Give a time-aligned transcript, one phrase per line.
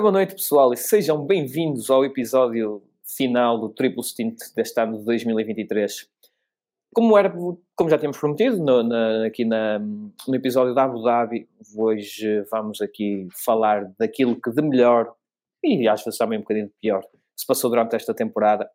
[0.00, 5.04] Boa noite, pessoal, e sejam bem-vindos ao episódio final do Triplo Stint deste ano de
[5.04, 6.08] 2023.
[6.94, 11.46] Como, era, como já tínhamos prometido no, na, aqui na, no episódio da Abu Dhabi,
[11.76, 15.12] hoje vamos aqui falar daquilo que de melhor,
[15.62, 17.04] e às vezes também um bocadinho de pior,
[17.36, 18.70] se passou durante esta temporada,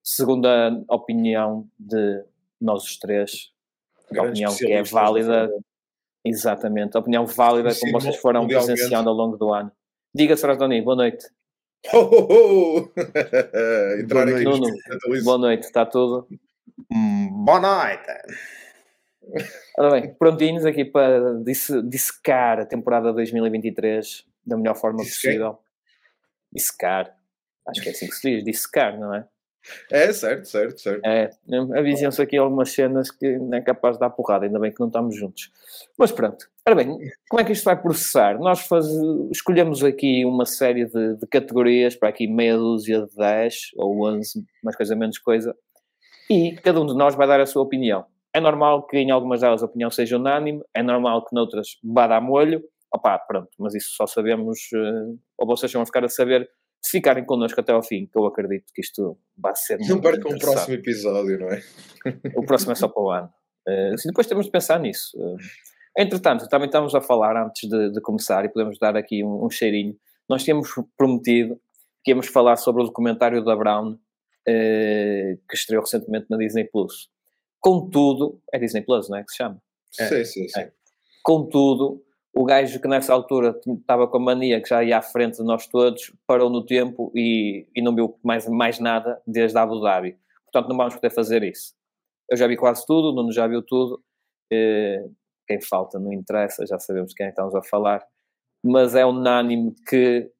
[0.00, 2.24] segundo a opinião de
[2.60, 3.50] nós os três,
[4.16, 5.50] a opinião que é válida,
[6.24, 9.72] exatamente, a opinião válida como vocês foram presenciando ao longo do ano.
[10.14, 10.56] Diga, Sr.
[10.56, 11.26] Tony, boa noite.
[11.92, 12.92] Oh, oh, oh.
[14.08, 14.74] boa noite, Nuno.
[15.22, 16.26] Boa noite, está tudo?
[16.90, 18.06] Hum, boa noite.
[19.78, 21.34] Ora bem, prontinhos aqui para
[21.84, 25.58] dissecar a temporada 2023 da melhor forma possível.
[26.52, 27.14] Dissecar.
[27.66, 29.26] Acho que é assim que se diz, dissecar, não é?
[29.90, 31.04] É, certo, certo, certo.
[31.04, 31.30] É,
[31.76, 34.88] avisam-se aqui algumas cenas que não é capaz de dar porrada, ainda bem que não
[34.88, 35.50] estamos juntos.
[35.98, 36.46] Mas pronto.
[36.66, 36.98] Ora bem,
[37.30, 38.38] como é que isto vai processar?
[38.38, 38.86] Nós faz,
[39.32, 44.44] escolhemos aqui uma série de, de, categorias, para aqui meia dúzia de 10 ou 11,
[44.62, 45.56] mais coisa menos coisa,
[46.30, 48.04] e cada um de nós vai dar a sua opinião.
[48.34, 52.06] É normal que em algumas delas a opinião seja unânime, é normal que noutras vá
[52.06, 52.62] dar molho,
[52.94, 56.48] opá, pronto, mas isso só sabemos, eh, ou vocês vão ficar a saber
[56.82, 60.30] se ficarem connosco até ao fim, que eu acredito que isto vai ser Não percam
[60.32, 61.62] o próximo episódio, não é?
[62.36, 63.30] O próximo é só para o ano.
[63.68, 65.16] Uh, depois temos de pensar nisso.
[65.16, 65.36] Uh,
[65.98, 69.50] entretanto, também estamos a falar antes de, de começar e podemos dar aqui um, um,
[69.50, 69.96] cheirinho.
[70.28, 71.60] Nós tínhamos prometido
[72.04, 73.98] que íamos falar sobre o documentário da Brown uh,
[74.46, 77.10] que estreou recentemente na Disney Plus.
[77.60, 79.60] Contudo, é Disney Plus, não é que se chama?
[79.98, 80.60] É, sim, sim, sim.
[80.60, 80.72] É.
[81.22, 82.02] Contudo,
[82.38, 85.42] o gajo que nessa altura estava com a mania que já ia à frente de
[85.42, 90.16] nós todos, parou no tempo e, e não viu mais, mais nada desde Abu Dhabi.
[90.44, 91.74] Portanto, não vamos poder fazer isso.
[92.30, 94.00] Eu já vi quase tudo, o Nuno já viu tudo.
[94.52, 95.04] Eh,
[95.48, 98.06] quem falta não interessa, já sabemos quem estamos a falar.
[98.62, 100.30] Mas é unânime que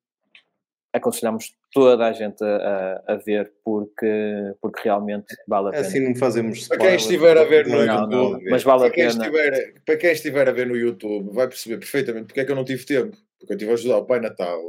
[0.92, 5.86] aconselhamos toda a gente a, a, ver porque, porque realmente vale a pena.
[5.86, 6.78] Assim não fazemos spoiler.
[6.78, 9.08] Para quem estiver a ver no não, YouTube, não, mas vale a pena.
[9.08, 12.56] Estiver, para quem estiver a ver no YouTube, vai perceber perfeitamente porque é que eu
[12.56, 13.16] não tive tempo.
[13.38, 14.60] Porque eu estive a ajudar o Pai Natal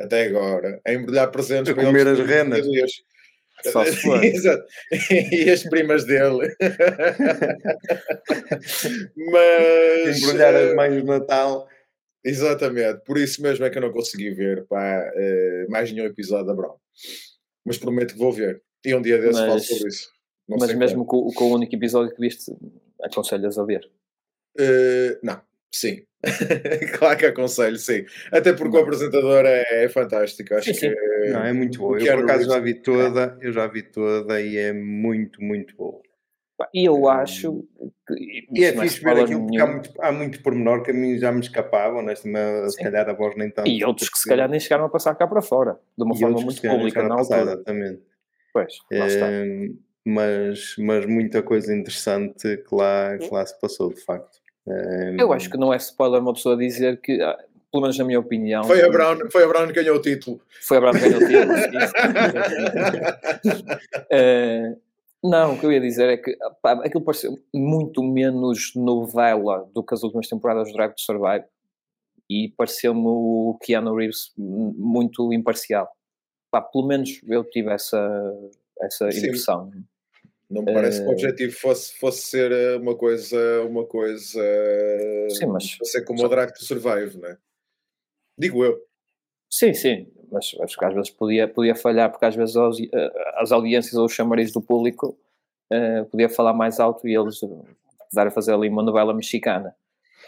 [0.00, 2.66] até agora a embrulhar presentes a comer as renas.
[3.62, 4.20] Só se for.
[4.22, 6.54] e as primas dele.
[9.16, 10.22] Mas.
[10.22, 11.68] Embrulhar as mães de Natal.
[12.24, 16.46] Exatamente, por isso mesmo é que eu não consegui ver pá, uh, mais nenhum episódio
[16.46, 16.76] da Brown.
[17.64, 18.62] Mas prometo que vou ver.
[18.84, 20.10] E um dia desses mas, falo sobre isso.
[20.48, 22.52] Não mas mesmo com, com, o único episódio que viste,
[23.02, 23.90] aconselhas a ver?
[24.58, 25.40] Uh, não,
[25.74, 26.02] sim.
[26.98, 28.06] claro que aconselho, sim.
[28.32, 28.80] Até porque não.
[28.80, 30.54] o apresentador é, é fantástico.
[30.54, 30.90] Acho sim, sim.
[30.90, 31.30] que.
[31.30, 31.98] Não, é muito boa.
[31.98, 36.00] Eu, por acaso, já vi toda, eu já vi toda e é muito, muito boa.
[36.72, 37.64] E eu acho
[38.06, 38.46] que.
[38.52, 41.18] E é, é fixe ver aquilo porque há muito, há muito pormenor que a mim
[41.18, 42.68] já me escapavam, neste né?
[42.68, 43.68] se calhar a voz nem tanto.
[43.68, 46.40] E outros que se calhar nem chegaram a passar cá para fora, de uma forma
[46.40, 48.02] muito pública, não passar, Exatamente.
[48.52, 49.26] Pois, lá está.
[49.26, 49.70] É,
[50.04, 54.38] mas, mas muita coisa interessante que lá, que lá se passou, de facto.
[54.68, 57.38] É, eu acho que não é spoiler uma pessoa dizer que, ah,
[57.70, 58.62] pelo menos na minha opinião.
[58.64, 60.40] Foi a Brown, foi a Brown que ganhou o título.
[60.62, 61.52] Foi a Brown que ganhou o título.
[64.12, 64.80] uh,
[65.24, 69.82] Não, o que eu ia dizer é que pá, aquilo pareceu muito menos novela do
[69.82, 71.46] que as últimas temporadas do Drive to Survive
[72.28, 75.88] e pareceu-me o Keanu Reeves muito imparcial.
[76.50, 77.98] Pá, pelo menos eu tive essa,
[78.82, 79.70] essa impressão.
[80.50, 83.86] Não me parece uh, que o eh, objetivo fosse, fosse ser eh, uma coisa, uma
[83.86, 84.42] coisa
[85.30, 87.38] sim, mas, ser como só, o Drive to Survive, não é?
[88.38, 88.78] Digo eu.
[89.50, 93.12] Sim, sim, mas acho que às vezes podia, podia falhar, porque às vezes as, eh,
[93.36, 95.16] as audiências ou os chamarizes do público
[95.72, 97.40] uh, podia falar mais alto e eles
[98.12, 99.74] dar a fazer ali uma novela mexicana.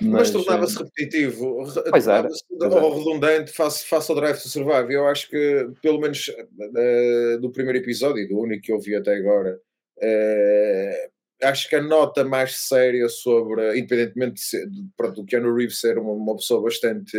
[0.01, 2.29] Mas, mas tornava-se repetitivo, pois era,
[2.61, 4.93] ou redundante face, face ao Drive to Survive.
[4.93, 8.95] Eu acho que, pelo menos uh, do primeiro episódio e do único que eu vi
[8.95, 9.59] até agora,
[9.99, 15.55] uh, acho que a nota mais séria sobre, independentemente de, ser, de, pronto, do Keanu
[15.55, 17.17] Reeves ser uma, uma pessoa bastante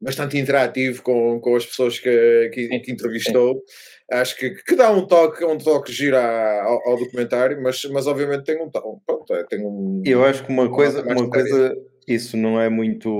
[0.00, 3.62] bastante interativo com, com as pessoas que, que, que entrevistou.
[4.10, 6.20] Acho que, que dá um toque, um toque gira
[6.62, 10.02] ao, ao, documentário, mas, mas obviamente tem um pronto, é, tem um.
[10.04, 13.18] Eu acho que uma coisa, uma coisa, isso não é muito.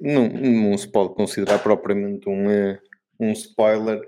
[0.00, 2.78] Não, não se pode considerar propriamente um, eh,
[3.20, 4.00] um spoiler,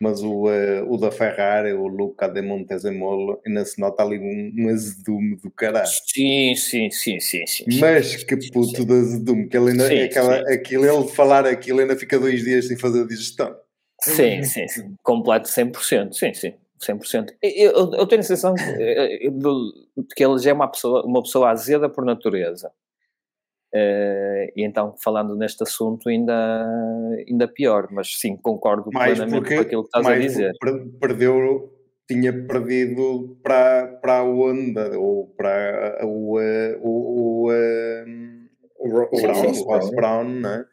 [0.00, 4.52] mas o, uh, o da Ferrari, o Luca de Montezemolo, ainda se nota ali um,
[4.56, 5.88] um azedume do caralho.
[6.06, 7.64] Sim, sim, sim, sim, sim.
[7.80, 8.84] Mas que puto sim.
[8.84, 10.52] de azedume, que ele ainda, sim, aquela, sim.
[10.52, 13.56] aquilo, ele falar aquilo ainda fica dois dias sem fazer digestão.
[14.00, 14.94] Sim, sim, sim.
[15.02, 16.54] Completo 100%, sim, sim.
[16.78, 17.30] 100%.
[17.42, 21.04] Eu, eu, eu tenho a sensação que, eh, de que ele já é uma pessoa,
[21.04, 22.70] uma pessoa azeda por natureza.
[23.74, 26.66] Uh, e então, falando neste assunto, ainda,
[27.28, 30.52] ainda pior, mas sim, concordo mais plenamente com aquilo que estás a dizer.
[30.98, 31.70] Perdeu,
[32.08, 36.38] tinha perdido para, para a onda, ou para o,
[36.80, 37.50] o, o,
[38.78, 40.64] o, Ross, Brown, Brown né?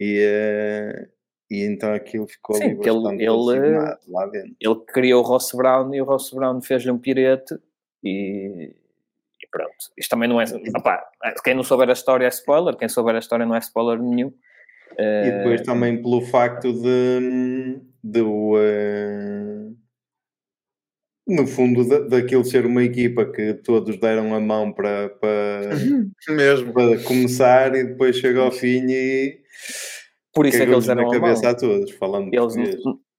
[0.00, 1.08] e, uh,
[1.48, 4.56] e então aquilo ficou sim, ali ele, ele, lá dentro.
[4.60, 7.54] Ele criou o Ross Brown e o Ross Brown fez-lhe um pirete
[8.02, 8.74] e
[9.54, 10.46] Pronto, isto também não é.
[10.76, 11.00] Opa,
[11.44, 14.32] quem não souber a história é spoiler, quem souber a história não é spoiler nenhum.
[14.98, 19.76] E depois uh, também pelo facto de, de uh,
[21.24, 25.70] no fundo da, daquilo ser uma equipa que todos deram a mão para, para,
[26.34, 26.72] Mesmo.
[26.72, 29.40] para começar e depois chega ao fim e
[30.34, 32.56] por isso é que eles deram a cabeça a, todos, falando eles,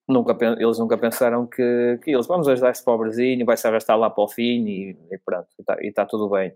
[0.07, 4.09] nunca, eles nunca pensaram que, que eles vamos ajudar esse pobrezinho, vai se arrastar lá
[4.09, 5.47] para o fim e, e pronto,
[5.81, 6.53] e está tá tudo bem.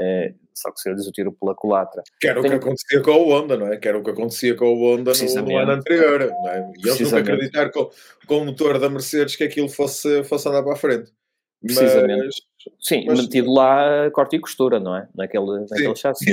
[0.00, 2.02] É, só que se eles o tiro pela culatra.
[2.20, 3.76] Que era o que acontecia com o Honda, não é?
[3.76, 6.72] Que era o que acontecia com o Honda no, no ano anterior, não é?
[6.78, 7.90] E eles nunca acreditaram com,
[8.26, 11.12] com o motor da Mercedes que aquilo fosse, fosse andar para a frente.
[11.60, 12.24] Precisamente.
[12.24, 12.34] Mas,
[12.80, 15.08] Sim, mas, metido lá corte e costura, não é?
[15.14, 16.24] Naquele, naquele chassi.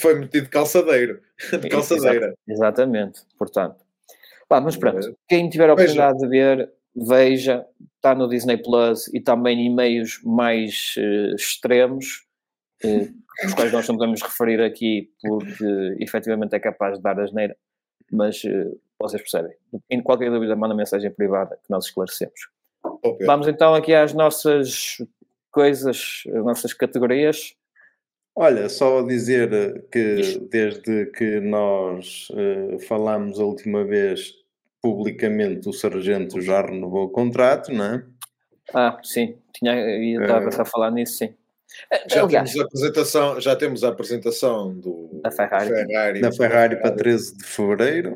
[0.00, 1.20] Foi metido calçadeiro.
[1.60, 2.34] De calçadeira.
[2.46, 3.85] Exatamente, portanto.
[4.48, 6.28] Pá, mas pronto, quem tiver a oportunidade veja.
[6.28, 7.66] de ver, veja,
[7.96, 12.24] está no Disney Plus e também em meios mais uh, extremos,
[12.84, 13.12] uh,
[13.44, 17.56] os quais nós não podemos referir aqui porque efetivamente é capaz de dar asneira,
[18.10, 19.52] mas uh, vocês percebem.
[19.90, 22.48] Em qualquer dúvida, manda mensagem privada que nós esclarecemos.
[23.02, 23.26] Okay.
[23.26, 24.98] Vamos então aqui às nossas
[25.50, 27.56] coisas, as nossas categorias.
[28.38, 34.34] Olha, só dizer que desde que nós uh, falámos a última vez
[34.82, 38.04] publicamente, o Sargento já renovou o contrato, não é?
[38.74, 39.74] Ah, sim, tinha,
[40.20, 41.34] estar uh, a falar nisso, sim.
[41.90, 46.32] Eh, já Aliás, temos a apresentação, já temos a apresentação do, da Ferrari, Ferrari da
[46.32, 48.14] Ferrari para 13 de fevereiro.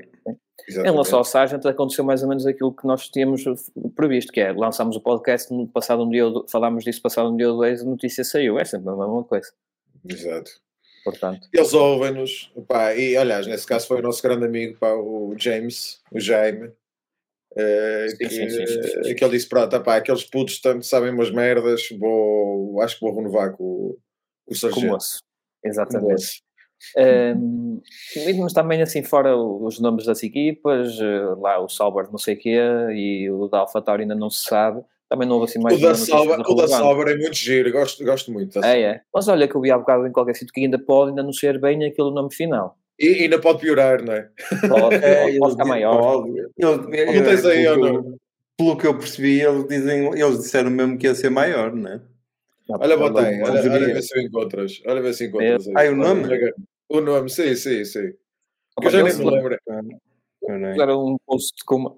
[0.69, 3.43] Em relação ao Sargent, aconteceu mais ou menos aquilo que nós tínhamos
[3.97, 7.51] previsto, que é lançámos o podcast no passado um dia, falámos disso passado um dia
[7.51, 9.51] ou dois, a notícia saiu, é sempre a mesma coisa.
[10.09, 10.51] Exato.
[11.05, 11.49] Portanto.
[11.53, 12.53] Eles ouvem-nos,
[12.97, 18.11] e aliás, nesse caso foi o nosso grande amigo, pá, o James, o Jaime, uh,
[18.11, 18.51] sim, que, sim,
[19.05, 23.01] sim, que ele disse: Pronto, pá, aqueles putos tanto sabem umas merdas, vou, acho que
[23.01, 23.97] vou renovar com,
[24.47, 24.99] com o Sargento.
[25.65, 26.43] Exatamente.
[26.97, 27.83] Um,
[28.39, 32.39] mas também assim fora os nomes das equipas, eh, lá o Sauber não sei o
[32.39, 32.59] quê
[32.95, 35.95] e o da AlphaTauri ainda não se sabe também não houve assim mais o da
[35.97, 38.65] Sauber, o da Sauber é muito giro, gosto, gosto muito.
[38.65, 39.01] É, é.
[39.13, 41.33] Mas olha que eu vi há bocado em qualquer sítio que ainda pode ainda não
[41.33, 42.79] ser bem aquele nome final.
[42.97, 44.29] E ainda pode piorar, não é?
[44.69, 45.99] Pode, é, pode ficar maior.
[45.99, 46.39] Pode.
[46.57, 48.19] Ele, não tens aí, ou não?
[48.57, 52.01] Pelo que eu percebi, eles, dizem, eles disseram mesmo que ia ser maior, não é?
[52.69, 54.83] Olha, bota aí, olha, olha ver se encontras.
[54.87, 55.89] Olha ver se encontras aí.
[55.89, 56.53] Ah, o nome?
[56.89, 58.13] O nome, sim, sim, sim.
[58.81, 59.59] Eu já nem me lembro.
[60.81, 61.97] Era um post com uma,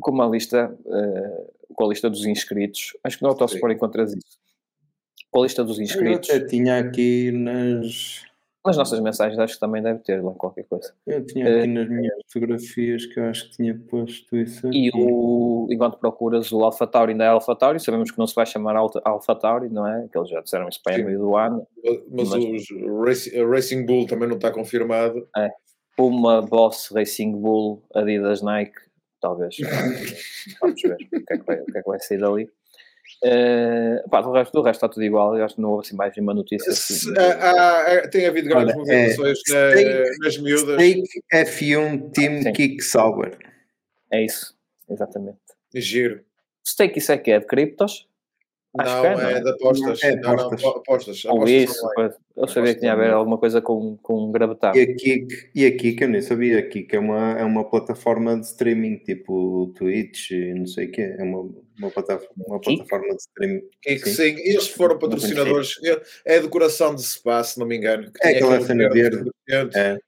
[0.00, 2.96] com uma lista uh, com a lista dos inscritos.
[3.04, 4.38] Acho que no Autosport encontras isso.
[5.30, 6.28] Com a lista dos inscritos.
[6.28, 8.22] Eu tinha aqui nas.
[8.64, 10.94] Nas nossas mensagens, acho que também deve ter lá qualquer coisa.
[11.04, 14.86] Eu tinha aqui uh, nas minhas fotografias que eu acho que tinha posto isso aqui.
[14.86, 18.36] E o, enquanto procuras o Alpha Tauri ainda é Alpha Tauri, sabemos que não se
[18.36, 20.06] vai chamar Alpha Tauri, não é?
[20.06, 21.66] Que eles já disseram isso para meio do ano.
[22.08, 22.70] Mas, mas...
[23.34, 25.26] o Racing Bull também não está confirmado.
[25.36, 25.50] É.
[25.96, 28.78] Puma, Boss, Racing Bull, Adidas, Nike,
[29.22, 29.56] talvez.
[30.60, 32.50] Vamos ver o que, é que vai, o que é que vai sair dali.
[33.24, 35.96] Uh, pá, do, resto, do resto está tudo igual, eu acho que não houve assim
[35.96, 36.72] mais nenhuma notícia.
[36.72, 40.74] Assim, uh, uh, tem havido grandes movimentações é, nas miúdas.
[40.74, 42.52] Stake F1 Team Sim.
[42.52, 43.38] Kick Sauber.
[44.10, 44.56] É isso,
[44.90, 45.38] exatamente.
[45.74, 46.20] Giro.
[46.66, 48.08] Stake isso é que é de criptos?
[48.78, 50.02] Acho não, é, é, de apostas.
[50.02, 50.62] É, não, apostas.
[50.62, 51.24] Não, apostas.
[51.26, 51.86] Ou isso,
[52.34, 54.74] eu sabia que tinha a ver alguma coisa com, com gravitar.
[54.74, 56.58] E a Kik, e a Kik eu nem sabia.
[56.58, 60.90] A Kik é uma, é uma plataforma de streaming, tipo Twitch e não sei o
[60.90, 61.14] quê.
[61.18, 63.62] É uma, uma, plataforma, uma plataforma de streaming.
[63.82, 64.14] Kik, sim.
[64.14, 64.42] sim.
[64.42, 65.78] Eles foram patrocinadores.
[66.24, 68.10] É decoração de spa, se não me engano.
[68.22, 69.30] é aquela cena verde.
[69.46, 69.78] verde.
[69.78, 69.98] É.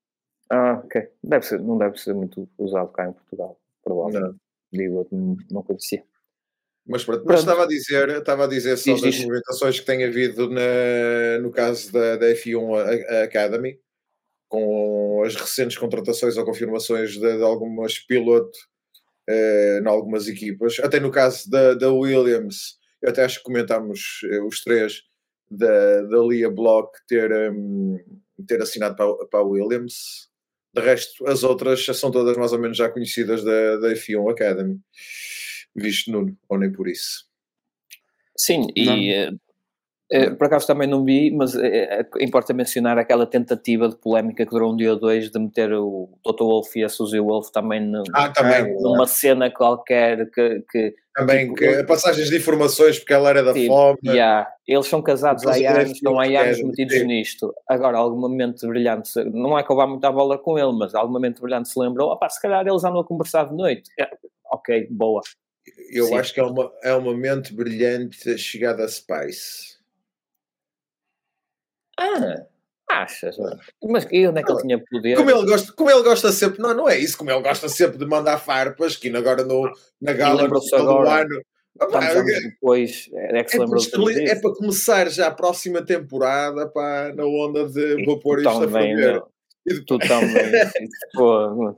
[0.49, 1.06] Ah, ok.
[1.23, 4.37] Deve ser, não deve ser muito usado cá em Portugal, provavelmente.
[4.73, 6.02] Digo, não, não conhecia.
[6.86, 10.50] Mas pronto, mas estava a dizer, estava a dizer só das movimentações que tem havido
[10.50, 13.78] na, no caso da, da F1 Academy,
[14.48, 18.58] com as recentes contratações ou confirmações de, de algumas pilotos
[19.28, 24.46] em algumas equipas, até no caso da, da Williams, eu até acho que comentámos uh,
[24.46, 25.02] os três
[25.50, 27.98] da, da Lia Block ter, um,
[28.46, 30.28] ter assinado para, para a Williams.
[30.74, 34.78] De resto, as outras são todas mais ou menos já conhecidas da, da F1 Academy
[35.75, 37.26] visto Nuno, ou nem por isso.
[38.37, 43.97] Sim, e uh, por acaso também não vi, mas é, importa mencionar aquela tentativa de
[43.97, 47.21] polémica que durou um dia ou dois de meter o Toto Wolff e a Suzy
[47.21, 50.64] Wolff também, no, ah, também numa cena qualquer que.
[50.71, 53.99] que também tipo, que, passagens de informações porque ela era da tipo, fome.
[54.04, 57.07] Yeah, eles são casados há anos, estão há anos metidos sim.
[57.07, 57.54] nisto.
[57.69, 60.93] Agora, algum momento brilhante, não é que eu vá muito à bola com ele, mas
[60.93, 63.88] algum momento brilhante se lembrou, opá, se calhar eles andam a conversar de noite.
[63.99, 64.11] É,
[64.50, 65.23] ok, boa.
[65.90, 66.16] Eu sim.
[66.16, 69.78] acho que é, uma, é um momento brilhante a chegada a Spice.
[71.99, 72.47] Ah,
[72.90, 73.37] achas?
[73.83, 75.16] Mas e onde é que ele tinha poder?
[75.16, 77.99] Como ele, gosta, como ele gosta sempre, não, não é isso, como ele gosta sempre
[77.99, 81.42] de mandar farpas, que agora no, na gala do ano.
[81.80, 87.12] Opa, é, depois, é, que se é, é, para começar já a próxima temporada pá,
[87.12, 89.23] na onda de vou pôr isto a fazer.
[89.85, 90.52] Tu também.
[91.14, 91.76] Pô,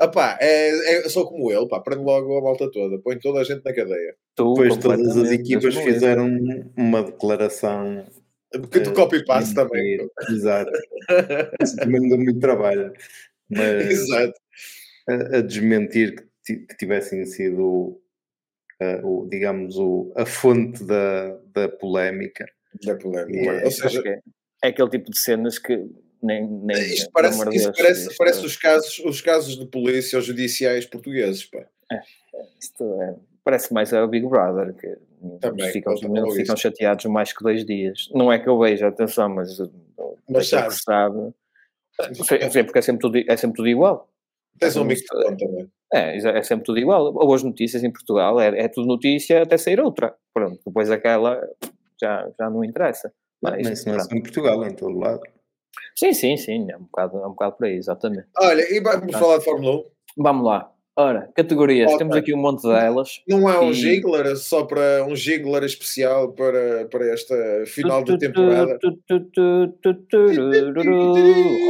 [0.00, 3.44] Epá, é, é, sou como ele, pá, prende logo a volta toda, põe toda a
[3.44, 4.14] gente na cadeia.
[4.34, 6.28] Tu, Depois todas as equipas fizeram
[6.76, 8.04] uma declaração
[8.58, 10.06] porque tu copy-paste também.
[10.28, 10.70] Exato.
[11.62, 12.92] Isso também me deu muito trabalho.
[13.48, 14.34] Mas Exato.
[15.08, 18.00] A, a desmentir que, que tivessem sido,
[18.80, 22.46] uh, o, digamos, o, a fonte da, da polémica.
[22.84, 23.52] Da polémica.
[23.52, 24.20] É, Ou seja, é,
[24.64, 25.88] é, aquele tipo de cenas que
[26.22, 26.48] nem.
[26.48, 30.16] nem isto parece, isto Deus, parece, isto parece é os, casos, os casos de polícia
[30.16, 31.44] ou judiciais portugueses.
[31.44, 31.66] Pá.
[31.90, 32.00] É,
[32.60, 33.14] isto é,
[33.44, 34.74] parece mais ao Big Brother.
[34.74, 34.96] Que
[35.40, 38.08] também, ficam, não ficam chateados mais que dois dias.
[38.12, 39.56] Não é que eu veja, atenção, mas,
[40.28, 40.74] mas sabe.
[40.74, 41.34] sabe.
[42.00, 44.08] É, porque é sempre tudo, é sempre tudo igual.
[44.58, 45.70] Tens um mix também.
[45.92, 47.12] É, é sempre tudo igual.
[47.14, 50.14] Ou as notícias em Portugal, é, é tudo notícia até sair outra.
[50.32, 51.40] Pronto, depois aquela
[52.00, 53.12] já, já não interessa.
[53.42, 55.20] Mas, mas não é só em Portugal, é em todo lado.
[55.96, 58.26] Sim, sim, sim, é um bocado, é um bocado por aí, exatamente.
[58.38, 59.84] Olha, e vamos falar de Fórmula 1?
[60.18, 60.72] Vamos lá.
[60.94, 61.98] Ora, categorias, okay.
[61.98, 63.22] temos aqui um monte delas.
[63.26, 64.36] Não há um e...
[64.36, 67.34] só para um jiggler especial para, para esta
[67.66, 68.78] final de temporada.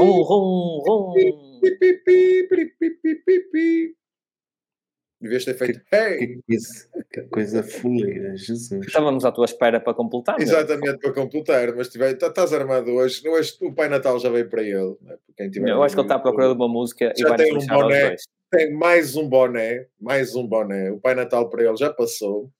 [0.00, 1.14] Rum, rum, rum.
[5.23, 5.81] Devias ter feito.
[5.88, 6.19] Que, hey!
[6.19, 8.88] que, coisa, que coisa fuleira, Jesus.
[8.88, 10.35] Estávamos à tua espera para completar.
[10.41, 10.43] É?
[10.43, 13.26] Exatamente, para completar, mas tiver, tá, estás armado hoje.
[13.29, 13.57] hoje.
[13.61, 14.97] O Pai Natal já veio para ele.
[15.00, 15.17] Né?
[15.37, 17.38] Quem tiver eu acho que ele está à procura de uma música já e vai
[17.38, 18.17] tem um boné,
[18.50, 20.91] Tem mais um boné, mais um boné.
[20.91, 22.50] O Pai Natal para ele já passou.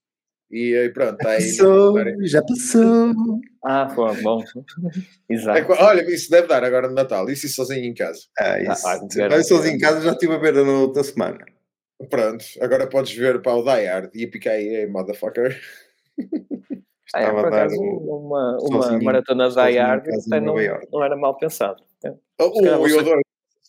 [0.49, 1.57] E aí pronto, está aí.
[1.57, 3.40] Passou, já passou.
[3.64, 4.45] Ah, foi bom.
[5.28, 5.59] Exato.
[5.59, 7.28] É, olha, isso deve dar agora no Natal.
[7.28, 8.21] Isso e sozinho em casa.
[8.38, 8.87] Ah, isso.
[8.87, 9.00] Ah,
[9.33, 11.45] ah, sozinho em casa já estive a ver na outra semana.
[12.09, 15.61] Pronto, agora podes ver para o Die Hard e picar aí, motherfucker.
[17.14, 20.54] Ah, é, por acaso, uma, uma maratona Die Hard não,
[20.90, 21.82] não era mal pensado.
[22.02, 22.11] É.
[22.40, 23.21] Oh, oh, eu adoro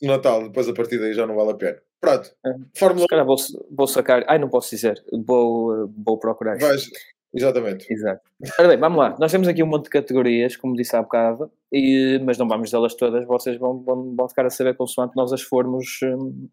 [0.02, 1.78] Natal, depois a partir daí já não vale a pena.
[2.00, 2.54] Pronto, é.
[2.78, 4.24] Fórmula Se vou, vou sacar.
[4.28, 5.04] Ai, não posso dizer.
[5.26, 6.58] Vou, vou procurar.
[6.58, 6.90] Vais,
[7.34, 7.92] exatamente.
[7.92, 8.22] Exato.
[8.60, 9.16] Ora bem, vamos lá.
[9.20, 12.72] Nós temos aqui um monte de categorias, como disse há bocado, e, mas não vamos
[12.72, 13.26] delas todas.
[13.26, 16.00] Vocês vão, vão, vão ficar a saber consoante nós as formos.
[16.04, 16.48] Hum,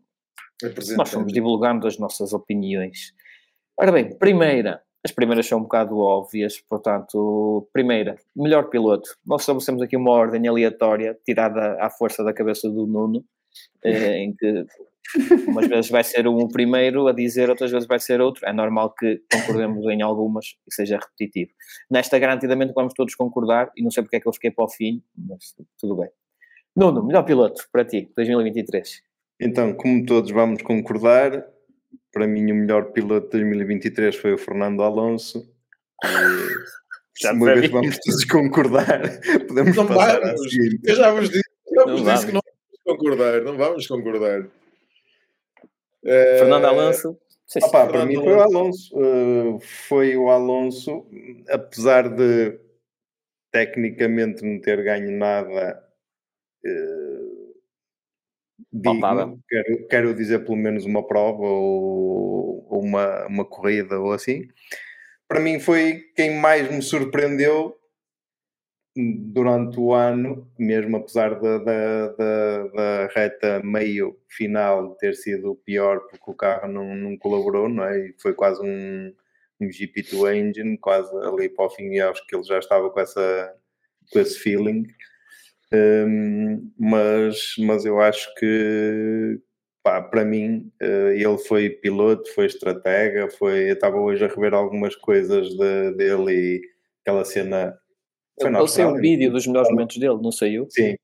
[0.97, 3.13] nós fomos divulgando as nossas opiniões.
[3.79, 9.09] Ora bem, primeira, as primeiras são um bocado óbvias, portanto, primeira, melhor piloto.
[9.25, 13.25] Nós estabelecemos aqui uma ordem aleatória, tirada à força da cabeça do Nuno,
[13.83, 14.67] eh, em que
[15.49, 18.47] umas vezes vai ser um o primeiro a dizer, outras vezes vai ser outro.
[18.47, 21.51] É normal que concordemos em algumas e seja repetitivo.
[21.91, 24.69] Nesta, garantidamente, vamos todos concordar, e não sei porque é que eu fiquei para o
[24.69, 26.11] fim, mas tudo bem.
[26.77, 29.03] Nuno, melhor piloto para ti, 2023.
[29.41, 31.47] Então, como todos vamos concordar,
[32.13, 35.51] para mim o melhor piloto de 2023 foi o Fernando Alonso.
[36.05, 36.09] E,
[37.23, 39.01] já uma vez vamos todos concordar,
[39.49, 40.41] podemos não passar vamos.
[40.85, 44.47] Eu já vos disse, já vos disse que não vamos concordar, não vamos concordar.
[46.03, 47.19] Fernando Alonso.
[47.47, 48.97] Sim, Opa, para mim foi o Alonso.
[48.97, 51.05] Uh, foi o Alonso,
[51.49, 52.57] apesar de
[53.51, 55.85] tecnicamente não ter ganho nada.
[56.65, 57.10] Uh,
[58.73, 64.49] digno, quero, quero dizer pelo menos uma prova ou, ou uma, uma corrida ou assim.
[65.29, 67.77] Para mim foi quem mais me surpreendeu
[68.97, 76.01] durante o ano, mesmo apesar da, da, da, da, reta meio final ter sido pior
[76.09, 78.09] porque o carro não, não colaborou, não é?
[78.09, 79.15] E foi quase um,
[79.61, 83.01] um GP2 engine, quase ali para o fim, e acho que ele já estava com,
[83.01, 83.55] essa,
[84.13, 84.85] com esse feeling.
[85.73, 89.39] Um, mas, mas eu acho que
[89.83, 94.53] pá, para mim uh, ele foi piloto, foi estratega, foi, eu estava hoje a rever
[94.53, 96.61] algumas coisas de, dele e
[97.03, 97.79] aquela cena.
[98.41, 100.67] Foi ele saiu um vídeo dos melhores momentos dele, não saiu?
[100.71, 100.97] Sim.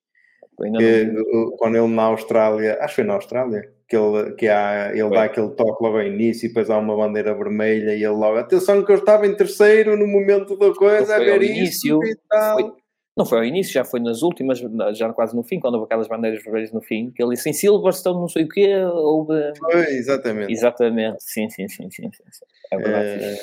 [0.78, 1.12] Que,
[1.58, 5.25] quando ele na Austrália, acho que foi na Austrália, que ele, que há, ele dá
[5.25, 8.82] aquele toque logo ao início e depois há uma bandeira vermelha e ele logo, atenção
[8.82, 12.58] que eu estava em terceiro no momento da coisa, a ver início, e tal.
[12.58, 12.73] Foi,
[13.16, 14.58] não foi ao início, já foi nas últimas,
[14.94, 17.52] já quase no fim, quando houve aquelas bandeiras vermelhas no fim, que ele disse em
[17.54, 19.35] Silverstone, não sei o quê, houve...
[19.58, 20.52] Foi, exatamente.
[20.52, 22.11] Exatamente, sim, sim, sim, sim.
[22.12, 22.44] sim.
[22.70, 23.25] É verdade.
[23.25, 23.37] É...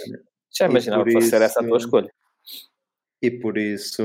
[0.52, 2.14] Já imaginava que fosse ser essa a tua escolha.
[3.20, 4.04] E por isso,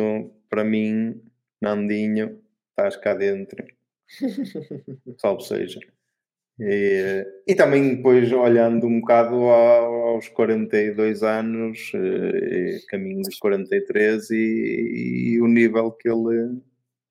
[0.48, 1.20] para mim,
[1.60, 3.62] Nandinho, estás cá dentro.
[5.18, 5.80] Salve seja.
[6.60, 14.34] E, e, também depois olhando um bocado aos 42 anos, eh, caminho dos 43 e,
[14.34, 16.60] e, o nível que ele,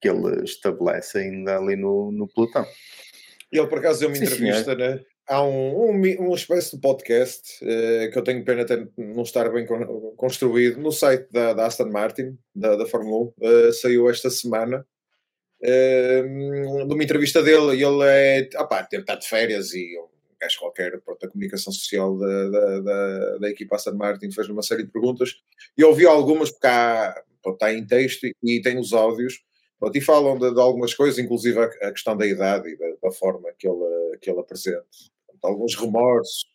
[0.01, 2.65] que ele estabelece ainda ali no, no pelotão.
[3.49, 4.99] Ele por acaso deu uma Sim, entrevista, né?
[5.27, 9.49] há um, um, uma espécie de podcast uh, que eu tenho pena de não estar
[9.51, 9.65] bem
[10.15, 14.85] construído no site da, da Aston Martin, da, da Fórmula 1, uh, saiu esta semana
[15.61, 20.07] de uma entrevista dele, e ele é, opá, estar de férias e um
[20.39, 24.61] gajo qualquer, pronto, a comunicação social da, da, da, da equipa Aston Martin fez uma
[24.61, 25.35] série de perguntas
[25.77, 29.41] e ouvi algumas porque há, pronto, está em texto e tem os áudios
[29.79, 32.85] pronto, e falam de, de, algumas coisas, inclusive a, a questão da idade e da,
[33.01, 34.85] da, forma que ele, que ele apresenta,
[35.25, 36.45] pronto, alguns remorsos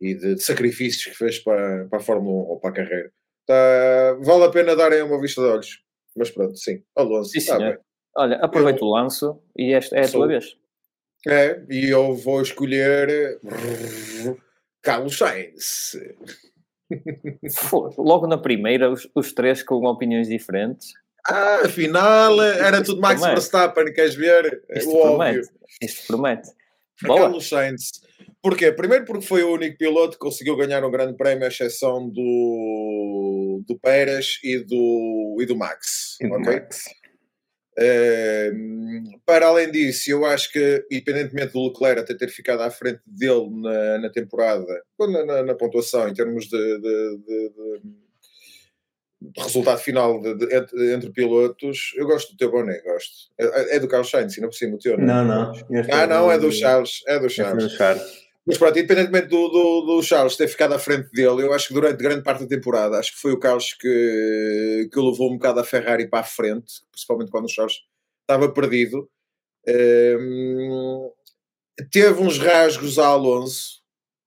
[0.00, 3.12] e de, de, sacrifícios que fez para, para a Fórmula 1 ou para a carreira.
[3.46, 5.82] Tá, vale a pena darem uma vista de olhos.
[6.14, 7.78] Mas pronto, sim, Alonso, sim, está bem.
[8.18, 10.20] Olha, aproveita o lanço e esta é a Sou.
[10.20, 10.56] tua vez.
[11.24, 13.38] É, e eu vou escolher
[14.82, 15.96] Carlos Sainz.
[17.96, 20.94] Logo na primeira, os, os, três com opiniões diferentes.
[21.28, 23.40] Ah, afinal, era tudo Max promete.
[23.40, 24.64] Verstappen, queres ver?
[24.70, 25.38] Isto o promete.
[25.38, 25.52] Óbvio.
[25.80, 26.48] Isto promete.
[27.02, 27.20] Boa.
[27.20, 27.90] Carlos Sainz.
[28.42, 28.72] Porquê?
[28.72, 33.62] Primeiro porque foi o único piloto que conseguiu ganhar um grande prémio, à exceção do,
[33.64, 36.16] do Pérez e do, e do Max.
[36.20, 36.54] E do okay?
[36.54, 36.84] Max
[39.24, 43.48] para além disso, eu acho que, independentemente do Leclerc até ter ficado à frente dele
[43.50, 47.52] na, na temporada, na, na, na, pontuação, em termos de, de, de,
[49.20, 53.30] de resultado final entre, entre, pilotos, eu gosto do teu boné, gosto.
[53.38, 55.06] É, é do Carlos Sainz, não por cima o teu, não?
[55.06, 55.52] Não, não.
[55.92, 57.02] Ah, não, é do Charles.
[57.06, 57.64] É do Charles.
[57.64, 58.27] É do Charles.
[58.48, 61.74] Mas pronto, independentemente do, do, do, Charles ter ficado à frente dele, eu acho que
[61.74, 65.60] durante grande parte da temporada, acho que foi o Carlos que, que levou um bocado
[65.60, 67.76] a Ferrari para a frente, principalmente quando o Charles
[68.22, 69.06] estava perdido.
[69.68, 71.10] Um,
[71.92, 73.82] teve uns rasgos a Alonso.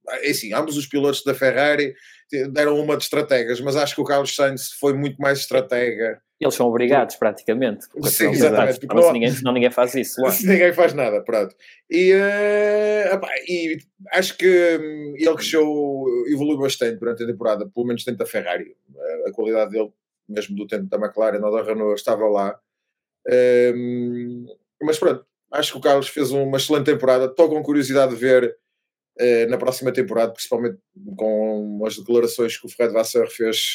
[0.08, 1.96] É assim, ambos os pilotos da Ferrari
[2.52, 6.56] deram uma de estrategas, mas acho que o Carlos Sainz foi muito mais estratega eles
[6.56, 7.86] são obrigados, praticamente.
[8.06, 8.80] Sim, exatamente.
[8.80, 10.20] Porque não, ninguém, senão ninguém faz isso.
[10.20, 10.34] Lá.
[10.42, 11.56] Ninguém faz nada, pronto.
[11.88, 13.78] E, uh, opa, e
[14.12, 18.76] acho que um, ele cresceu, evoluiu bastante durante a temporada, pelo menos dentro da Ferrari.
[18.90, 19.92] Uh, a qualidade dele,
[20.28, 22.60] mesmo do tempo da McLaren ou da Renault, estava lá.
[23.76, 24.48] Um,
[24.82, 27.26] mas pronto, acho que o Carlos fez uma excelente temporada.
[27.26, 28.58] Estou com curiosidade de ver
[29.22, 30.80] uh, na próxima temporada, principalmente
[31.16, 33.74] com as declarações que o Fred Vasseur fez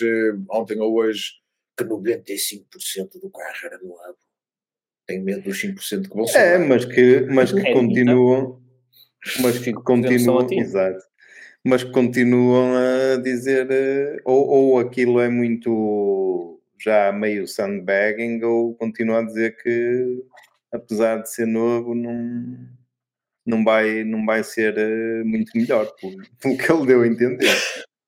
[0.50, 1.45] ontem ou hoje
[1.76, 4.18] que 95% do carro era no abo.
[5.06, 6.38] Tenho medo dos 5% que vão ser.
[6.38, 8.60] É, mas que, mas que é, continuam.
[9.40, 10.46] Mas que continuam.
[10.50, 11.04] Exato.
[11.64, 13.68] Mas que continuam a dizer.
[13.70, 16.60] Eh, ou, ou aquilo é muito.
[16.82, 20.24] já meio sandbagging, ou continuam a dizer que,
[20.72, 22.76] apesar de ser novo, não.
[23.44, 25.88] Não vai, não vai ser eh, muito melhor,
[26.40, 27.56] pelo que ele deu a entender.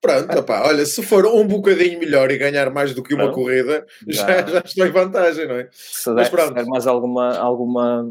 [0.01, 3.85] Pronto, opá, olha, se for um bocadinho melhor e ganhar mais do que uma corrida,
[4.07, 5.69] já, já estou em vantagem, não é?
[5.73, 6.69] Se Mas der, pronto.
[6.69, 8.09] mais alguma, alguma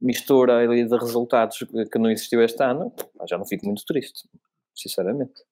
[0.00, 1.58] mistura ali de resultados
[1.90, 2.92] que não existiu este ano,
[3.28, 4.28] já não fico muito triste,
[4.72, 5.42] sinceramente.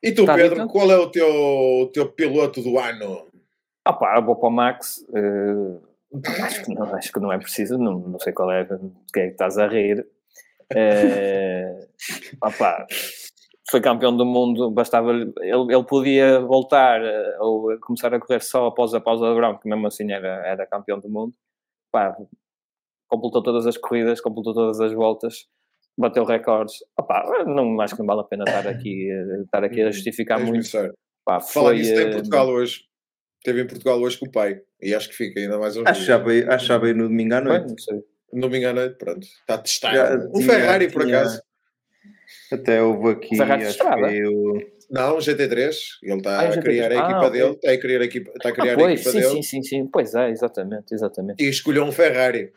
[0.00, 3.26] E tu, Está Pedro, qual é o teu, o teu piloto do ano?
[3.84, 5.04] Ah pá, vou para o Max.
[5.08, 5.82] Uh,
[6.42, 8.78] acho, que não, acho que não é preciso, não, não sei qual é, de
[9.12, 10.06] que é que estás a rir.
[10.70, 11.88] Uh,
[12.42, 12.86] ah pá,
[13.70, 18.66] foi campeão do mundo, bastava ele, ele podia voltar eh, ou começar a correr só
[18.66, 21.34] após a pausa do verão, que mesmo assim era, era campeão do mundo.
[21.90, 22.14] Pá,
[23.08, 25.46] completou todas as corridas, completou todas as voltas,
[25.96, 26.76] bateu recordes.
[26.98, 30.40] Opa, não, acho que não vale a pena estar aqui, eh, estar aqui a justificar
[30.40, 30.68] é muito.
[31.24, 32.84] Pá, foi, Falar nisso, tem em Portugal hoje.
[33.42, 36.02] Teve em Portugal hoje com o pai e acho que fica ainda mais um já
[36.58, 37.74] já veio no domingo à noite.
[38.32, 39.20] no domingo à noite, pronto.
[39.22, 40.30] Está testado.
[40.34, 41.42] Um Ferrari, por acaso.
[42.52, 43.36] Até houve aqui.
[43.36, 44.74] Que eu...
[44.90, 45.74] Não, GT3.
[46.02, 47.52] Ele está ah, a criar a equipa ah, dele.
[47.52, 49.30] Está a criar a equipa, está a, criar ah, pois, a equipa sim, dele.
[49.30, 49.86] Sim, sim, sim.
[49.86, 51.42] Pois é, exatamente, exatamente.
[51.42, 52.52] E escolheu um Ferrari.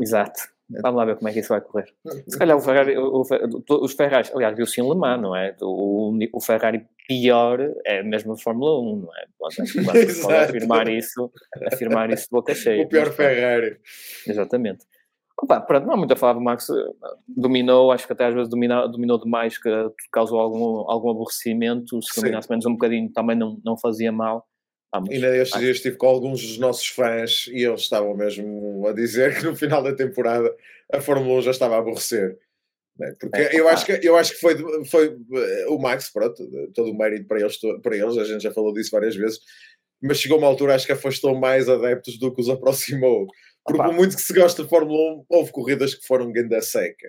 [0.00, 0.40] Exato.
[0.70, 1.86] Vamos lá ver como é que isso vai correr.
[2.26, 5.56] Se calhar o Ferrari, o, o, os Ferraris, aliás, viu-se em Le Mans, não é?
[5.62, 9.24] O, o, Ferrari pior é mesmo a Fórmula 1, não é?
[9.38, 9.56] Pode,
[10.20, 11.32] pode afirmar isso,
[11.72, 12.82] afirmar isso de boca cheia.
[12.82, 13.78] O pior Ferrari.
[14.26, 14.84] Exatamente.
[15.40, 16.66] Opa, pronto, não há muito a falar do Max.
[17.26, 19.70] Dominou, acho que até às vezes dominou, dominou demais, que
[20.10, 22.02] causou algum, algum aborrecimento.
[22.02, 24.46] Se dominasse menos um bocadinho também não, não fazia mal.
[24.92, 28.86] Ah, mas, Ainda estes dias estive com alguns dos nossos fãs e eles estavam mesmo
[28.86, 30.52] a dizer que no final da temporada
[30.92, 32.38] a Fórmula 1 já estava a aborrecer.
[32.98, 33.14] Né?
[33.20, 36.42] Porque é, eu, acho que, eu acho que foi, foi eh, o Max, pronto,
[36.74, 39.38] todo o mérito para eles, para eles, a gente já falou disso várias vezes,
[40.02, 43.28] mas chegou uma altura acho que afastou mais adeptos do que os aproximou.
[43.68, 47.08] Porque por muito que se goste de Fórmula 1, houve corridas que foram ganda seca.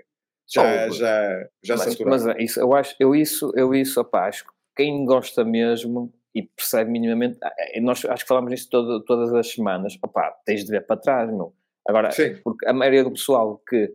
[0.52, 4.28] Já, oh, já, já mas, mas é isso, eu acho, eu isso, eu isso, opa,
[4.28, 8.68] acho que quem gosta mesmo e percebe minimamente, ah, é, nós acho que falamos nisso
[8.70, 11.54] todo, todas as semanas, opá, tens de ver para trás, meu.
[11.88, 12.36] Agora, Sim.
[12.44, 13.92] porque a maioria do pessoal que,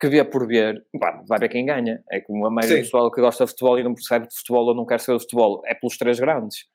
[0.00, 2.02] que vê por ver, pá, vai ver quem ganha.
[2.10, 2.82] É como a maioria Sim.
[2.82, 5.18] do pessoal que gosta de futebol e não percebe de futebol ou não quer saber
[5.18, 6.66] de futebol, é pelos três grandes.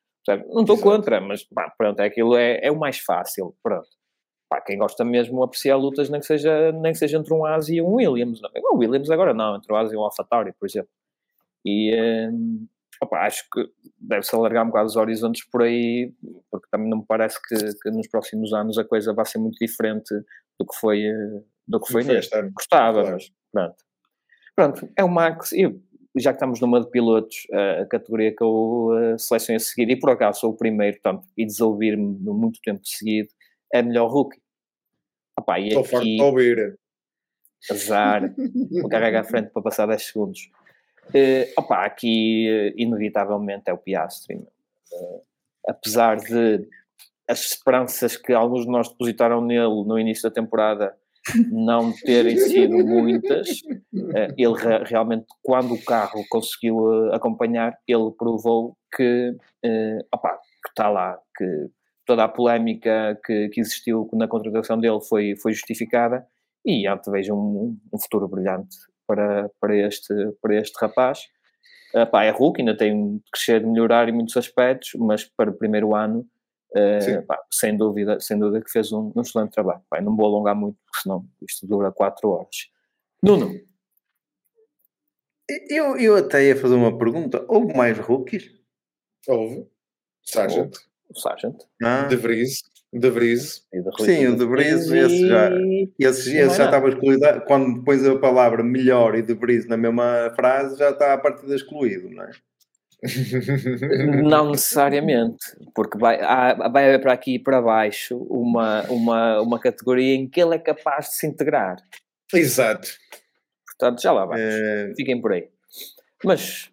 [0.48, 3.90] Não estou contra, mas pá, pronto, é aquilo é, é o mais fácil, pronto.
[4.54, 7.78] Pá, quem gosta mesmo apreciar lutas, nem que seja, nem que seja entre um Asi
[7.78, 8.40] e um Williams.
[8.40, 8.52] Não.
[8.72, 10.92] O Williams agora não, entre o Asi e um AlphaTauri, por exemplo.
[11.66, 11.92] E,
[12.30, 12.68] hum,
[13.02, 13.68] opa, acho que
[14.00, 16.14] deve-se alargar um bocado os horizontes por aí,
[16.52, 19.58] porque também não me parece que, que, nos próximos anos a coisa vai ser muito
[19.58, 20.14] diferente
[20.60, 21.02] do que foi,
[21.68, 22.40] do que foi neste.
[22.52, 23.14] Gostava, claro.
[23.16, 23.76] mas pronto.
[24.56, 25.64] Pronto, é o Max, e
[26.16, 27.48] já que estamos numa de pilotos,
[27.82, 31.44] a categoria que eu selecionei a seguir, e por acaso sou o primeiro, portanto, e
[31.44, 33.30] desouvir-me muito tempo seguido,
[33.74, 34.43] é melhor rookie.
[35.40, 36.80] Opa, e Estou aqui, de ouvir.
[37.70, 38.34] Azar,
[38.82, 40.50] vou carregar à frente para passar 10 segundos.
[41.10, 44.36] Uh, opa, aqui uh, inevitavelmente é o Piastri.
[44.36, 45.22] Uh,
[45.68, 46.68] apesar de
[47.28, 50.96] as esperanças que alguns de nós depositaram nele no início da temporada
[51.50, 58.78] não terem sido muitas, uh, ele re realmente, quando o carro conseguiu acompanhar, ele provou
[58.96, 59.36] que,
[60.14, 61.70] opa, que está lá, que
[62.06, 66.26] toda a polémica que, que, existiu na contratação dele foi, foi justificada
[66.66, 71.20] e antevejo um, um futuro brilhante para, para, este, para este rapaz.
[71.94, 75.52] Uh, pá, é Hulk, ainda tem de crescer, de melhorar em muitos aspectos, mas para
[75.52, 76.28] o primeiro ano,
[76.72, 79.82] uh, pá, sem, dúvida, sem dúvida que fez um, um excelente trabalho.
[79.90, 82.70] Pá, não vou alongar muito, porque senão isto dura 4 horas.
[83.22, 83.54] Nuno.
[85.70, 87.46] Eu, eu até ia fazer uma pergunta.
[87.48, 88.50] Houve mais rookies?
[89.28, 89.68] Houve.
[90.24, 90.74] Sargent.
[91.10, 91.56] O Sargent.
[91.82, 92.04] Ah.
[92.04, 92.64] De Vries.
[92.92, 93.64] De Vries.
[94.00, 95.50] Sim, o De Vries, esse já,
[96.00, 97.26] esse, esse já estava excluído.
[97.48, 101.56] Quando pões a palavra melhor e De Vries na mesma frase, já está a partida
[101.56, 102.32] excluído, não é?
[104.24, 110.16] Não necessariamente, porque vai, vai haver para aqui e para baixo uma, uma, uma categoria
[110.16, 111.76] em que ele é capaz de se integrar.
[112.34, 112.88] Exato.
[113.66, 114.40] Portanto, já lá vai.
[114.40, 114.94] É...
[114.96, 115.50] Fiquem por aí.
[116.24, 116.70] Mas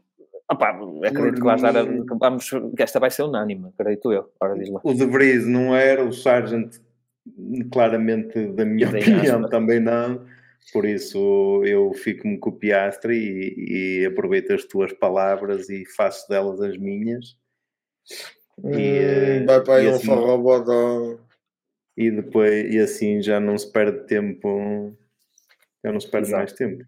[0.51, 0.71] Opa,
[1.07, 1.85] acredito que vais dar a,
[2.19, 4.33] vamos, que esta vai ser unânime, acredito eu.
[4.41, 4.81] Ora, diz lá.
[4.83, 6.75] O De Vries não era, o Sargent
[7.71, 10.27] claramente, da minha opinião, também não.
[10.73, 16.29] Por isso eu fico-me com o Piastri e, e, aproveito as tuas palavras e faço
[16.29, 17.37] delas as minhas.
[18.63, 21.21] Hum, e, vai para aí um assim,
[21.97, 24.97] E depois, e assim já não se perde tempo,
[25.85, 26.39] já não se perde Exato.
[26.39, 26.85] mais tempo.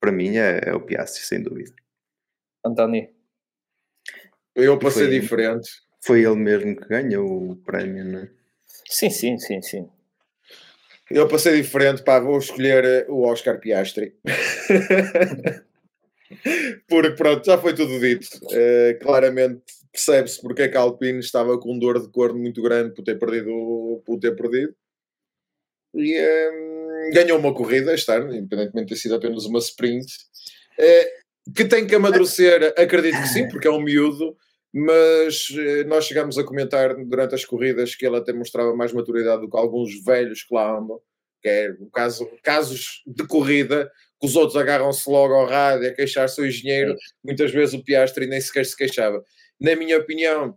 [0.00, 1.74] Para mim é, é o Piastri, sem dúvida.
[2.68, 3.08] António?
[4.54, 5.70] Eu para ser diferente.
[6.00, 8.30] Foi ele mesmo que ganhou o prémio, não é?
[8.86, 9.88] Sim, sim, sim, sim.
[11.10, 14.14] Eu para ser diferente, pá, vou escolher eh, o Oscar Piastri.
[16.88, 18.28] porque pronto, já foi tudo dito.
[18.44, 22.94] Uh, claramente percebe-se porque é que a Alpine estava com dor de corno muito grande
[22.94, 24.74] por ter perdido, por ter perdido.
[25.94, 30.06] E um, ehm, ganhou uma corrida este ano, independentemente de ter sido apenas uma sprint.
[30.78, 34.36] Uh, que tem que amadurecer, acredito que sim, porque é um miúdo,
[34.72, 39.40] mas eh, nós chegamos a comentar durante as corridas que ele até mostrava mais maturidade
[39.40, 41.00] do que alguns velhos que lá andam,
[41.42, 45.94] que é o caso, casos de corrida, que os outros agarram-se logo ao rádio a
[45.94, 49.22] queixar-se ao engenheiro, muitas vezes o Piastri nem sequer se queixava.
[49.60, 50.56] Na minha opinião,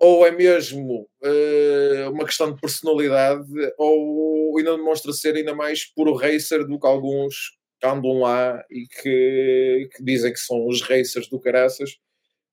[0.00, 3.46] ou é mesmo uh, uma questão de personalidade,
[3.78, 7.52] ou ainda demonstra ser ainda mais puro racer do que alguns
[7.84, 11.98] andam lá e que, que dizem que são os racers do caraças,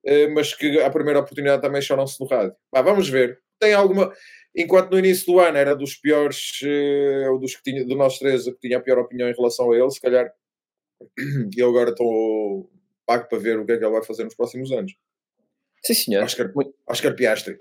[0.06, 2.56] eh, mas que à primeira oportunidade também choram-se no rádio.
[2.72, 3.39] Bah, vamos ver.
[3.60, 4.13] Tem alguma.
[4.56, 8.20] Enquanto no início do ano era dos piores, eh, ou dos que tinha, do nosso
[8.20, 10.32] três, que tinha a pior opinião em relação a ele, se calhar
[11.58, 12.70] eu agora estou
[13.06, 14.94] pago para ver o que é que ele vai fazer nos próximos anos.
[15.84, 16.24] Sim, senhor.
[16.24, 16.52] Oscar,
[16.88, 17.58] Oscar Piastri.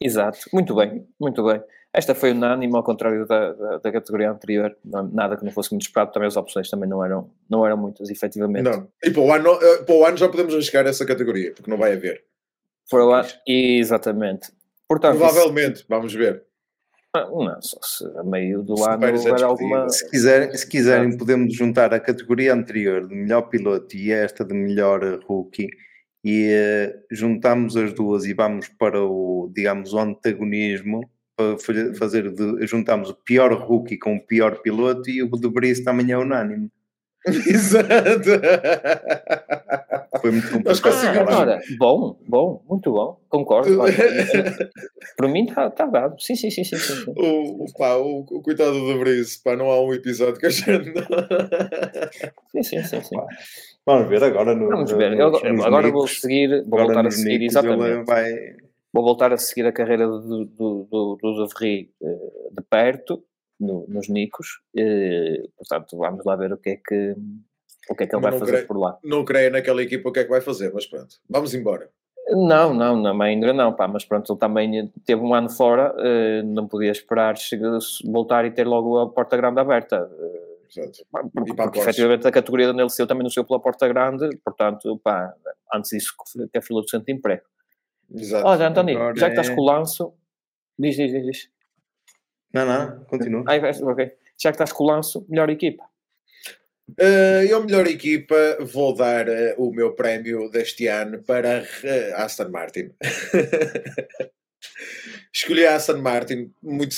[0.00, 1.62] Exato, muito bem, muito bem.
[1.92, 5.86] Esta foi unânime, ao contrário da, da, da, categoria anterior, nada que não fosse muito
[5.86, 8.64] esperado, também as opções também não eram, não eram muitas, efetivamente.
[8.64, 11.70] Não, e para o, ano, eh, para o ano já podemos arriscar essa categoria, porque
[11.70, 12.22] não vai haver.
[12.92, 14.52] O ano, exatamente.
[14.86, 16.44] Portanto, Provavelmente, isso, vamos ver.
[17.16, 19.88] Ah, não, só se a meio do ano houver alguma.
[19.88, 24.52] Se, quiser, se quiserem, podemos juntar a categoria anterior de melhor piloto e esta de
[24.52, 25.68] melhor rookie
[26.22, 31.00] e uh, juntamos as duas e vamos para o, digamos, o antagonismo
[31.38, 35.84] para fazer de, juntamos o pior rookie com o pior piloto e o de Brice
[35.84, 36.68] também é unânime.
[37.26, 37.88] Exato.
[40.20, 41.28] Foi muito complicado.
[41.28, 43.80] Ah, ora, bom, bom, muito bom, concordo.
[43.80, 43.94] Olha,
[45.16, 46.20] para mim está tá dado.
[46.20, 47.12] Sim, sim, sim, sim, sim.
[47.16, 50.50] O, o, pá, o, o coitado do Brice, pá, não há um episódio que a
[50.50, 50.92] gente.
[52.50, 53.16] sim, sim, sim, sim.
[53.86, 54.68] Vamos ver agora no.
[54.68, 55.10] Vamos ver.
[55.10, 58.04] No, Eu, agora vou seguir, vou voltar a seguir, exatamente.
[58.04, 58.56] Vai...
[58.92, 63.22] Vou voltar a seguir a carreira do, do, do, do Zavri eh, de perto
[63.60, 64.60] no, nos Nicos.
[64.74, 67.14] E, portanto, vamos lá ver o que é que,
[67.90, 68.98] o que, é que ele vai fazer creio, por lá.
[69.04, 71.90] Não creio naquela equipa o que é que vai fazer, mas pronto, vamos embora.
[72.30, 76.42] Não, não, não, ainda não, pá, mas pronto, ele também teve um ano fora, eh,
[76.42, 80.10] não podia esperar chegar, voltar e ter logo a porta grande aberta.
[80.70, 81.06] Exato.
[81.10, 85.32] Porque, porque efetivamente a categoria da Nelson também não saiu pela porta grande, portanto, pá,
[85.74, 86.12] antes disso
[86.52, 87.42] que a fila do centro de emprego.
[88.14, 88.46] Exato.
[88.46, 90.14] Olha, António, já que estás é com o lanço,
[90.78, 91.26] diz, diz, diz.
[91.26, 91.50] diz.
[92.52, 93.44] Não, não, continua.
[93.46, 93.56] Ah,
[93.90, 94.12] ok.
[94.40, 95.84] Já que estás com o lanço, melhor equipa.
[96.90, 102.48] Uh, eu, melhor equipa, vou dar uh, o meu prémio deste ano para uh, Aston
[102.48, 102.90] Martin.
[105.32, 106.96] Escolhi a Aston Martin muito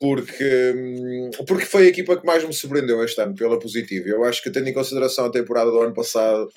[0.00, 4.08] porque, hum, porque foi a equipa que mais me surpreendeu este ano, pela positiva.
[4.08, 6.50] Eu acho que, tendo em consideração a temporada do ano passado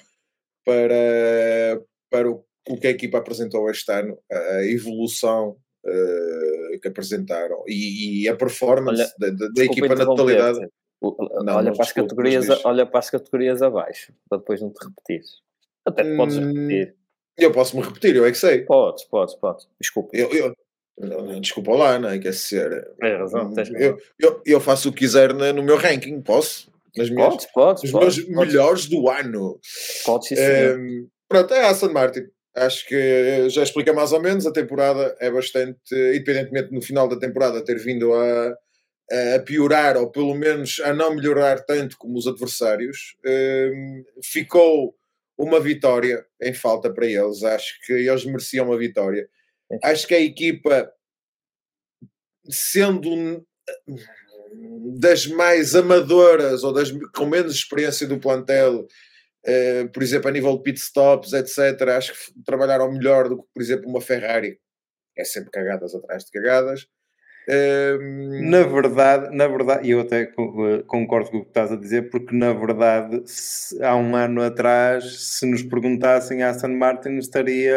[0.63, 7.63] para, para o, o que a equipa apresentou este ano, a evolução uh, que apresentaram
[7.67, 10.60] e, e a performance olha, da, da, equipa na totalidade.
[11.02, 15.21] Não, olha, para as categorias, olha para as categorias abaixo, para depois não te repetir.
[15.86, 16.95] Até te podes hum, repetir.
[17.38, 18.62] Eu posso me repetir, eu é que sei.
[18.62, 19.67] Podes, podes, podes.
[19.82, 20.15] Desculpa.
[20.15, 20.56] Eu, eu,
[21.41, 22.19] desculpa lá, não é?
[22.19, 26.71] Quer dizer, é razão, eu, eu, eu, faço o que quiser no meu ranking, posso?
[26.95, 28.54] Nas minhas, podes, podes, os podes, meus podes.
[28.54, 29.60] melhores do ano.
[30.06, 32.28] Pode sim, um, Pronto, é a Aston Martin.
[32.55, 34.45] Acho que já explica mais ou menos.
[34.45, 38.55] A temporada é bastante, independentemente no final da temporada ter vindo a,
[39.35, 44.95] a piorar, ou pelo menos a não melhorar tanto como os adversários, um, ficou
[45.37, 47.43] uma vitória em falta para eles.
[47.43, 49.27] Acho que eles mereciam uma vitória.
[49.83, 50.91] Acho que a equipa,
[52.49, 53.43] sendo
[54.99, 58.87] das mais amadoras ou das com menos experiência do plantel,
[59.45, 63.49] Uh, por exemplo, a nível de pit stops, etc., acho que trabalharam melhor do que,
[63.53, 64.60] por exemplo, uma Ferrari.
[65.17, 66.88] É sempre cagadas atrás de cagadas.
[67.49, 68.49] Um...
[68.49, 72.10] Na verdade, na verdade, e eu até eh, concordo com o que estás a dizer,
[72.10, 77.75] porque na verdade, se, há um ano atrás, se nos perguntassem a Aston Martin, estaria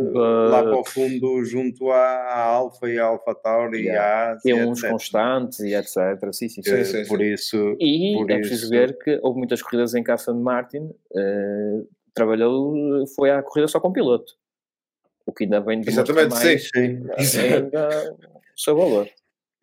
[0.00, 0.18] uh...
[0.50, 4.32] lá para o fundo, junto à, Alfa e à Alfa Tauri yeah.
[4.44, 5.96] e à Tem uns constantes e etc.
[6.32, 6.84] Sim, sim, sim.
[6.84, 7.76] sim, sim por isso.
[7.80, 11.88] E por é preciso ver que houve muitas corridas em que a Aston Martin uh,
[12.14, 14.34] trabalhou, foi à corrida só com piloto.
[15.26, 17.02] O que ainda vem Exatamente, mais, sim.
[17.18, 17.40] sim.
[17.40, 18.16] Ainda,
[18.56, 19.08] o seu valor.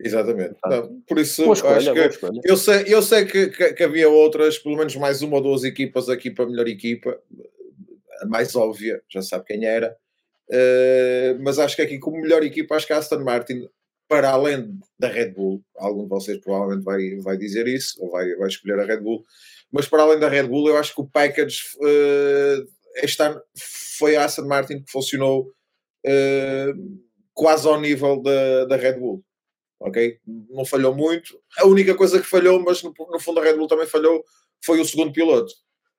[0.00, 0.56] Exatamente.
[0.66, 4.58] Não, por isso, escolha, acho que eu sei, eu sei que, que, que, havia outras,
[4.58, 7.16] pelo menos mais uma ou duas equipas aqui para a melhor equipa,
[8.20, 9.96] a mais óbvia, já sabe quem era,
[10.50, 13.68] uh, mas acho que aqui como melhor equipa, acho que a Aston Martin,
[14.08, 18.34] para além da Red Bull, algum de vocês provavelmente vai, vai dizer isso, ou vai,
[18.34, 19.24] vai escolher a Red Bull,
[19.70, 23.40] mas para além da Red Bull, eu acho que o package uh, este ano
[23.98, 25.52] foi a Aston Martin que funcionou.
[26.06, 27.04] Uh,
[27.34, 29.22] quase ao nível da, da Red Bull.
[29.80, 30.18] Ok?
[30.48, 31.38] Não falhou muito.
[31.58, 34.24] A única coisa que falhou, mas no, no fundo a Red Bull também falhou,
[34.64, 35.52] foi o segundo piloto,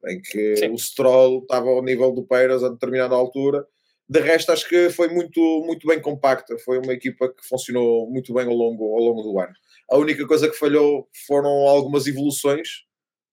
[0.08, 0.72] em que Sim.
[0.72, 3.68] o Stroll estava ao nível do Pérez a determinada altura.
[4.08, 6.58] De resto, acho que foi muito, muito bem compacta.
[6.60, 9.54] Foi uma equipa que funcionou muito bem ao longo, ao longo do ano.
[9.90, 12.86] A única coisa que falhou foram algumas evoluções,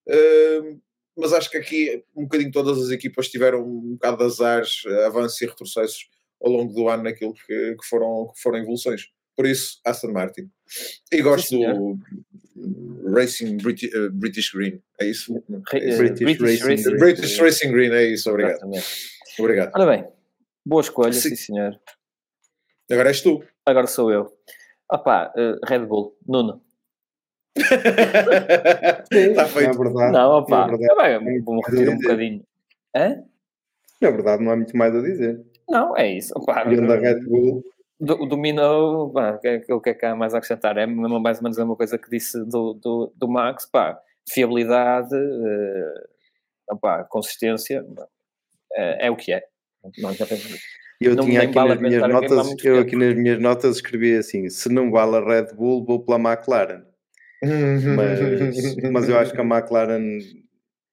[0.09, 0.81] uh,
[1.17, 5.41] mas acho que aqui um bocadinho todas as equipas tiveram um bocado de azares, avanços
[5.41, 6.09] e retrocessos
[6.43, 9.09] ao longo do ano naquilo que, que, foram, que foram evoluções.
[9.37, 10.51] Por isso, Aston Martin.
[11.11, 11.99] E gosto Sim, do
[13.11, 14.83] Racing British, uh, British Green.
[15.01, 15.43] É isso?
[15.49, 16.99] British, British, Racing, Racing, Green.
[16.99, 18.31] British Racing Green, é isso.
[18.31, 18.53] Obrigado.
[18.53, 18.87] Exatamente.
[19.39, 19.73] Obrigado.
[19.75, 20.09] Ora bem,
[20.65, 21.81] boa escolha, sim, sim senhor.
[22.91, 23.43] Agora és tu.
[23.65, 24.31] Agora sou eu.
[24.93, 26.63] Opá, uh, Red Bull, Nuno.
[27.57, 29.71] Está feito.
[29.71, 30.13] É verdade.
[30.13, 31.41] Não, opá, é verdade.
[31.41, 32.47] vou-me retirar um bocadinho.
[32.95, 33.25] Hã?
[34.01, 35.41] Na verdade, não há muito mais a dizer.
[35.69, 36.35] Não, é isso.
[36.45, 37.63] Pá, da Red Bull.
[38.01, 39.39] dominou, pá,
[39.71, 40.77] o que é que há mais a acrescentar?
[40.77, 43.99] É mais ou menos a mesma coisa que disse do, do, do Max, pá,
[44.29, 47.85] fiabilidade, uh, opá, consistência,
[48.75, 49.43] é, é, o que é.
[49.99, 50.15] Não,
[51.01, 54.69] Eu não, tinha aqui nas minhas notas, eu aqui nas minhas notas escrevi assim: se
[54.69, 56.85] não vale a Red Bull, vou pela McLaren.
[57.43, 58.21] mas,
[58.93, 60.21] mas eu acho que a McLaren.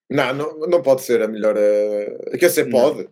[0.10, 1.56] Não, não, não pode ser a melhor.
[1.56, 2.38] Uh...
[2.40, 3.08] Quer dizer, pode.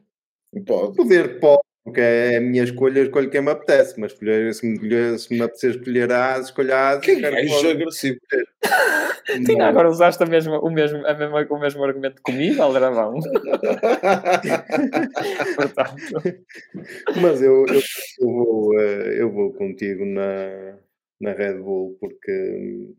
[0.66, 0.96] Pode.
[0.96, 5.18] Poder pode, porque é a minha escolha, escolho quem me apetece, mas escolher, se, me,
[5.18, 7.00] se me apetecer escolher a asa, escolher a.
[7.00, 8.20] Quem é agressivo?
[9.46, 13.20] Sim, agora usaste a mesma, o, mesmo, a mesma, o mesmo argumento comigo, Aldrabão.
[17.22, 17.82] Mas eu, eu,
[18.20, 20.78] eu, vou, eh, eu vou contigo na,
[21.20, 22.96] na Red Bull porque.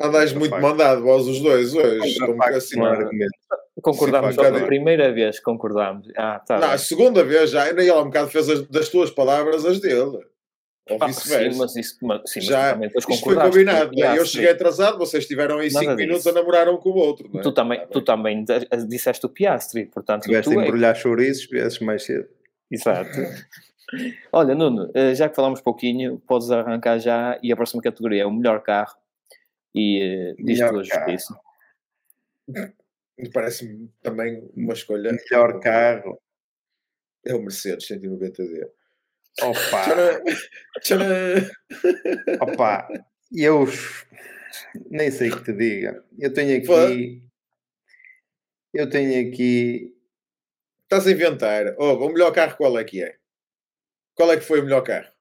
[0.00, 0.62] Andais muito facto.
[0.62, 2.18] mandado, vós os dois hoje.
[2.18, 2.80] Como que assim,
[3.80, 6.08] Concordámos só a primeira vez, concordámos.
[6.16, 9.64] Ah, tá não, a segunda vez já, ele um bocado fez as, das tuas palavras
[9.64, 10.18] as dele.
[10.90, 11.50] Ou ah, vice-versa.
[11.50, 13.92] Sim, mas isso mas, sim, já, mas isto foi combinado.
[13.92, 14.18] Né?
[14.18, 17.30] Eu cheguei atrasado, vocês estiveram aí 5 minutos a namorar um com o outro.
[17.34, 17.40] É?
[17.40, 18.44] Tu, também, ah, tu também
[18.86, 20.24] disseste o Piastri, portanto.
[20.24, 20.94] Tiveste a é embrulhar é...
[20.94, 22.28] chouriços, viesses mais cedo.
[22.70, 23.10] Exato.
[24.32, 28.26] Olha, Nuno, eh, já que falamos pouquinho, podes arrancar já e a próxima categoria é
[28.26, 28.96] o melhor carro
[29.74, 31.38] e uh, diz tua justiça.
[33.32, 35.12] Parece-me também uma escolha.
[35.12, 36.20] Melhor carro.
[37.24, 38.68] É o Mercedes 190D.
[39.40, 40.20] Opa!
[42.40, 42.88] Opa!
[43.32, 43.66] Eu
[44.90, 46.04] nem sei o que te diga.
[46.18, 47.22] Eu tenho aqui.
[48.72, 49.96] Eu tenho aqui.
[50.82, 51.74] Estás a inventar.
[51.78, 53.16] Oh, o melhor carro qual é que é?
[54.14, 55.13] Qual é que foi o melhor carro?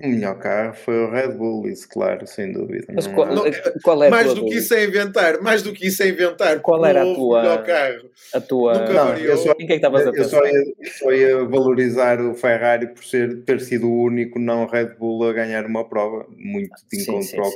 [0.00, 2.86] O melhor carro foi o Red Bull, isso, claro, sem dúvida.
[2.92, 3.44] Mas qual, não,
[3.80, 4.50] qual é mais do dúvida?
[4.50, 6.60] que isso é inventar, mais do que isso é inventar.
[6.60, 7.42] Qual era a tua.
[7.42, 8.10] melhor carro.
[8.34, 8.74] A tua.
[8.74, 10.38] Não, eu só, em que é que estavas a pensar?
[10.38, 10.64] Eu só ia,
[10.98, 15.32] só ia, valorizar o Ferrari por ser, ter sido o único não Red Bull a
[15.32, 17.52] ganhar uma prova, muito de encontro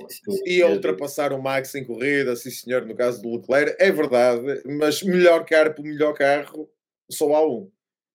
[0.47, 4.63] E a ultrapassar o Max em corrida, sim senhor, no caso do Leclerc, é verdade,
[4.65, 6.71] mas melhor carro por melhor carro,
[7.11, 7.69] só há um,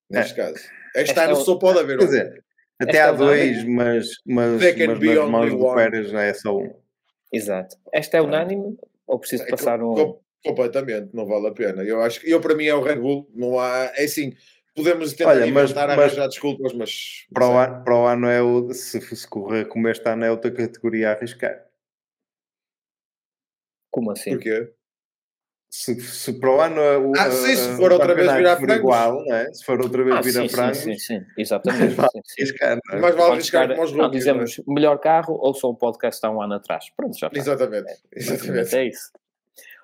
[0.10, 0.44] neste é.
[0.46, 0.64] caso.
[0.96, 2.00] Este ano só pode haver um.
[2.00, 2.44] Quer dizer,
[2.80, 6.74] até há dois, mas, mas, mas nas mãos do Pérez já é só um.
[7.32, 7.76] Exato.
[7.92, 9.94] Esta é unânime ou preciso é, passar um.
[9.94, 11.84] Com, completamente, não vale a pena.
[11.84, 13.92] Eu acho que eu para mim é o Red Bull, não há.
[13.96, 14.36] É assim,
[14.76, 17.26] podemos tentar Olha, mas, inventar, mas, arranjar desculpas, mas.
[17.34, 18.74] Para o, ano, para o ano é o.
[18.74, 21.66] Se, se correr como este ano é outra categoria a arriscar.
[23.92, 24.32] Como assim?
[24.32, 24.72] Porquê?
[25.76, 29.26] Se, se para o ano o, ah, sim, se for outra vez virar for igual,
[29.26, 29.52] não é?
[29.52, 31.96] se for outra vez ah, virar frangos sim, sim, sim, exatamente
[32.28, 32.54] sim, sim.
[32.62, 32.78] É?
[33.02, 34.76] mas vale arriscar como os não, dizemos não é?
[34.76, 37.40] melhor carro ou só o podcast há um ano atrás pronto, já está.
[37.40, 38.76] exatamente, é, exatamente.
[38.76, 39.10] é isso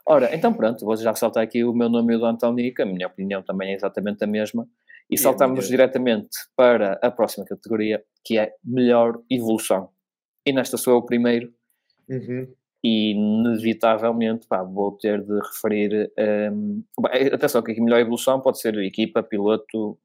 [0.05, 2.83] ora, então pronto, vou já saltar aqui o meu nome e o do António, que
[2.83, 4.67] a minha opinião também é exatamente a mesma
[5.09, 9.89] e, e saltamos diretamente para a próxima categoria que é melhor evolução
[10.45, 11.51] e nesta sou eu o primeiro
[12.07, 12.47] uhum
[12.83, 16.11] e inevitavelmente pá, vou ter de referir
[16.51, 16.83] um,
[17.33, 19.97] atenção que aqui melhor evolução pode ser equipa, piloto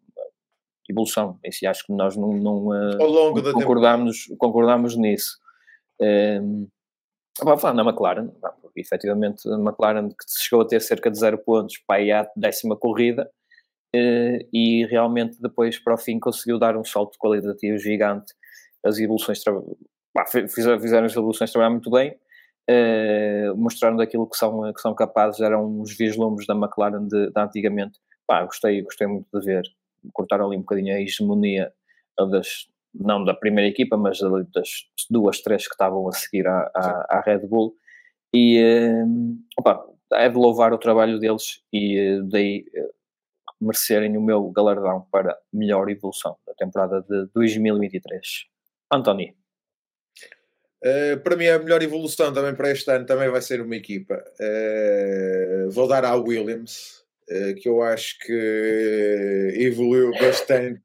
[0.88, 5.38] evolução, esse acho que nós não, não, uh, Ao longo não concordamos, concordamos nisso.
[6.00, 6.68] Um,
[7.42, 8.28] vamos falar na McLaren
[8.60, 12.76] porque efetivamente a McLaren que chegou a ter cerca de 0 pontos para à décima
[12.76, 13.30] corrida
[13.94, 18.34] uh, e realmente depois para o fim conseguiu dar um salto qualitativo gigante.
[18.84, 19.40] As evoluções
[20.48, 22.14] fizeram as evoluções trabalhar muito bem
[22.70, 27.40] uh, mostrando aquilo que são, que são capazes, eram os vislumbres da McLaren de, de
[27.40, 27.98] antigamente.
[28.27, 29.62] Pá, gostei, gostei muito de ver.
[30.12, 31.72] Cortaram ali um bocadinho a hegemonia
[32.31, 34.68] das, não da primeira equipa, mas das
[35.11, 37.74] duas, três que estavam a seguir à, à, à Red Bull.
[38.33, 42.94] E uh, opa, é de louvar o trabalho deles e uh, daí uh,
[43.64, 48.46] merecerem o meu galardão para melhor evolução da temporada de 2023.
[48.92, 49.35] António.
[50.85, 54.23] Uh, para mim, a melhor evolução também para este ano também vai ser uma equipa.
[54.38, 60.83] Uh, vou dar à Williams, uh, que eu acho que evoluiu bastante.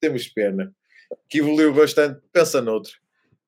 [0.00, 0.72] Temos pena.
[1.28, 2.20] Que evoluiu bastante.
[2.32, 2.92] Pensa noutro.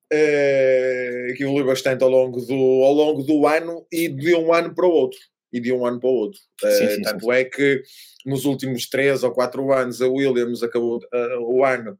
[0.09, 4.85] que evoluiu bastante ao longo, do, ao longo do ano e de um ano para
[4.85, 5.19] o outro.
[5.53, 6.41] E de um ano para o outro.
[6.59, 7.31] Sim, sim, tanto sim.
[7.31, 7.81] é que
[8.25, 10.99] nos últimos três ou quatro anos a Williams acabou
[11.47, 11.97] o ano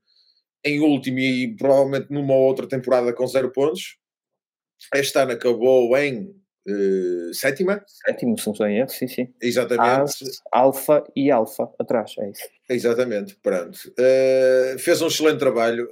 [0.68, 3.97] em último e provavelmente numa outra temporada com zero pontos.
[4.93, 6.36] Este ano acabou em
[6.68, 7.84] uh, sétima.
[8.05, 9.34] Sétimo, se não estou em erro, sim, sim.
[9.41, 10.13] Exatamente.
[10.51, 12.43] Alfa e alfa atrás, é isso.
[12.70, 13.78] Exatamente, pronto.
[13.91, 15.89] Uh, fez um excelente trabalho.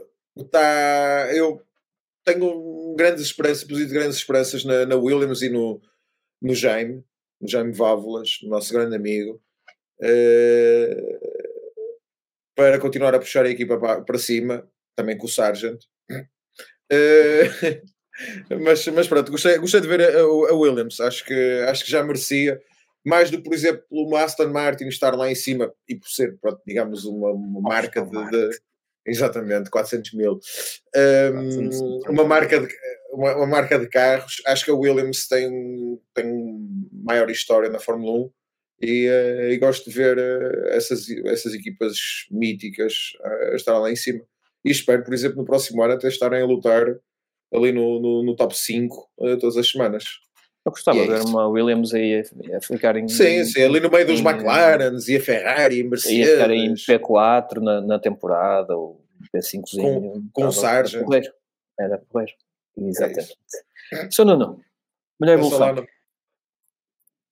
[0.51, 1.61] Tá, eu
[2.25, 5.81] tenho grandes esperanças, posito grandes esperanças na, na, Williams e no,
[6.41, 7.03] no Jaime,
[7.39, 9.41] no Jaime Válvulas, nosso grande amigo.
[10.01, 11.34] Uh,
[12.55, 15.83] para continuar a puxar a equipa para, cima, também com o Sargent.
[16.11, 17.81] Uh,
[18.61, 22.03] mas, mas pronto, gostei, gostei de ver a, a, Williams, acho que, acho que já
[22.03, 22.61] merecia,
[23.05, 26.37] mais do que, por exemplo, uma Aston Martin estar lá em cima e por ser,
[26.39, 28.49] pronto, digamos, uma, uma marca de, de,
[29.05, 30.39] Exatamente, 400 mil.
[30.95, 32.67] Um, uma, marca de,
[33.11, 36.25] uma, uma, marca de carros, acho que a Williams tem, tem
[36.91, 38.31] maior história na Fórmula 1
[38.81, 41.97] e, uh, e gosto de ver uh, essas, essas equipas
[42.29, 44.21] míticas uh, a estar lá em cima.
[44.63, 46.85] E espero, por exemplo, no próximo ano até estarem a lutar
[47.53, 49.09] ali no, no, no top 5
[49.39, 50.05] todas as semanas.
[50.65, 53.07] Eu gostava é de ver uma Williams aí a, a ficar em.
[53.07, 56.17] Sim, sim, ali no meio dos em, McLarens e a Ferrari e Mercedes.
[56.17, 58.99] Ia ficar em P4 na, na temporada, ou
[59.33, 59.83] P5zinho.
[60.01, 61.05] Com, com o Sargent.
[61.79, 62.33] Era porreiro.
[62.75, 63.37] Exatamente.
[63.93, 64.59] É Sou Nuno,
[65.21, 65.85] melhor evolução.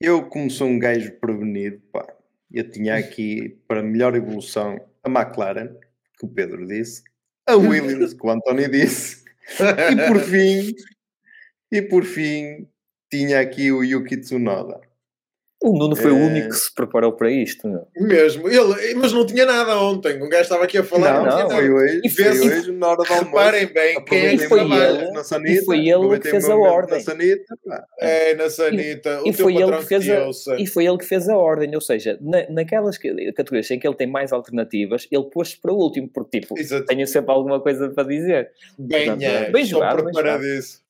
[0.05, 2.05] Eu, como sou um gajo prevenido, pá,
[2.51, 5.77] eu tinha aqui para melhor evolução a McLaren,
[6.19, 7.05] que o Pedro disse,
[7.47, 9.23] a Williams, que o António disse,
[9.61, 10.75] e por fim,
[11.71, 12.67] e por fim,
[13.09, 14.81] tinha aqui o Yuki Tsunoda.
[15.63, 16.13] O Nuno foi é...
[16.13, 17.69] o único que se preparou para isto.
[17.69, 17.87] Não?
[17.95, 20.21] Mesmo, ele, mas não tinha nada ontem.
[20.21, 21.23] Um gajo estava aqui a falar.
[21.23, 23.23] Não, não, foi hoje, e foi hoje na hora do almoço.
[23.23, 26.55] Reparem bem, quem é que foi ele, na Sanita, e foi ele que fez a
[26.57, 26.97] ordem.
[26.97, 27.55] Na Sanita,
[27.97, 29.21] é, na Sanita.
[29.23, 31.73] E, e foi ele que fez a, e foi ele que fez a ordem.
[31.73, 35.77] Ou seja, na, naquelas categorias em que ele tem mais alternativas, ele pôs-se para o
[35.77, 36.85] último, porque tipo, Exato.
[36.87, 38.51] tenho sempre alguma coisa para dizer.
[38.77, 40.03] Bem, Portanto, é, bem jogado.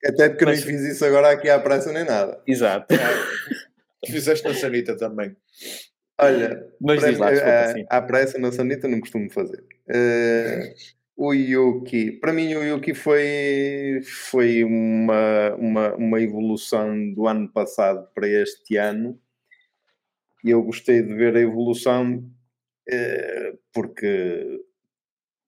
[0.04, 2.40] Até porque mas, nem fiz isso agora aqui à pressa nem nada.
[2.48, 2.88] Exato.
[4.06, 5.36] Fizeste na Sanita também.
[6.20, 9.64] Olha, mas para, lá, desculpa, à pressa na Sanita não costumo fazer.
[9.90, 10.74] Uh,
[11.16, 18.08] o Yuki, para mim o Yuki foi, foi uma, uma, uma evolução do ano passado
[18.14, 19.20] para este ano
[20.44, 22.18] e eu gostei de ver a evolução
[22.90, 24.62] uh, porque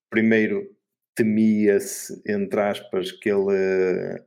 [0.09, 0.75] primeiro
[1.15, 4.23] temia-se, entre aspas, que ele,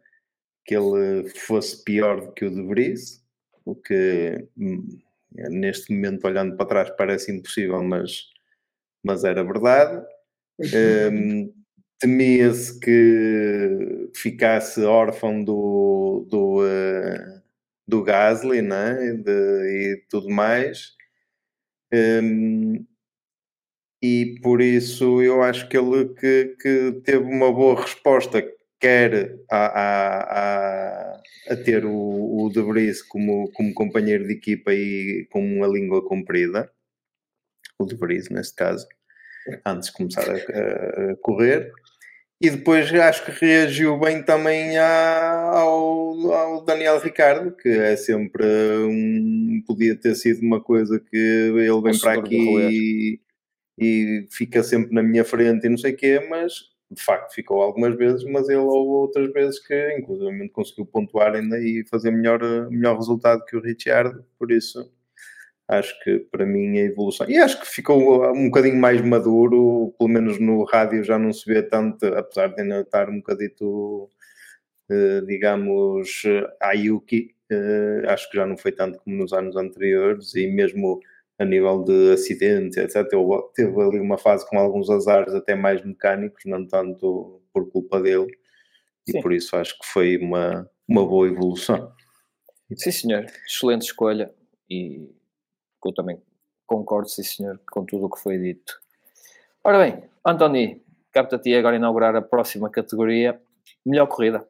[0.64, 3.22] que ele fosse pior do que o de Vries
[3.69, 4.99] o que hum,
[5.33, 8.25] neste momento, olhando para trás, parece impossível, mas,
[9.05, 10.05] mas era verdade.
[11.12, 11.53] Um,
[12.01, 17.43] Temia-se que ficasse órfão do, do, uh,
[17.87, 19.14] do Gasly né?
[19.14, 20.97] De, e tudo mais.
[21.93, 22.85] Um,
[24.03, 28.43] e por isso eu acho que ele que, que teve uma boa resposta,
[28.81, 31.20] quer a, a,
[31.51, 36.07] a, ter o, o De Vries como, como companheiro de equipa e com uma língua
[36.07, 36.70] comprida,
[37.79, 38.87] o De Vries neste caso,
[39.64, 41.72] antes de começar a, a correr.
[42.41, 48.47] E depois acho que reagiu bem também ao, ao, Daniel Ricardo, que é sempre
[48.87, 49.61] um.
[49.66, 53.20] Podia ter sido uma coisa que ele vem para aqui e,
[53.76, 56.53] e, fica sempre na minha frente e não sei o quê, mas
[56.91, 61.59] de facto ficou algumas vezes, mas ele houve outras vezes que inclusive conseguiu pontuar ainda
[61.61, 64.91] e fazer melhor, melhor resultado que o Richard, por isso
[65.68, 70.09] acho que para mim a evolução, e acho que ficou um bocadinho mais maduro, pelo
[70.11, 74.09] menos no rádio já não se vê tanto, apesar de ainda estar um bocadito,
[74.91, 76.22] eh, digamos,
[76.61, 81.01] Ayuki, eh, acho que já não foi tanto como nos anos anteriores, e mesmo
[81.39, 83.07] a nível de acidentes, etc.
[83.12, 88.01] Ele teve ali uma fase com alguns azares até mais mecânicos, não tanto por culpa
[88.01, 88.26] dele,
[89.07, 89.20] e sim.
[89.22, 91.93] por isso acho que foi uma, uma boa evolução.
[92.76, 94.34] Sim, senhor, excelente escolha
[94.68, 95.09] e
[95.84, 96.20] eu também
[96.66, 98.78] concordo, sim, senhor, com tudo o que foi dito.
[99.64, 103.41] Ora bem, Antoni, capta-te agora inaugurar a próxima categoria,
[103.86, 104.47] melhor corrida.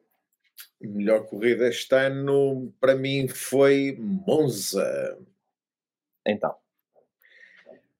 [0.81, 5.17] Melhor corrida este ano, para mim, foi Monza.
[6.25, 6.55] Então.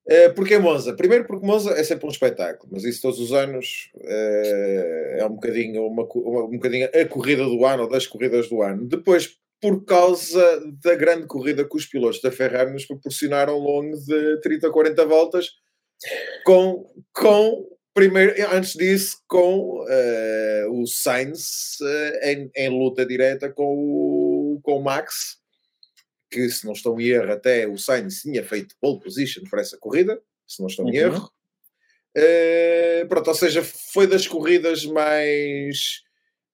[0.09, 0.93] Uh, Porquê Monza?
[0.93, 5.35] Primeiro porque Monza é sempre um espetáculo, mas isso todos os anos uh, é um
[5.35, 8.87] bocadinho, uma, um bocadinho a corrida do ano, ou das corridas do ano.
[8.87, 10.41] Depois, por causa
[10.83, 15.05] da grande corrida que os pilotos da Ferrari nos proporcionaram ao longo de 30, 40
[15.05, 15.49] voltas,
[16.43, 21.77] com, com primeiro, antes disso, com uh, o Sainz
[22.23, 25.38] em, em, luta direta com o, com o Max,
[26.29, 29.77] que, se não estou em erro, até o Sainz tinha feito pole position para essa
[29.77, 30.95] corrida, se não estou em uhum.
[30.95, 31.31] erro.
[32.17, 36.01] Uh, pronto, ou seja, foi das corridas mais,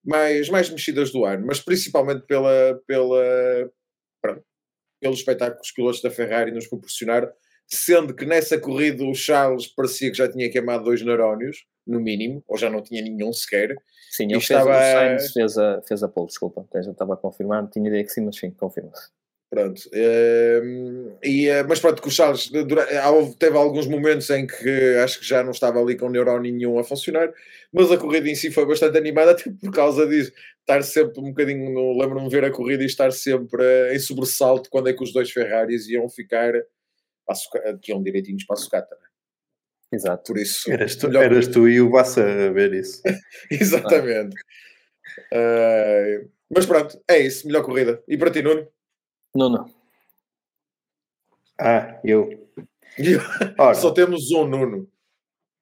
[0.03, 3.71] mais, mais mexidas do ano, mas principalmente pela, pela,
[4.21, 4.43] pronto,
[4.99, 7.31] pelo espetáculo que os pilotos da Ferrari nos proporcionaram,
[7.67, 12.43] sendo que nessa corrida o Charles parecia que já tinha queimado dois neurónios, no mínimo,
[12.47, 13.75] ou já não tinha nenhum sequer.
[14.11, 14.73] Sim, ele estava...
[14.73, 17.87] fez, o Sainz fez a, fez a pole, desculpa, já estava a confirmar, não tinha
[17.87, 19.09] ideia que sim, mas sim, confirma-se.
[19.55, 19.81] Pronto.
[19.87, 22.51] Uh, e, uh, mas pronto, que o Charles
[23.39, 26.83] teve alguns momentos em que acho que já não estava ali com neurónio nenhum a
[26.83, 27.31] funcionar,
[27.71, 30.33] mas a corrida em si foi bastante animada, até por causa disso.
[30.59, 34.69] Estar sempre um bocadinho, lembro-me de ver a corrida e estar sempre uh, em sobressalto
[34.69, 36.51] quando é que os dois Ferraris iam ficar,
[37.81, 38.93] que iam direitinhos para a sucata.
[38.93, 39.07] Né?
[39.93, 40.33] Exato.
[40.33, 43.01] Por isso, eras tu, eras tu e o Bassa a ver isso.
[43.49, 44.35] Exatamente.
[45.31, 47.47] Uh, mas pronto, é isso.
[47.47, 48.03] Melhor corrida.
[48.05, 48.67] E para ti, Nuno?
[49.35, 49.69] Nuno.
[51.59, 52.29] Ah, eu.
[53.59, 54.87] Ora, Só temos um Nuno.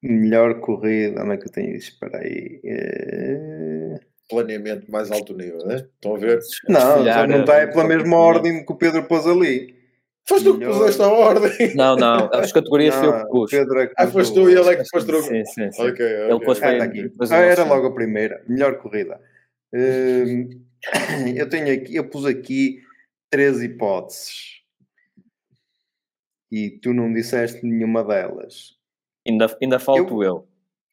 [0.00, 1.22] Melhor corrida.
[1.22, 1.90] Onde é que eu tenho isso?
[1.90, 2.60] Espera aí.
[2.64, 4.00] É...
[4.30, 5.76] Planeamento mais alto nível, né?
[5.94, 6.40] Estão a ver?
[6.68, 9.74] Não, não está é pela mesma ordem que o Pedro pôs ali.
[10.26, 11.74] Foste tu que puseste a ordem.
[11.74, 13.50] Não, não, as categorias foi o que pus.
[13.50, 15.82] Pedro é que ah, foste tu e ele é que pôs Sim, sim, sim.
[15.82, 16.06] Ok, okay.
[16.06, 17.12] Ele pôs ah, tá aqui.
[17.30, 18.42] Ah, era logo a primeira.
[18.48, 19.20] Melhor corrida.
[19.74, 20.48] Hum,
[21.36, 22.83] eu tenho aqui, eu pus aqui
[23.34, 24.62] três hipóteses.
[26.52, 28.76] E tu não disseste nenhuma delas.
[29.26, 30.28] Ainda, ainda falto eu.
[30.28, 30.48] eu.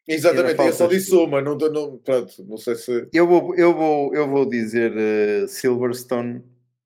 [0.08, 3.08] Exatamente, eu só disse uma, não, não, pronto, não sei se.
[3.14, 6.40] Eu vou, eu vou, eu vou dizer uh, Silverstone,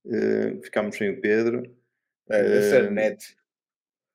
[0.06, 1.64] uh, ficamos sem o Pedro.
[2.30, 3.38] É, uh, net.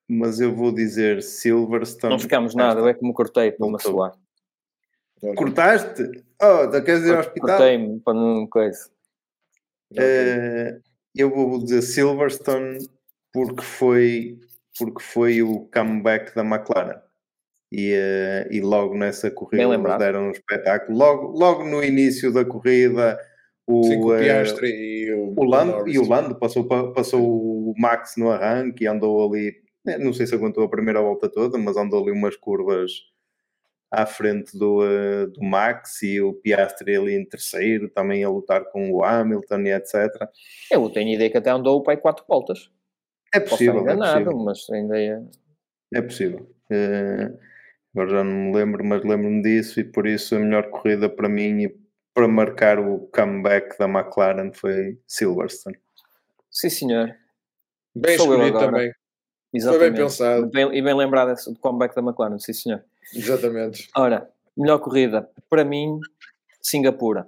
[0.07, 2.13] Mas eu vou dizer Silverstone.
[2.13, 4.13] Não ficamos nada, é que me cortei para uma soar.
[5.35, 6.23] Cortaste?
[6.39, 7.57] Oh, da queres ir ao hospital?
[7.57, 8.91] Cortei-me para não coisa.
[9.93, 12.79] Uh, eu vou dizer Silverstone
[13.33, 14.39] porque foi,
[14.77, 16.99] porque foi o comeback da McLaren.
[17.71, 20.97] E, uh, e logo nessa corrida eles deram um espetáculo.
[20.97, 23.17] Logo, logo no início da corrida,
[23.65, 28.15] o, Sim, o uh, e o, o Lando, e o Lando passou, passou o Max
[28.17, 29.53] no arranque e andou ali,
[29.87, 32.91] eh, não sei se aguentou a primeira volta toda, mas andou ali umas curvas
[33.91, 38.63] à frente do, uh, do Max e o Piastri ali em terceiro, também a lutar
[38.71, 40.09] com o Hamilton e etc.
[40.71, 42.71] Eu tenho ideia que até andou o pai quatro voltas.
[43.33, 44.45] É possível, enganado, é possível.
[44.45, 45.21] mas ainda é...
[45.93, 46.49] É possível.
[46.71, 47.37] Uh,
[47.93, 51.27] agora já não me lembro, mas lembro-me disso e por isso a melhor corrida para
[51.27, 51.81] mim e
[52.13, 55.77] para marcar o comeback da McLaren foi Silverstone.
[56.49, 57.15] Sim, senhor.
[57.93, 58.91] Bem Sou escolhido também.
[59.53, 59.79] Exatamente.
[59.81, 60.49] Foi bem pensado.
[60.49, 62.83] Bem, e bem lembrado do comeback da McLaren, sim, senhor.
[63.13, 63.89] Exatamente.
[63.95, 65.99] Ora, melhor corrida, para mim,
[66.61, 67.27] Singapura.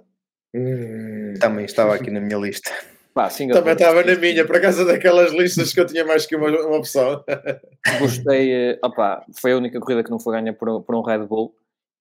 [0.54, 1.34] Hum.
[1.40, 2.70] Também estava aqui na minha lista.
[3.12, 3.60] Pá, Singapura.
[3.60, 6.78] Também estava na minha, por acaso daquelas listas que eu tinha mais que uma, uma
[6.78, 7.24] opção.
[8.00, 11.26] Gostei, eh, opa, foi a única corrida que não foi ganha por, por um Red
[11.26, 11.54] Bull.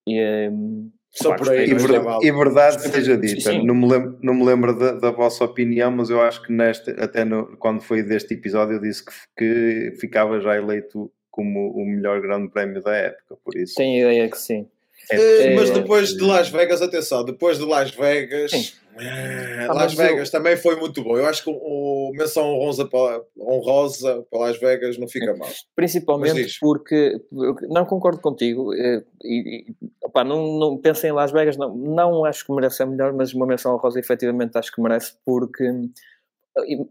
[0.08, 1.70] E, um, só por aí.
[1.70, 5.44] E, ver, e verdade seja dita, não me lembro, não me lembro da, da, vossa
[5.44, 9.12] opinião, mas eu acho que neste, até no, quando foi deste episódio, eu disse que,
[9.38, 13.74] que ficava já eleito como o melhor grande prémio da época, por isso.
[13.74, 14.68] Tenho ideia que sim.
[15.10, 20.28] É, é, mas depois de Las Vegas, atenção, depois de Las Vegas, é, Las Vegas
[20.28, 20.32] eu...
[20.32, 21.18] também foi muito bom.
[21.18, 25.50] Eu acho que o, o menção honrosa para, honrosa para Las Vegas não fica mal.
[25.76, 27.20] Principalmente porque
[27.68, 29.76] não concordo contigo eh, e, e
[30.06, 33.34] opa, não, não pensem em Las Vegas, não, não acho que merece a melhor, mas
[33.34, 35.66] uma menção honrosa efetivamente acho que merece porque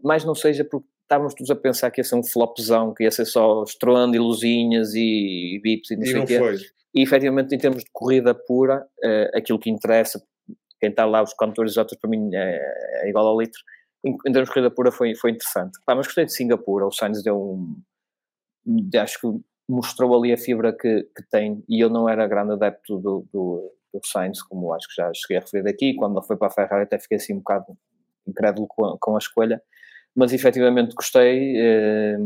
[0.03, 3.11] mais não seja porque estávamos todos a pensar que ia ser um flopzão, que ia
[3.11, 6.39] ser só estrolando e luzinhas e, e bips e não e sei o quê.
[6.39, 6.55] Foi.
[6.95, 10.23] E efetivamente, em termos de corrida pura, uh, aquilo que interessa,
[10.79, 12.59] quem está lá, os condutores outros, para mim é,
[13.03, 13.61] é, igual ao litro.
[14.05, 15.79] Em, em, termos de corrida pura, foi, foi interessante.
[15.85, 17.81] Pá, mas gostei de Singapura, o Sainz deu um.
[19.01, 19.27] Acho que
[19.67, 23.73] mostrou ali a fibra que, que tem, e eu não era grande adepto do, do,
[23.93, 25.95] do Sainz, como acho que já cheguei a referir aqui.
[25.95, 27.77] Quando ele foi para a Ferrari, até fiquei assim um bocado
[28.27, 29.61] incrédulo com a, com a escolha,
[30.15, 31.55] mas efetivamente gostei.
[31.57, 32.17] Eh,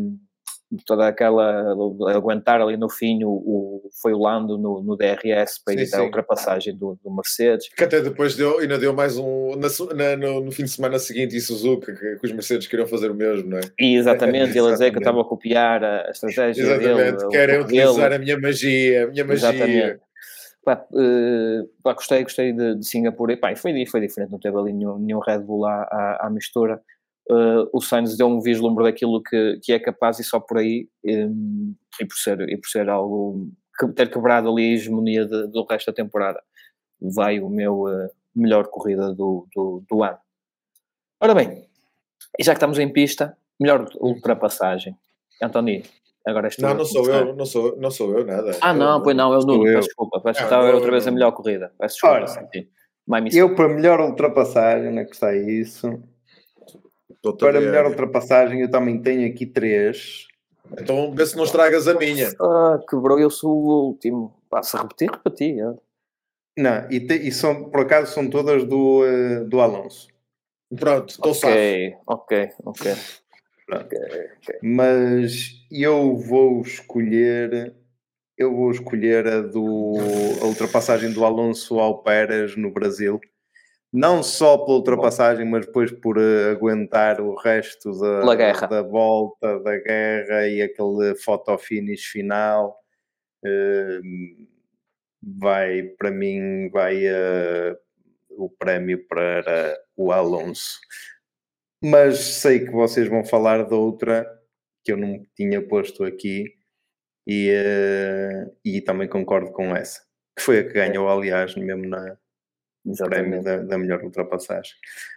[0.86, 1.74] toda aquela
[2.14, 5.98] aguentar ali no fim o, o foi o Lando no, no DRS para sim, evitar
[5.98, 6.04] sim.
[6.04, 10.42] a ultrapassagem do, do, Mercedes que até depois deu, ainda deu mais um na, no,
[10.42, 13.50] no, fim de semana seguinte e Suzuka que, que, os Mercedes queriam fazer o mesmo,
[13.50, 13.62] não é?
[13.80, 17.62] E exatamente, ele a dizer que eu estava a copiar a, estratégia exatamente, dele, querem
[17.62, 20.00] utilizar a minha magia a minha magia exatamente.
[20.66, 24.58] Pá, uh, pá, gostei, gostei de, de Singapura e pá, foi, foi diferente, não teve
[24.58, 26.82] ali nenhum, nenhum Red Bull à, à, à mistura
[27.30, 30.88] uh, o Sainz deu um vislumbre daquilo que, que é capaz e só por aí,
[31.06, 35.48] um, e, por ser, e por ser algo, que, ter quebrado ali a hegemonia de,
[35.48, 36.42] do resto da temporada,
[37.02, 40.18] vai o meu uh, melhor corrida do, do, do, ano.
[41.22, 41.68] Ora bem,
[42.38, 44.96] e já que estamos em pista, melhor ultrapassagem.
[45.42, 45.84] António,
[46.26, 48.58] agora Não, não sou eu, não sou, não sou eu nada.
[48.62, 50.92] Ah, não, eu, pois não, eu não, peço desculpa, peço que estava a ver outra
[50.92, 51.72] vez a melhor corrida.
[51.78, 52.16] Peço desculpa.
[52.16, 52.50] Ora,
[53.32, 56.02] eu para melhor ultrapassagem, onde é que está isso?
[57.40, 60.28] Para melhor ultrapassagem, eu também tenho aqui três.
[60.80, 62.30] Então vê se não estragas a minha.
[62.40, 64.34] Ah, quebrou, eu sou o último.
[64.50, 65.60] Passa a repetir, repeti.
[65.60, 65.74] É.
[66.58, 70.08] Não, e, te, e, são, por acaso são todas do, uh, do Alonso.
[70.76, 72.96] Pronto, estou Ok, ok, ok.
[73.70, 74.00] Okay,
[74.38, 74.60] okay.
[74.64, 77.76] Mas eu vou escolher
[78.38, 79.96] eu vou escolher a, do,
[80.42, 83.20] a ultrapassagem do Alonso ao Pérez no Brasil.
[83.98, 89.76] Não só pela ultrapassagem, mas depois por uh, aguentar o resto da, da volta, da
[89.80, 92.78] guerra e aquele photo finish final.
[93.44, 94.48] Uh,
[95.40, 97.76] vai, para mim, vai uh,
[98.30, 100.80] o prémio para o Alonso.
[101.84, 104.28] Mas sei que vocês vão falar de outra
[104.86, 106.54] que eu não tinha posto aqui,
[107.26, 110.02] e, uh, e também concordo com essa,
[110.38, 112.16] que foi a que ganhou, aliás, mesmo na,
[112.94, 114.74] prémio da, da, melhor ultrapassagem.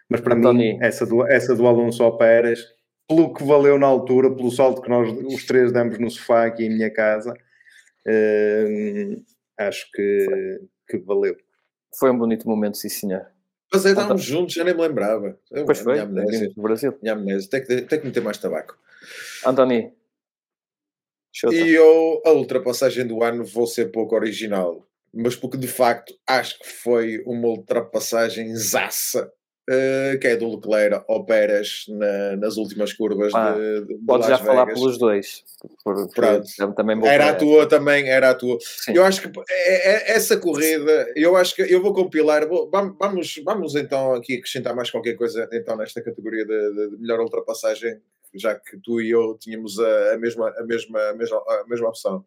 [0.09, 0.75] Mas para Antoni.
[0.75, 2.65] mim, essa do, essa do Alonso ao Pérez,
[3.09, 6.65] pelo que valeu na altura, pelo salto que nós os três demos no sofá aqui
[6.65, 9.25] em minha casa, uh,
[9.59, 11.37] acho que, que valeu.
[11.99, 13.27] Foi um bonito momento, sim senhor.
[13.73, 15.39] Mas aí estávamos juntos, já nem me lembrava.
[15.65, 16.53] Pois foi, minha amnésia.
[16.57, 16.99] no Brasil.
[17.01, 18.77] Minha amnésia, tem que, tem que meter mais tabaco.
[19.47, 19.93] Antoni,
[21.53, 26.59] e eu, a ultrapassagem do ano, vou ser pouco original, mas porque de facto acho
[26.59, 29.31] que foi uma ultrapassagem zaça,
[29.69, 34.29] uh, que é do Leclerc ao Pérez na, nas últimas curvas ah, de, de Podes
[34.29, 34.47] já Vegas.
[34.47, 35.45] falar pelos dois.
[35.85, 36.75] Por, Pronto.
[36.75, 38.59] Também era a tua também, era a tua.
[38.61, 38.95] Sim.
[38.95, 43.35] Eu acho que é, é, essa corrida, eu acho que eu vou compilar, vou, vamos,
[43.45, 48.01] vamos então aqui acrescentar mais qualquer coisa então nesta categoria de, de melhor ultrapassagem
[48.35, 51.89] já que tu e eu tínhamos a, a, mesma, a, mesma, a, mesma, a mesma
[51.89, 52.25] opção.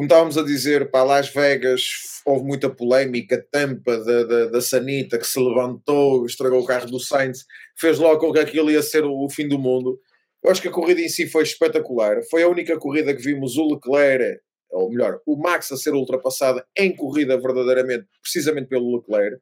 [0.00, 5.18] Como estávamos a dizer, para Las Vegas houve muita polémica, tampa da, da, da Sanita
[5.18, 7.44] que se levantou, estragou o carro do Sainz,
[7.78, 10.00] fez logo com que aquilo ia ser o, o fim do mundo.
[10.42, 12.22] Eu acho que a corrida em si foi espetacular.
[12.30, 14.40] Foi a única corrida que vimos o Leclerc,
[14.70, 19.36] ou melhor, o Max a ser ultrapassado em corrida verdadeiramente, precisamente pelo Leclerc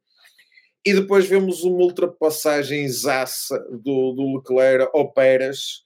[0.84, 5.84] e depois vemos uma ultrapassagem zaça do, do Leclerc ao Pérez,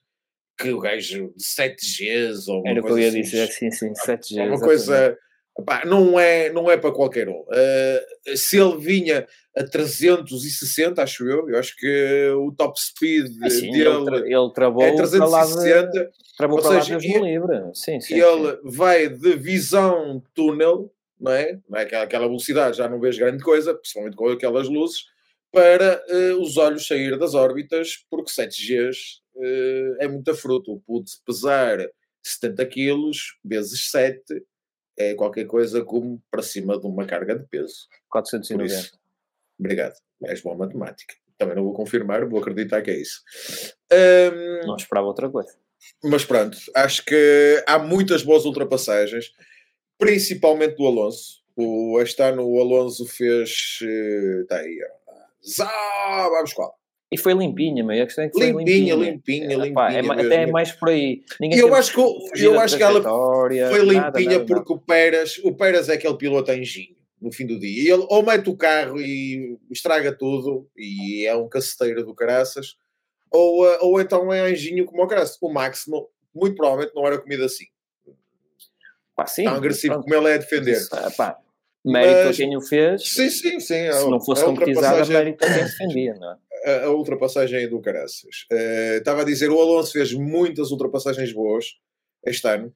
[0.57, 3.71] que o gajo de 7 Gs ou Era o que eu ia assim, dizer, sim,
[3.71, 4.49] sim, 7 Gs.
[4.49, 5.17] Uma coisa.
[5.65, 7.41] Pá, não, é, não é para qualquer um.
[7.41, 13.71] Uh, se ele vinha a 360, acho eu, eu acho que o top speed sim,
[13.71, 17.61] dele ele, ele travou é 360, travou ou seja, ele, livre.
[17.75, 18.57] Sim, sim, ele sim.
[18.63, 20.91] vai de visão túnel
[21.23, 21.57] não é?
[21.69, 25.05] Não é aquela velocidade, já não vês grande coisa, principalmente com aquelas luzes,
[25.49, 29.22] para uh, os olhos sair das órbitas, porque 7Gs uh, eh,
[29.99, 30.71] é muita fruta.
[30.71, 31.79] O puto pesar
[32.23, 33.11] 70 kg
[33.43, 34.21] vezes 7
[34.97, 37.87] é qualquer coisa como para cima de uma carga de peso.
[38.09, 38.73] 490.
[38.73, 38.99] Isso,
[39.59, 39.95] obrigado.
[40.25, 41.15] És boa matemática.
[41.37, 43.21] Também não vou confirmar, vou acreditar que é isso.
[43.91, 45.57] Um, não esperava outra coisa.
[46.03, 49.31] Mas pronto, acho que há muitas boas ultrapassagens
[49.97, 51.41] principalmente do Alonso.
[51.55, 53.79] O, este ano o Alonso fez.
[54.41, 54.79] Está aí,
[55.45, 56.77] Zá, vamos qual?
[57.13, 58.03] E foi limpinha, meio.
[58.03, 58.95] A questão é que foi limpinha.
[58.95, 59.89] Limpinha, limpinha, limpinha.
[59.89, 61.23] É, é, até é mais por aí.
[61.39, 65.53] Ninguém eu acho que, eu acho que ela foi limpinha nada, porque o Pérez, o
[65.53, 67.83] Pérez é aquele piloto anjinho no fim do dia.
[67.83, 72.75] E ele ou mete o carro e estraga tudo e é um caceteiro do caraças,
[73.31, 75.37] ou, eh, ou então é anjinho como o caraças.
[75.41, 77.65] O Max, não, muito provavelmente, não era comida assim.
[79.15, 80.81] Pá, sim, tão agressivo como ele é a defender.
[80.91, 81.37] É, pá,
[81.85, 83.07] mérito Mas, a quem o fez.
[83.07, 83.91] Sim, sim, sim.
[83.91, 86.37] Se não fosse concretizada, mérito a quem defendia, não é?
[86.65, 88.45] A, a ultrapassagem do Caraças.
[88.51, 91.65] Uh, estava a dizer, o Alonso fez muitas ultrapassagens boas
[92.25, 92.73] este ano.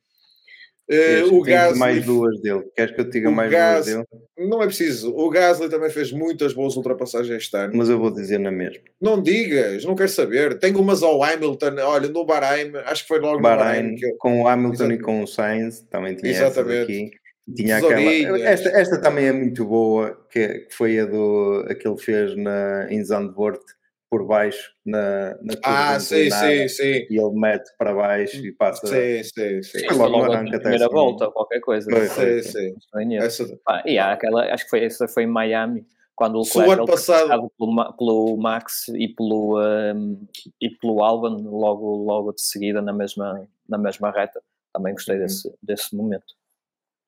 [0.90, 2.64] Uh, o Gasly, mais duas dele.
[2.74, 4.50] Queres que eu te diga mais Gas, duas dele?
[4.50, 5.14] Não é preciso.
[5.14, 7.74] O Gasly também fez muitas boas ultrapassagens este ano.
[7.76, 8.84] Mas eu vou dizer na mesma.
[9.02, 10.58] Não digas, não quero saber.
[10.60, 13.96] Tenho umas ao Hamilton, olha, no Bahrein, acho que foi logo Bahrein, no Bahrein.
[13.96, 14.18] Que...
[14.18, 15.00] Com o Hamilton Exatamente.
[15.02, 16.84] e com o Sainz, também tinha Exatamente.
[16.84, 17.12] aqui.
[17.56, 21.88] Tinha aquela, esta, esta também é muito boa, que, que foi a do a que
[21.88, 23.62] ele fez na, em Zandvoort,
[24.10, 27.06] por baixo na, na Ah, sim, sim, sim.
[27.10, 28.88] E ele mete para baixo e passa.
[28.88, 29.88] Sim, sim, sim.
[29.88, 31.90] Foi logo, logo na primeira volta ou qualquer coisa.
[31.90, 33.18] Foi, sim, sim.
[33.18, 33.60] Essa...
[33.68, 35.86] Ah, e há aquela, acho que foi, essa foi em Miami,
[36.16, 40.26] quando o Leclerc passado pelo, pelo Max e pelo, um,
[40.60, 44.42] e pelo Alban logo, logo de seguida na mesma, na mesma reta.
[44.74, 45.22] Também gostei uhum.
[45.24, 46.36] desse, desse momento.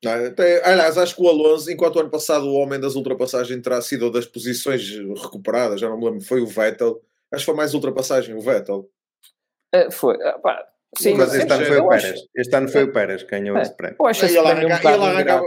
[0.06, 3.82] Até, aliás, acho que o Alonso, enquanto o ano passado o homem das ultrapassagens terá
[3.82, 4.89] sido das posições
[5.22, 7.02] recuperadas, já não me lembro, foi o Vettel.
[7.32, 8.89] Acho que foi mais ultrapassagem, o Vettel.
[9.76, 10.66] Uh, foi, uh, pá,
[10.97, 12.14] Sim, mas este ano foi o Pérez.
[12.14, 12.30] Acho...
[12.36, 13.97] Este ano foi o Pérez que ganhou é, esse prémio.
[14.00, 15.41] Eu acho esse prémio um bocado arranca...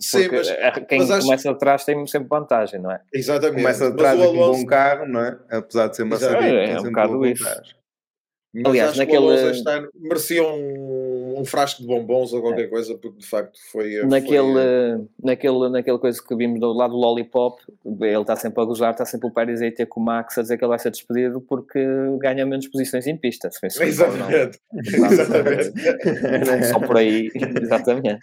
[0.00, 0.48] Sim, mas,
[0.88, 1.50] quem mas começa acho...
[1.50, 3.02] atrás tem sempre vantagem, não é?
[3.12, 3.62] Exatamente.
[3.62, 5.38] Começa atrás com um bom carro, não é?
[5.50, 7.44] Apesar de ser uma sabida, é, é um bocado isso.
[7.44, 9.50] Mas Aliás, naquele...
[9.50, 11.05] este ano merecia um
[11.40, 12.68] um, frasco de bombons ou qualquer é.
[12.68, 14.04] coisa, porque de facto foi.
[14.06, 15.06] Naquele, foi...
[15.22, 19.04] naquele, naquele coisa que vimos do lado do Lollipop, ele está sempre a gozar, está
[19.04, 21.40] sempre o Pérez a ter com o Max a dizer que ele vai ser despedido
[21.40, 21.78] porque
[22.18, 23.50] ganha menos posições em pista.
[23.50, 24.60] Se exatamente.
[24.72, 26.66] exatamente.
[26.66, 27.30] Só por aí,
[27.62, 28.18] exatamente.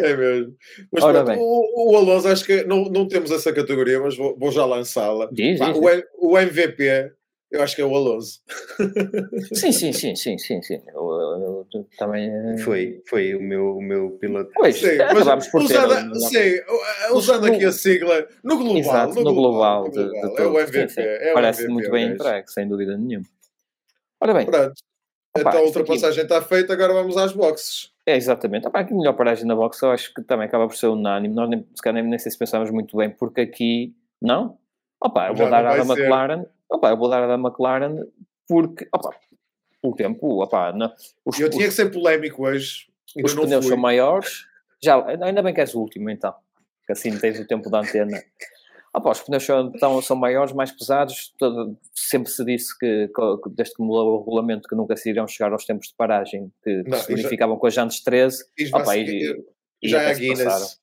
[0.00, 0.54] É mesmo.
[0.92, 1.46] Mas Ora pronto, bem.
[1.46, 5.28] O, o Alonso, acho que não, não temos essa categoria, mas vou, vou já lançá-la.
[6.20, 7.12] O, o MVP
[7.52, 8.40] eu acho que é o Alonso.
[9.52, 10.80] Sim, sim, sim, sim, sim, sim.
[10.88, 14.50] Eu, eu, eu, também foi, foi o meu, o meu piloto.
[14.54, 19.24] Pois, sim, acabámos por usando, ter, sim, usando aqui a sigla no global, Exato, no,
[19.24, 20.88] no global, de, de, de é o MVP.
[20.88, 21.00] Sim, sim.
[21.02, 23.26] É Parece MVP, muito bem entregue, sem dúvida nenhuma.
[24.20, 24.46] Ora bem.
[24.46, 24.74] Pronto.
[25.36, 26.32] Opa, então a ultrapassagem aqui...
[26.32, 27.90] está feita, agora vamos às boxes.
[28.06, 28.66] É, exatamente.
[28.66, 31.34] Opa, aqui melhor paragem na boxe, eu acho que também acaba por ser unânime.
[31.34, 34.58] Nós nem, se calhar nem, nem sei se pensávamos muito bem, porque aqui, não?
[35.02, 36.44] Opa, eu vou dar à McLaren.
[36.72, 38.06] Opa, eu vou dar a da McLaren
[38.48, 39.14] porque, opa,
[39.82, 40.92] o tempo, opa, não,
[41.24, 42.86] os, eu tinha que ser polémico hoje.
[43.22, 44.46] Os pneus são maiores.
[44.82, 46.34] Já, ainda bem que és o último, então.
[46.86, 48.22] Que assim tens o tempo da antena.
[48.94, 51.32] Opa, os pneus são, então, são maiores, mais pesados.
[51.38, 55.26] Todo, sempre se disse que, que, desde que mudou o regulamento, que nunca se iriam
[55.26, 58.44] chegar aos tempos de paragem que, não, se verificavam já, com as jantes 13.
[58.72, 59.44] Opa, e,
[59.82, 60.81] e, já é a Guinness.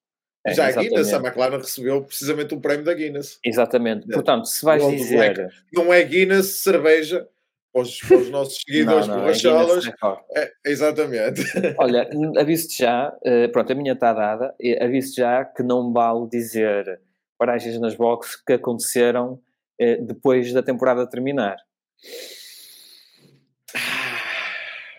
[0.49, 3.39] É, já a Guinness, a McLaren recebeu precisamente um prémio da Guinness.
[3.43, 4.07] Exatamente.
[4.07, 5.49] Portanto, se vais não, dizer.
[5.73, 7.27] Não é Guinness cerveja,
[7.71, 9.87] para os, para os nossos seguidores borracholas.
[10.35, 11.41] É, é, exatamente.
[11.77, 16.99] Olha, aviso-te já, uh, pronto, a minha está dada, aviso-te já que não vale dizer
[17.37, 21.57] paragens nas boxes que aconteceram uh, depois da temporada terminar.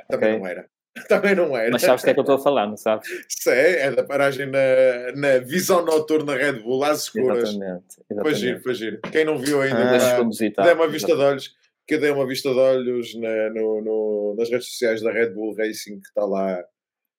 [0.08, 0.38] Também okay?
[0.38, 0.79] não era.
[1.08, 1.70] Também não era.
[1.70, 3.08] Mas sabes o que é que eu estou a falar, não sabes?
[3.28, 7.50] Sei, é da paragem na, na visão noturna Red Bull, às escuras.
[7.50, 7.84] Exatamente.
[8.10, 8.22] exatamente.
[8.22, 9.00] Foi giro, foi giro.
[9.12, 11.54] Quem não viu ainda, ah, dê uma vista de olhos.
[11.86, 15.56] Que dê uma vista de olhos na, no, no, nas redes sociais da Red Bull
[15.56, 16.62] Racing, que está lá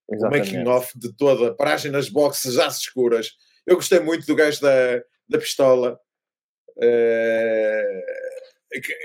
[0.08, 3.32] o making off de toda a paragem nas boxes às escuras.
[3.66, 5.98] Eu gostei muito do gajo da, da pistola.
[6.76, 8.31] Uh,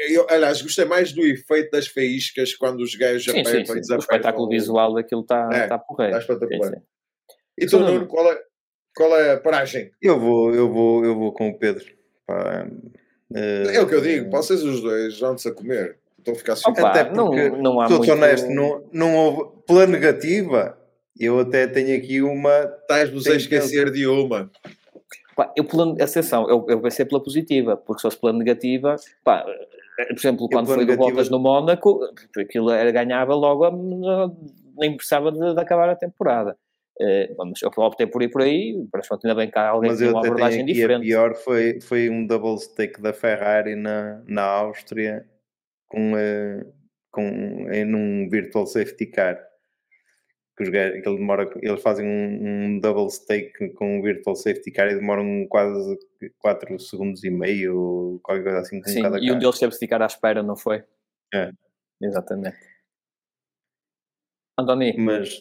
[0.10, 3.94] eu, aliás, gostei mais do efeito das faíscas quando os gajos sim, apertam sim, sim.
[3.94, 6.18] O espetáculo visual daquilo está é, tá porreiro.
[6.18, 6.70] Está espetacular.
[6.70, 6.86] Sim, sim.
[7.60, 8.40] E tu, Nuno, qual é,
[8.96, 9.92] qual é a paragem?
[10.02, 11.86] Eu vou, eu vou, eu vou com o Pedro.
[12.26, 12.68] Pá,
[13.34, 15.98] é, é o que eu digo, vocês os dois vão-se a comer.
[16.18, 18.12] Estão a ficar Opa, Até porque, não, não há muito...
[18.12, 19.58] honesto, não, não houve.
[19.66, 20.78] Pela negativa,
[21.20, 22.64] eu até tenho aqui uma.
[22.82, 24.52] Estás-vos a esquecer de uma.
[25.38, 29.46] Pá, eu, pela exceção, eu, eu ser pela positiva, porque se fosse pela negativa, pá,
[30.10, 32.00] por exemplo, quando foi do Bottas no Mónaco,
[32.36, 33.70] aquilo era, ganhava logo,
[34.80, 36.58] nem precisava de, de acabar a temporada.
[37.00, 39.92] Uh, mas eu optei por ir por aí, parece que ainda bem que há alguém
[39.92, 41.02] mas com uma abordagem diferente.
[41.02, 45.24] A pior foi, foi um double stick da Ferrari na, na Áustria
[45.88, 46.74] com, uh,
[47.12, 49.47] com, em um virtual safety car
[50.58, 54.72] que, os, que ele demora, eles fazem um, um, double stake com um virtual safety
[54.72, 55.98] car e demoram quase
[56.40, 58.84] 4 segundos e meio, qualquer coisa assim.
[58.84, 60.84] Sim, cada e um deles teve de ficar à espera, não foi?
[61.34, 61.52] É.
[62.02, 62.58] Exatamente.
[64.60, 65.40] Antoni, mas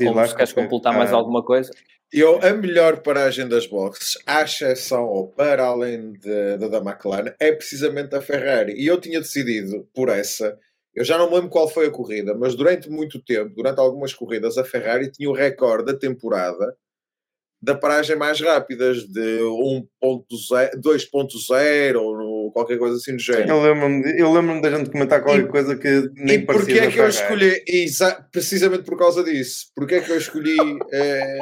[0.00, 1.70] lá, queres completar mais ah, alguma coisa?
[2.12, 7.52] Eu, a melhor paragem das boxes, à exceção ou para além de, da McLaren, é
[7.52, 8.74] precisamente a Ferrari.
[8.74, 10.58] E eu tinha decidido por essa
[10.96, 14.14] eu já não me lembro qual foi a corrida, mas durante muito tempo, durante algumas
[14.14, 16.74] corridas, a Ferrari tinha o recorde da temporada
[17.60, 23.50] da paragem mais rápidas de 2.0 ou qualquer coisa assim do género.
[23.50, 26.90] Eu lembro-me eu lembro da gente comentar qualquer e, coisa que nem e porquê é
[26.90, 27.62] que eu escolhi,
[28.30, 30.56] precisamente por causa disso, porque é que eu escolhi
[30.92, 31.38] é,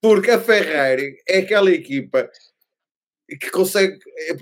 [0.00, 2.30] porque a Ferrari é aquela equipa
[3.28, 3.98] que consegue,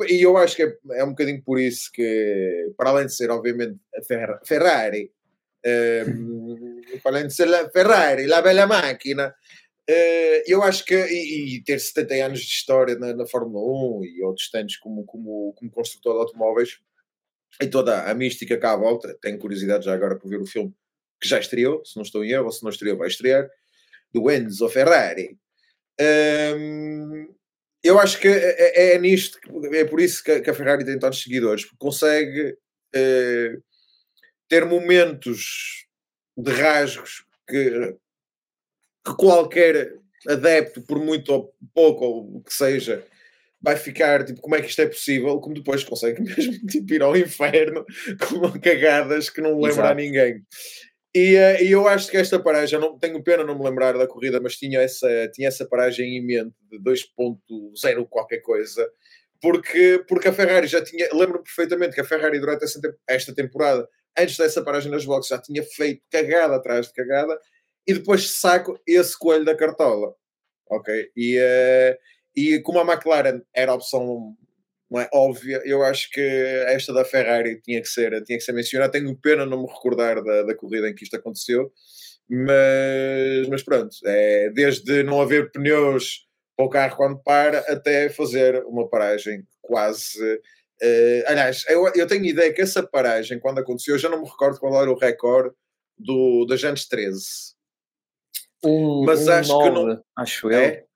[0.08, 3.30] e eu acho que é, é, um bocadinho por isso que, para além de ser,
[3.30, 5.12] obviamente, a Ferrari,
[6.08, 9.34] um, para além de ser a Ferrari, a bela máquina,
[9.88, 13.62] uh, eu acho que, e, e, ter 70 anos de história na, na, Fórmula
[14.00, 16.78] 1 e outros tantos como, como, como construtor de automóveis,
[17.60, 20.74] e toda a mística cá à volta, tenho curiosidade já agora por ver o filme
[21.20, 23.48] que já estreou, se não estou em erro, ou se não estreou, vai estrear,
[24.12, 25.36] do Enzo Ferrari.
[26.00, 27.28] Um,
[27.82, 29.38] eu acho que é, é, é nisto,
[29.72, 32.56] é por isso que, a Ferrari tem tantos seguidores, porque consegue
[32.94, 33.56] é,
[34.48, 35.86] ter momentos
[36.36, 37.96] de rasgos que,
[39.04, 39.94] que, qualquer
[40.28, 43.02] adepto, por muito ou pouco ou o que seja,
[43.62, 45.38] vai ficar tipo, como é que isto é possível?
[45.40, 47.84] Como depois consegue mesmo tipo, ir ao inferno
[48.28, 50.44] com cagadas que não lembra a ninguém.
[51.14, 54.06] E, uh, e, eu acho que esta paragem, não tenho pena não me lembrar da
[54.06, 58.88] corrida, mas tinha essa, tinha essa paragem em mente de 2.0 qualquer coisa,
[59.42, 63.88] porque, porque a Ferrari já tinha, lembro perfeitamente que a Ferrari durante essa, esta temporada,
[64.16, 67.36] antes dessa paragem nas boxes, já tinha feito cagada atrás de cagada,
[67.86, 70.14] e depois saco esse coelho da cartola.
[70.70, 71.10] Ok?
[71.16, 71.96] E, uh,
[72.36, 74.36] e como a McLaren era a opção
[74.90, 76.20] não é, óbvia, eu acho que
[76.66, 78.90] esta da Ferrari tinha que ser, tinha que ser mencionada.
[78.90, 81.70] Tenho pena não me recordar da, da corrida em que isto aconteceu,
[82.28, 86.26] mas, mas pronto, é, desde não haver pneus
[86.56, 90.20] para o carro quando para até fazer uma paragem quase.
[90.82, 94.28] Uh, aliás, eu, eu tenho ideia que essa paragem, quando aconteceu, eu já não me
[94.28, 95.54] recordo qual era o recorde
[95.96, 97.20] do, da Jantes 13.
[98.64, 100.04] Um, mas um acho 9, que não.
[100.16, 100.78] Acho é?
[100.78, 100.84] eu.
[100.84, 100.89] Ah,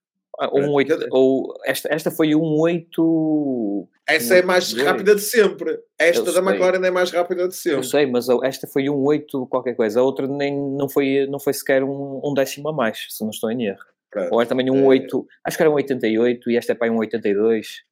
[0.53, 3.89] um 8, ou esta, esta foi um 8.
[4.07, 5.78] Essa é mais rápida de sempre.
[5.99, 7.78] Esta da McLaren é mais rápida de sempre.
[7.78, 10.01] Eu sei, mas esta foi um 8 qualquer coisa.
[10.01, 13.30] A outra nem, não, foi, não foi sequer um, um décimo a mais, se não
[13.30, 13.85] estou em erro.
[14.30, 14.99] Ou é também um é...
[15.01, 17.82] 8, acho que era um 88 e esta é para um 82.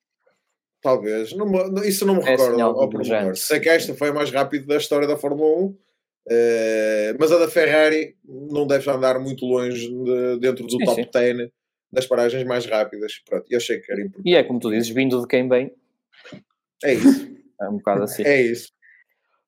[0.80, 1.46] Talvez, não,
[1.84, 3.36] isso não me é recordo ao pormenor.
[3.36, 5.78] Sei que esta foi a mais rápida da história da Fórmula 1, uh,
[6.28, 11.02] eh, mas a da Ferrari não deve andar muito longe de, dentro do sim, top
[11.02, 11.08] sim.
[11.12, 11.50] 10
[11.92, 13.20] das paragens mais rápidas.
[13.28, 14.28] Pronto, eu achei que era importante.
[14.28, 15.72] E é como tu dizes, vindo de quem vem.
[16.82, 17.30] É isso.
[17.60, 18.24] É um bocado assim.
[18.24, 18.72] é isso.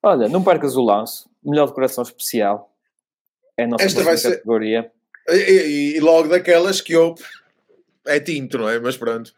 [0.03, 2.71] Olha, não percas o lance, melhor decoração especial.
[3.57, 4.91] É a nossa Esta vai categoria.
[5.27, 5.51] Ser...
[5.51, 7.15] E, e, logo daquelas que eu.
[8.07, 8.79] É tinto, não é?
[8.79, 9.33] Mas pronto.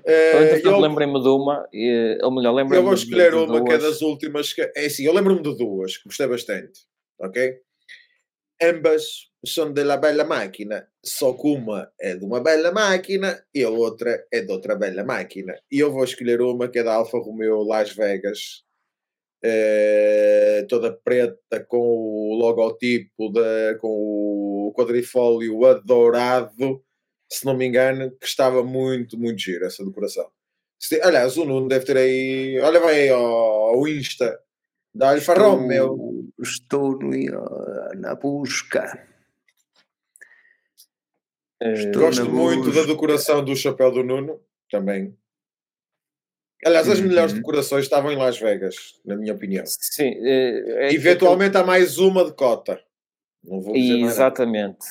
[0.00, 3.46] Uh, então, eu lembrei-me de uma, e, ou melhor, lembrei-me Eu vou escolher de uma
[3.46, 3.64] duas.
[3.64, 4.52] que é das últimas.
[4.52, 6.80] Que, é assim, eu lembro-me de duas, que gostei bastante.
[7.20, 7.60] Ok?
[8.62, 13.62] Ambas são de la bella máquina, só que uma é de uma bela máquina e
[13.62, 15.58] a outra é de outra bela máquina.
[15.70, 18.62] E eu vou escolher uma que é da Alfa Romeo Las Vegas,
[19.42, 26.84] eh, toda preta com o logotipo, de, com o quadrifólio adorado,
[27.32, 30.30] se não me engano, que estava muito, muito giro essa decoração.
[31.02, 32.58] Aliás, o Nuno deve ter aí.
[32.60, 34.38] Olha, vai aí ao Insta
[34.94, 36.30] da Alfa Romeo.
[36.38, 37.10] Estou no,
[37.96, 39.06] na busca.
[41.94, 45.14] Gosto muito da decoração do chapéu do Nuno, também.
[46.64, 47.08] Aliás, as uhum.
[47.08, 49.64] melhores decorações estavam em Las Vegas, na minha opinião.
[49.66, 50.12] Sim.
[50.22, 52.80] É, é Eventualmente há mais uma de cota.
[53.42, 54.86] Não vou dizer Exatamente.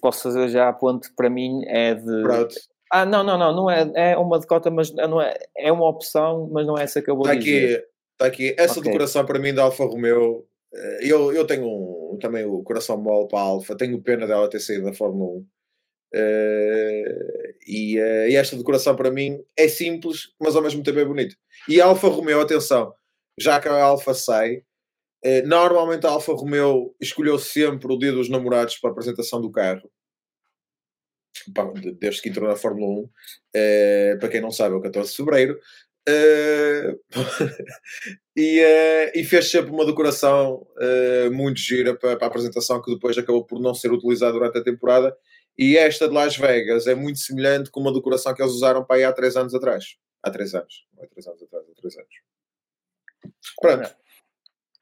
[0.00, 2.22] Posso fazer já a ponte para mim é de.
[2.22, 2.54] Pronto.
[2.90, 5.88] Ah, não, não, não, não é, é uma de cota, mas não é, é uma
[5.88, 7.86] opção, mas não é essa que eu vou está dizer.
[8.22, 8.84] Está aqui, essa okay.
[8.84, 13.26] decoração para mim da Alfa Romeo, eh, eu, eu tenho um, também o coração mole
[13.26, 15.46] para a Alfa, tenho pena dela ter saído da Fórmula 1
[16.14, 21.04] Uh, e, uh, e, esta decoração para mim é simples, mas ao mesmo tempo é
[21.06, 21.34] bonito.
[21.66, 22.92] E a Alfa Romeo, atenção,
[23.40, 24.56] já que a Alfa sai,
[25.24, 29.50] uh, normalmente a Alfa Romeo escolheu sempre o dia dos namorados para a apresentação do
[29.50, 29.90] carro,
[31.98, 33.08] desde que entrou na Fórmula
[33.54, 34.18] 1.
[34.20, 35.58] para quem não sabe, é o 14 de fevereiro.
[38.36, 38.60] e,
[39.14, 40.66] e, fez sempre uma decoração
[41.32, 44.64] muito gira para, para a apresentação que depois acabou por não ser utilizada durante a
[44.64, 45.16] temporada
[45.56, 48.96] e esta de Las Vegas é muito semelhante com uma decoração que eles usaram para
[48.96, 49.96] aí há 3 anos atrás.
[50.22, 50.86] Há 3 anos.
[50.96, 52.14] Não é 3 anos atrás, há 3 anos.
[53.60, 53.94] Pronto.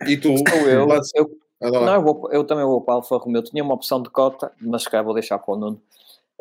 [0.07, 0.35] E tu?
[0.65, 0.89] eu.
[1.61, 3.43] eu não, eu, vou, eu, também vou para a Alfa Romeo.
[3.43, 5.83] Tinha uma opção de cota, mas cá vou deixar para o Nuno.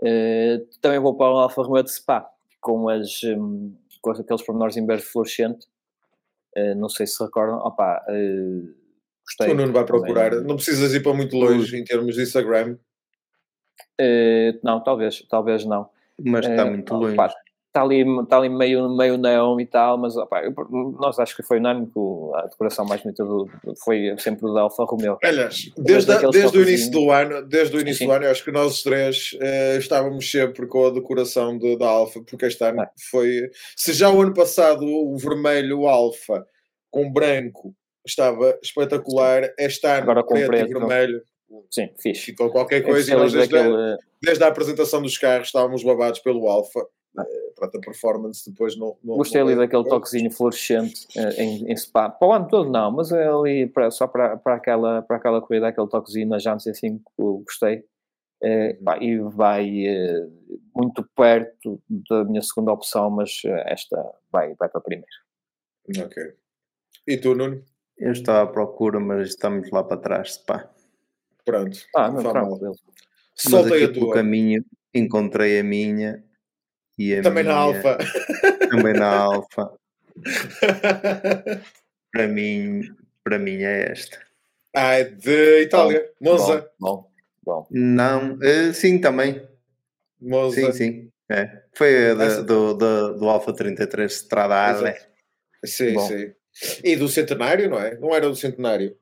[0.01, 2.29] Uh, também vou para a Alfa Romeo de Spa,
[2.61, 5.67] com, as, um, com aqueles pormenores em verde fluorescente.
[6.57, 7.57] Uh, não sei se recordam.
[7.59, 8.75] Opa, uh,
[9.25, 9.51] gostei.
[9.51, 10.31] O Nuno vai procurar.
[10.31, 10.47] Também.
[10.47, 12.77] Não precisas ir para muito longe em termos de Instagram.
[13.99, 15.89] Uh, não, talvez, talvez não.
[16.21, 17.15] Mas está uh, muito longe.
[17.69, 20.51] Está ali, está ali meio, meio neon e tal, mas opa, eu,
[20.99, 21.99] nós acho que foi unânime que
[22.35, 23.47] a decoração mais bonita do,
[23.83, 25.19] foi sempre do da Alfa Romeo.
[25.23, 28.07] Aliás, desde, a, desde o início do ano, desde o início sim.
[28.07, 31.77] do ano, eu acho que nós os três uh, estávamos sempre com a decoração de,
[31.77, 32.89] da Alfa, porque este ano é.
[33.11, 33.51] foi.
[33.77, 36.43] Se já o ano passado o vermelho, o Alfa,
[36.89, 41.21] com branco, estava espetacular, este ano Agora com preto, preto e vermelho.
[41.69, 42.25] Sim, fixe.
[42.25, 43.15] Ficou qualquer coisa.
[43.15, 43.75] Nós, desde, daquele...
[43.75, 46.85] a, desde a apresentação dos carros estávamos babados pelo Alfa.
[47.17, 48.97] Eh, para a performance depois não.
[49.03, 52.09] não Gostei não ali daquele toquezinho fluorescente eh, em, em Spa.
[52.09, 55.41] Para o ano todo não, mas é ali para, só para, para, aquela, para aquela
[55.41, 57.83] corrida, aquele toquezinho na jantes assim, gostei.
[58.41, 60.27] É, pá, e vai é,
[60.73, 63.97] muito perto da minha segunda opção, mas esta
[64.31, 66.05] vai, vai para a primeira.
[66.05, 66.23] Ok.
[67.05, 67.61] E tu, Nuno?
[67.97, 70.69] Eu estava à procura, mas estamos lá para trás, pá.
[71.43, 71.77] Pronto.
[71.93, 72.75] Ah, não, tranquilo.
[73.35, 74.13] Soltei a tua.
[74.13, 76.23] caminho encontrei a minha
[76.99, 77.97] e a Também minha, na Alfa.
[78.69, 79.71] Também na Alfa.
[82.11, 82.81] para mim,
[83.23, 84.19] para mim é esta.
[84.75, 86.69] Ah, é de Itália, bom, Monza.
[86.77, 87.09] Bom,
[87.41, 89.41] bom, Não, uh, sim, também.
[90.21, 90.73] Monza.
[90.73, 91.09] Sim, sim.
[91.31, 91.63] É.
[91.73, 94.97] Foi a de, do, do, do Alfa 33 Stradale.
[95.63, 96.05] Sim, bom.
[96.05, 96.33] sim.
[96.83, 97.97] E do centenário, não é?
[97.97, 98.97] Não era do centenário?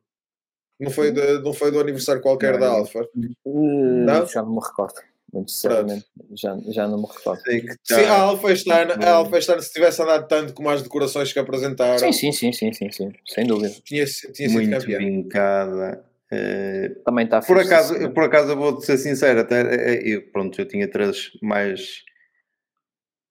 [0.79, 2.67] Não foi, de, não foi do aniversário qualquer Não, da.
[2.69, 3.09] Alfa?
[3.43, 4.27] Uh, Não?
[4.27, 5.01] Já não me recordo.
[5.33, 7.41] Muito sinceramente, já, já não me recordo.
[7.45, 11.39] Sim, a tá- a Alfa este ano, se tivesse andado tanto como as decorações que
[11.39, 13.73] apresentaram, Sim, sim, sim, sim, sim, sim, sem dúvida.
[13.83, 14.99] tinha, tinha sido muito campeão.
[14.99, 16.05] vincada.
[16.31, 18.03] eh, Também está por acaso, sim.
[18.03, 19.61] eu, por acaso eu vou ser sincero, até
[19.95, 22.03] eh, eu, pronto, eu tinha três mais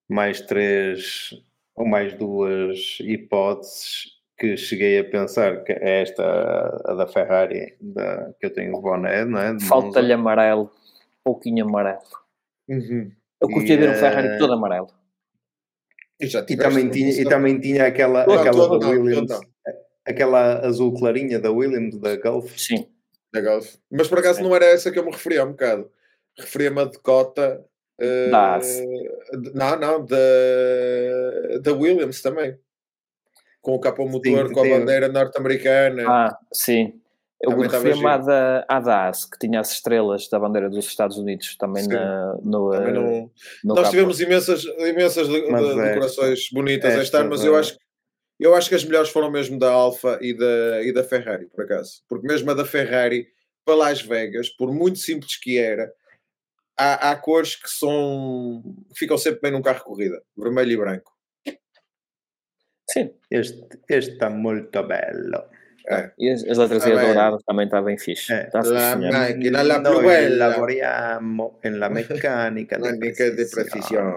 [0.09, 1.31] mais três
[1.75, 6.23] ou mais duas hipóteses que cheguei a pensar que é esta
[6.85, 9.59] a da Ferrari da, que eu tenho de boné, não é?
[9.61, 10.71] Falta-lhe amarelo,
[11.27, 11.99] pouquinho amarelo.
[12.69, 13.11] Uhum.
[13.41, 14.87] Eu curti ver um Ferrari eh, todo amarelo.
[16.21, 19.41] E, E também tinha, e também tinha aquela, Não, aquela da não, Williams,
[20.07, 22.57] aquela azul clarinha da Williams, da Gulf.
[22.57, 22.87] Sim.
[23.33, 23.75] da Golf.
[23.91, 24.45] Mas por acaso Sim.
[24.45, 25.91] não era essa que eu me referia há um bocado.
[26.39, 27.65] Referia-me a Dakota.
[29.43, 30.17] de- não, não, da,
[31.61, 32.57] da Williams também.
[33.61, 34.71] Com o capô motor, Sim, com a sim.
[34.71, 36.05] bandeira norte-americana.
[36.07, 37.01] Ah, sim.
[37.41, 40.71] Eu Também estava referi-me à da, à da AS, que tinha as estrelas da bandeira
[40.71, 41.91] dos Estados Unidos também Sim.
[41.91, 43.03] na, no, Também eh, não-
[43.63, 43.91] no Nós capô.
[43.91, 47.59] tivemos imensas, imensas de- Mas de- esta- decorações bonitas este esta ano, mas eu da-
[47.61, 47.79] acho,
[48.41, 51.65] eu acho que as melhores foram mesmo da Alfa e da, e da Ferrari, por
[51.65, 52.03] acaso.
[52.09, 53.29] Porque mesmo a da Ferrari,
[53.67, 55.93] para Las Vegas, por muito simples que era,
[56.75, 58.63] há, há cores que são
[58.95, 61.13] que ficam sempre bem num carro corrida, vermelho e branco.
[62.89, 63.11] Sim.
[63.31, 63.61] Este,
[63.91, 65.45] este está muito bello.
[65.89, 66.11] É.
[66.19, 68.33] E as, as letras Ah, douradas também está bem fixe.
[68.33, 68.47] É.
[68.47, 70.49] Está La máquina, la Noi piruella.
[70.49, 74.13] lavoriamo en la de Técnica de precisione.
[74.13, 74.17] precisão.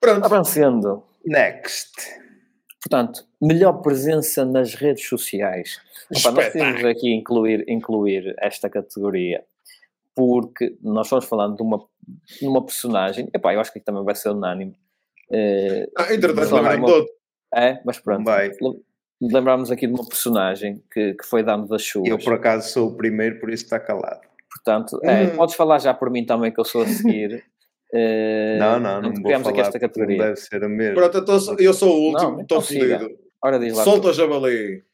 [0.00, 0.24] Pronto.
[0.24, 1.04] Avançando.
[1.26, 1.92] Next.
[2.82, 5.78] Portanto, melhor presença nas redes sociais.
[6.16, 9.44] Opa, nós temos aqui incluir, incluir esta categoria
[10.14, 11.78] porque nós estamos falando de uma,
[12.40, 13.28] de uma personagem.
[13.34, 14.76] Epá, eu acho que aqui também vai ser unânime.
[15.30, 17.12] Eh, Ah, entretanto, de outro.
[17.54, 18.24] é, mas pronto.
[18.24, 18.50] Vai.
[19.20, 22.08] Lem- Lembramos aqui de uma personagem que, que foi dando das chuvas.
[22.10, 24.20] Eu, por acaso, sou o primeiro, por isso está calado.
[24.50, 25.36] Portanto, é, Hum.
[25.36, 27.44] podes falar já por mim também que eu sou a seguir.
[27.90, 29.48] Eh, não, não, não portanto, vou falar.
[29.50, 30.18] aqui esta não categoria.
[30.24, 30.94] Deve ser a mesma.
[30.94, 33.10] Pronto, então eu sou o último, Não, estou fodido.
[33.42, 33.82] Ora, diz lá.
[33.82, 34.08] Solta tu.
[34.08, 34.84] o jabali.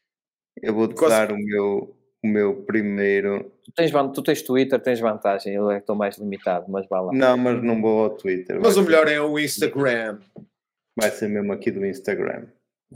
[0.61, 3.51] Eu vou-te Quase- dar o meu, o meu primeiro.
[3.65, 5.53] Tu, tens, tu tens Twitter, tens vantagem.
[5.53, 7.11] Eu é que estou mais limitado, mas vá lá.
[7.11, 8.61] Não, mas não vou ao Twitter.
[8.61, 10.19] Mas o ser- melhor é o Instagram.
[10.97, 12.45] Vai ser mesmo aqui do Instagram.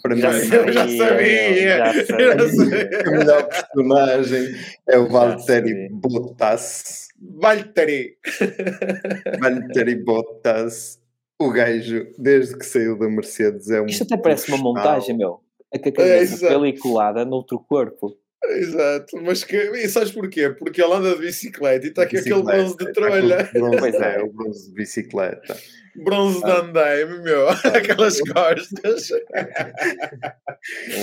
[0.01, 1.77] Para mim, Já Eu já sabia.
[1.77, 2.37] Já Eu sabia.
[2.37, 2.89] já sabia.
[3.05, 4.55] a melhor personagem
[4.87, 5.89] é o Valtteri.
[5.91, 7.07] Bottas.
[7.21, 8.17] Valtteri.
[9.39, 10.99] Valtteri Bottas.
[11.41, 13.85] O gajo, desde que saiu da Mercedes, é um.
[13.85, 15.39] Isto até parece uma montagem, meu.
[15.73, 16.53] É a É, cabeça exato.
[16.53, 18.17] peliculada noutro corpo.
[18.45, 20.49] Exato, mas que, e sabes porquê?
[20.49, 24.19] Porque ele anda de bicicleta e está com aquele bronze de tá trolha, Pois é.
[24.23, 25.57] o bronze de bicicleta.
[26.03, 26.59] bronze de Ah.
[26.61, 29.09] andaime, meu, aquelas costas.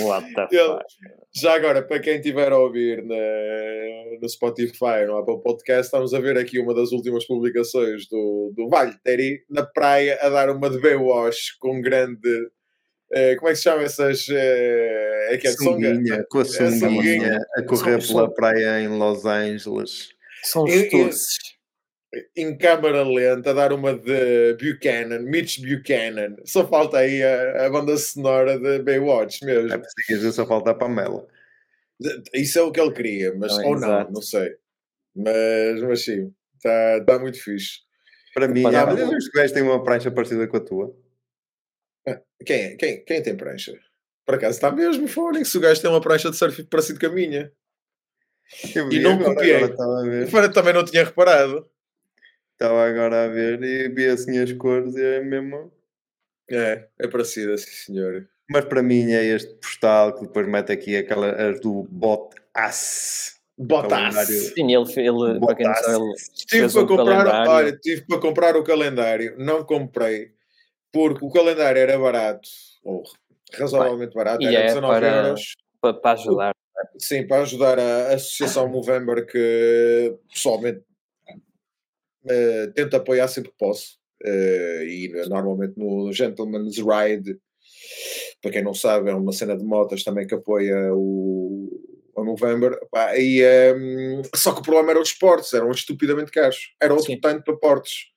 [0.03, 0.79] What the Ele-?
[1.35, 6.19] Já agora, para quem estiver a ouvir na- no Spotify, no Apple Podcast, estamos a
[6.19, 10.79] ver aqui uma das últimas publicações do, do Valtteri na praia a dar uma de
[10.79, 12.49] Baywatch com grande.
[13.13, 14.27] Eh, como é que se chama essas.
[14.29, 15.51] eh, é que é?
[15.51, 17.39] Sunguinha, com a sunguinha, sunguinha.
[17.55, 20.09] a correr São- pela são- praia em Los Angeles.
[20.43, 21.37] São os turces.
[22.37, 26.35] em câmara lenta a dar uma de Buchanan, Mitch Buchanan.
[26.45, 29.73] Só falta aí a, a banda sonora de Baywatch mesmo.
[29.73, 31.27] É preciso dizer, só falta a Pamela.
[32.33, 34.11] Isso é o que ele queria, mas Não, ou não, exato.
[34.13, 34.51] não sei.
[35.15, 37.79] Mas, mas sim, está tá muito fixe.
[38.33, 40.95] Para mim, Para- ah, mas os gajos têm uma prancha parecida com a tua.
[42.45, 42.75] Quem, é?
[42.75, 43.77] quem, quem tem prancha?
[44.25, 45.53] Por acaso está mesmo, Fónix.
[45.55, 47.51] O gajo tem uma prancha de surf parecido com a minha.
[48.75, 49.55] Eu E vi não agora, copiei.
[49.55, 51.69] agora Estava a ver, Fora, Também não tinha reparado.
[52.53, 55.71] estava agora a ver e vi assim as cores e é mesmo.
[56.49, 58.27] É, é parecida, sim senhor.
[58.49, 61.83] Mas para mim é este postal que depois mete aqui aquela, as do.
[61.91, 63.35] Bottas.
[63.59, 64.25] Calendário.
[64.27, 66.13] Sim, ele, ele para quem não sabe, ele
[66.47, 67.51] Tive para um comprar, calendário.
[67.51, 70.31] olha, tive para comprar o calendário, não comprei,
[70.91, 72.47] porque o calendário era barato,
[72.83, 73.03] ou
[73.53, 75.53] razoavelmente barato, e era é 19 para- euros.
[75.81, 76.55] para, para ajudar.
[76.99, 80.83] Sim, para ajudar a Associação Movember, que pessoalmente
[82.27, 83.97] eh, tento apoiar sempre que posso.
[84.23, 87.37] Eh, e normalmente no Gentleman's Ride,
[88.41, 91.69] para quem não sabe, é uma cena de motas também que apoia o,
[92.15, 92.79] a Movember.
[92.91, 96.73] Pá, e, ehm, só que o problema era os portos, eram estupidamente caros.
[96.81, 97.19] Era outro Sim.
[97.19, 98.11] tanto para portos.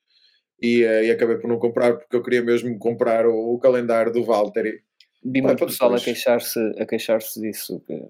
[0.62, 4.12] E, eh, e acabei por não comprar porque eu queria mesmo comprar o, o calendário
[4.12, 4.82] do Valtteri.
[5.24, 7.80] Vi muito pessoal a queixar-se a queixar-se disso.
[7.86, 8.02] que-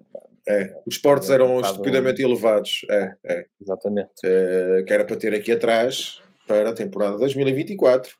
[0.48, 2.84] É, os portos É um eram bocado- estupidamente elevados.
[2.90, 3.46] É, é.
[3.60, 4.10] exatamente.
[4.24, 8.16] eh, que era para ter aqui atrás para a temporada 2024.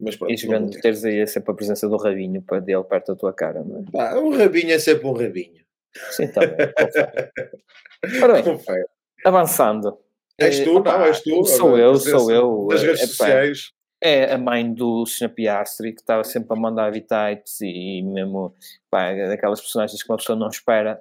[0.00, 0.80] Mas pronto, E jogando, ter.
[0.80, 3.90] teres aí sempre a presença do rabinho para dele perto da tua cara, não é?
[3.90, 5.62] Pá, um rabinho é sempre um rabinho.
[6.10, 6.56] Sim, também.
[8.22, 8.60] Ora bem,
[9.24, 9.98] avançando.
[10.38, 11.44] És Eh, tu, opa, não, és tu.
[11.44, 12.66] Sou eu, sou eu.
[12.70, 13.72] Das redes epá, sociais.
[14.02, 15.30] É a mãe do Sr.
[15.30, 18.54] Piastri, que estava sempre a mandar bitites e mesmo
[18.90, 21.00] pá, é daquelas personagens que uma pessoa não espera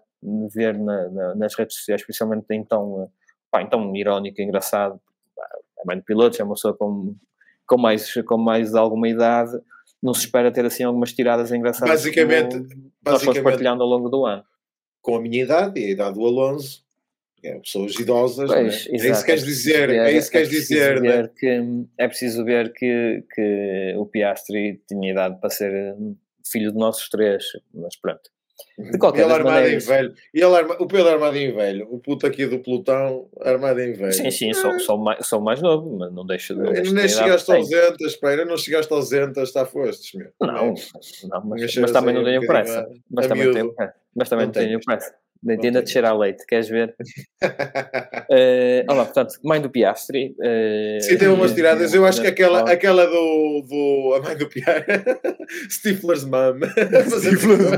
[0.54, 3.08] ver na- na- nas redes sociais, especialmente então, eh,
[3.52, 5.00] pá, então irónico e engraçado.
[5.80, 7.14] A mãe de pilotos é uma pessoa com,
[7.68, 9.52] com, mais, com mais alguma idade,
[10.02, 11.90] não se espera ter assim algumas tiradas engraçadas.
[11.90, 14.44] Basicamente- como nós fomos basicamente- partilhando ao longo do ano.
[15.02, 16.83] Com a minha idade e a idade do Alonso,
[17.44, 18.54] é, pessoas idosas, é?
[18.56, 21.02] Pois, é isso exato, que queres preciso dizer, ver- é isso que queres preciso dizer.
[21.02, 21.12] né?
[21.12, 25.96] ver que, é preciso ver que, que o Piastri tinha idade para ser eh,
[26.50, 28.22] filho de nossos três, mas pronto.
[28.78, 30.14] De qualquer ele armado maneiras- em velho.
[30.34, 30.76] E ele arma...
[30.80, 31.88] O Pedro armado em velho.
[31.92, 34.14] O puto aqui do pelotão armado em velho.
[34.14, 36.62] Sim, sim, sou, sou, mais, sou mais novo, mas não deixa de.
[36.62, 37.86] Não deixa Nem chegaste aos tenho.
[37.88, 40.30] entas, espera, não chegaste aos entas, está fostes, meu.
[40.40, 40.74] Não,
[41.30, 42.88] não, mas, cheira mas também não tenho pressa.
[43.12, 43.76] Mas também tenho.
[44.16, 45.16] Mas também Não tenho pressa.
[45.48, 45.84] Ainda tenho.
[45.84, 46.96] de cheirar a leite, queres ver?
[48.32, 50.34] Eh, olá, portanto, mãe do Piastri.
[50.42, 51.94] eh, Sim, tem umas tiradas.
[51.94, 54.14] Eu acho que aquela, aquela do, do.
[54.16, 54.86] A mãe do Pierre.
[55.70, 56.60] Stifler's Mum.
[57.20, 57.78] Stifler's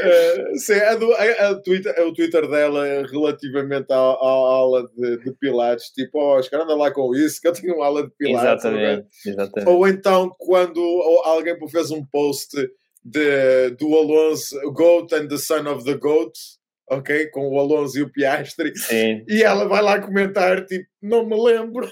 [0.00, 5.18] Eh, sim, a do, a, a Twitter, o Twitter dela relativamente à, à aula de,
[5.18, 8.04] de Pilates, tipo, oh, os caras andam lá com isso, que eu tenho uma aula
[8.04, 8.64] de Pilates.
[8.64, 9.70] Exatamente, exatamente.
[9.70, 10.80] Ou então, quando
[11.24, 12.56] alguém fez um post
[13.10, 16.32] de, do Alonso, Goat and the Son of the Goat,
[16.90, 17.26] ok?
[17.30, 18.76] Com o Alonso e o Piastri.
[18.76, 21.90] Sim, E ela vai lá comentar, tipo, não me lembro.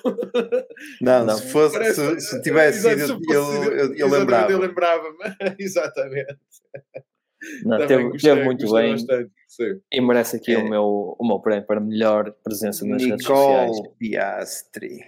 [1.01, 1.37] Não, Não.
[1.37, 3.21] se, fosse, Parece- se, se tivesse sido,
[3.97, 4.51] eu, lembrava.
[4.53, 5.17] Eu lembrava-me.
[5.59, 6.37] exatamente.
[7.65, 9.81] não, Também teve, gostei, teve muito gostei bem bastante, sim.
[9.93, 10.59] e merece aqui É.
[10.59, 13.71] o, meu, o meu prémio para melhor presença nas redes sociais.
[13.77, 14.99] Nicole Piastri.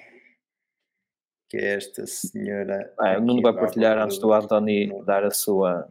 [1.50, 2.92] Que é esta senhora.
[3.00, 5.88] Ah, o Nuno vai partilhar antes do- do Anthony dar a sua.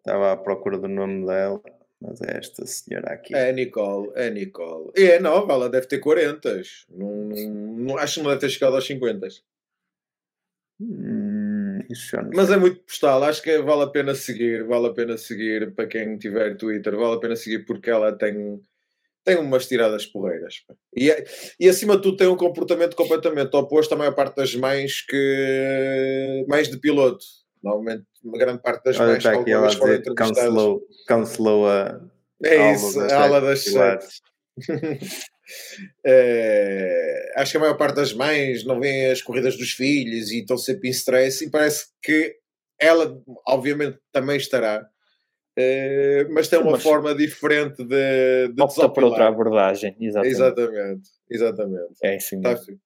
[0.00, 1.60] Estava à procura do nome dela,
[2.00, 3.34] mas é esta senhora aqui.
[3.34, 4.90] É Nicole, é Nicole.
[4.96, 6.62] E é nova, ela deve ter 40.
[6.88, 9.28] Não, não, acho que não deve ter chegado aos 50.
[10.80, 11.80] Hum,
[12.34, 15.86] Mas é muito postal, acho que vale a pena seguir, vale a pena seguir para
[15.86, 18.58] quem tiver Twitter, vale a pena seguir porque ela tem,
[19.22, 20.64] tem umas tiradas porreiras.
[20.96, 21.24] E, é-
[21.58, 26.46] e acima de tudo tem um comportamento completamente oposto à maior parte das mães que
[26.48, 27.26] mais de piloto.
[27.62, 30.14] Normalmente, uma grande parte das Olha, mães está aqui ela a algumas foram dizer que
[30.14, 32.00] cancelou, cancelou a.
[32.42, 34.06] É isso, a aula das sete.
[36.04, 40.38] É, acho que a maior parte das mães não vê as corridas dos filhos e
[40.40, 42.36] estão sempre em stress e parece que
[42.78, 44.86] ela, obviamente, também estará,
[45.56, 49.96] é, mas tem uma Mas- forma diferente de, de Opta por outra abordagem.
[50.00, 50.30] Exatamente.
[50.32, 51.94] Exatamente, exatamente.
[52.02, 52.80] É isso Tá mesmo.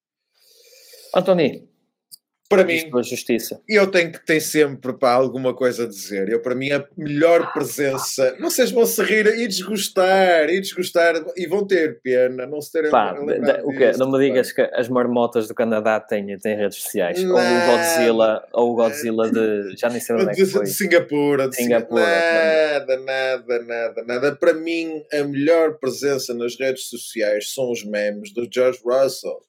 [2.47, 3.59] Para mim, justiça.
[3.67, 6.29] eu tenho que ter sempre para alguma coisa a dizer.
[6.29, 8.37] Eu, para mim, a melhor presença.
[8.39, 12.91] Vocês vão se rir e desgostar, e desgostar, e vão ter pena, não se terem
[12.91, 14.23] Pá, da- o disto, Não me pá.
[14.23, 17.17] digas que as marmotas do Canadá têm, têm redes sociais.
[17.23, 17.65] Ou o Não.
[17.77, 19.75] Godzilla, ou o Godzilla de.
[19.75, 20.63] Já nem sei onde é que foi.
[20.65, 24.35] de Singapura, de Singapura, Nada, nada, nada, nada.
[24.35, 29.39] Para mim, a melhor presença nas redes sociais são os memes do George Russell.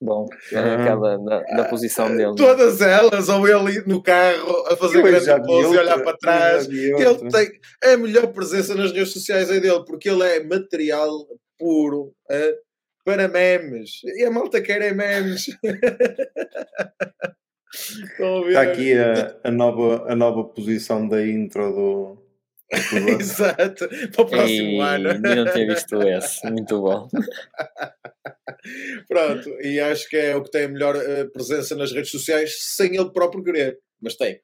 [0.04, 0.74] Bom, é Ah.
[0.82, 2.32] aquela da, da posição dele.
[2.32, 2.34] é?
[2.34, 6.68] Todas elas, ou ele no carro a fazer Eu grande pose e olhar para trás.
[6.68, 11.10] Ele tem a melhor presença nas redes sociais é dele, porque ele é material
[11.58, 12.12] puro
[13.02, 14.02] para memes.
[14.04, 15.46] E a malta quer é memes.
[18.46, 22.23] Está aqui a, a, nova, a nova posição da intro do.
[22.90, 25.08] do Exato, para o próximo Ei, ano.
[25.10, 26.50] ainda não tinha visto esse.
[26.50, 27.08] Muito bom.
[29.08, 32.56] Pronto, e acho que é o que tem a melhor eh, presença nas redes sociais
[32.74, 34.40] sem ele próprio querer, mas tem.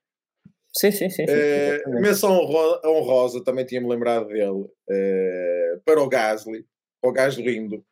[0.77, 1.27] Sim, sim, sim.
[1.27, 2.03] sim, Eh, exatamente.
[2.03, 6.65] menção honro- honrosa, também tinha-me lembrado dele, eh, para o Gasly,
[7.03, 7.85] o Gasly lindo,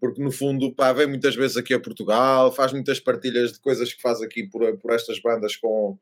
[0.00, 3.92] porque no fundo pá, vem muitas vezes aqui a Portugal, faz muitas partilhas de coisas
[3.92, 5.98] que faz aqui por, por estas bandas com,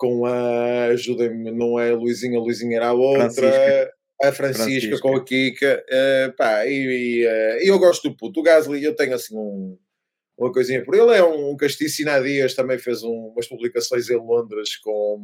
[0.00, 3.92] com a, ajudem-me, não é a Luizinha, a Luizinha era a outra, Francisca.
[4.22, 4.98] a Francisca, Francisca.
[5.02, 6.72] com a Kika, eh, pá, e,
[7.20, 9.78] e, eh, eu gosto do puto, o Gasly, eu tenho assim um,
[10.38, 14.08] uma coisinha por ele, é um, um castiço, e dias também fez um- umas publicações
[14.08, 15.22] em Londres com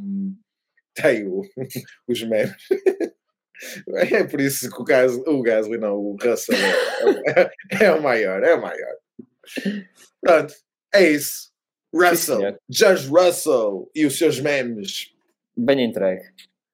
[0.94, 1.40] tem o-
[2.06, 2.54] os memes.
[4.12, 7.40] É por isso que o Gasly, o Gasly não, o Russell é,
[7.80, 8.94] é- é o maior, é o maior.
[10.20, 10.52] Pronto,
[10.94, 11.50] é isso.
[11.94, 12.58] Russell.
[12.68, 15.14] Judge Russell e os seus memes.
[15.56, 16.22] Bem entregue.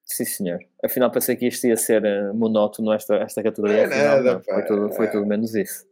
[0.04, 0.58] Sim, senhor.
[0.84, 3.78] Afinal, pensei que isto ia ser eh, monótono esta, esta categoria.
[3.78, 4.42] É Afinal, nada, não.
[4.42, 5.86] Foi tudo, foi tudo menos isso.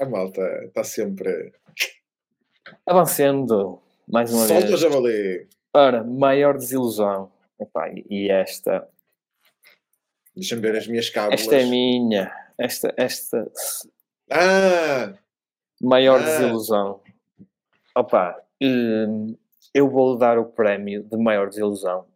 [0.00, 1.52] A malta está sempre.
[2.86, 4.80] Avancendo, mais uma Solta o vez.
[4.80, 5.48] javali.
[5.74, 7.32] Ora, maior desilusão.
[7.58, 8.86] Epá, e esta.
[10.34, 11.40] Deixa-me ver as minhas cábulas.
[11.40, 12.32] Esta é minha.
[12.58, 12.92] Esta.
[12.96, 13.50] esta
[14.30, 15.14] ah!
[15.80, 16.24] Maior ah.
[16.24, 17.00] desilusão.
[17.94, 19.36] Opa, hum,
[19.74, 22.06] eu vou dar o prémio de maior desilusão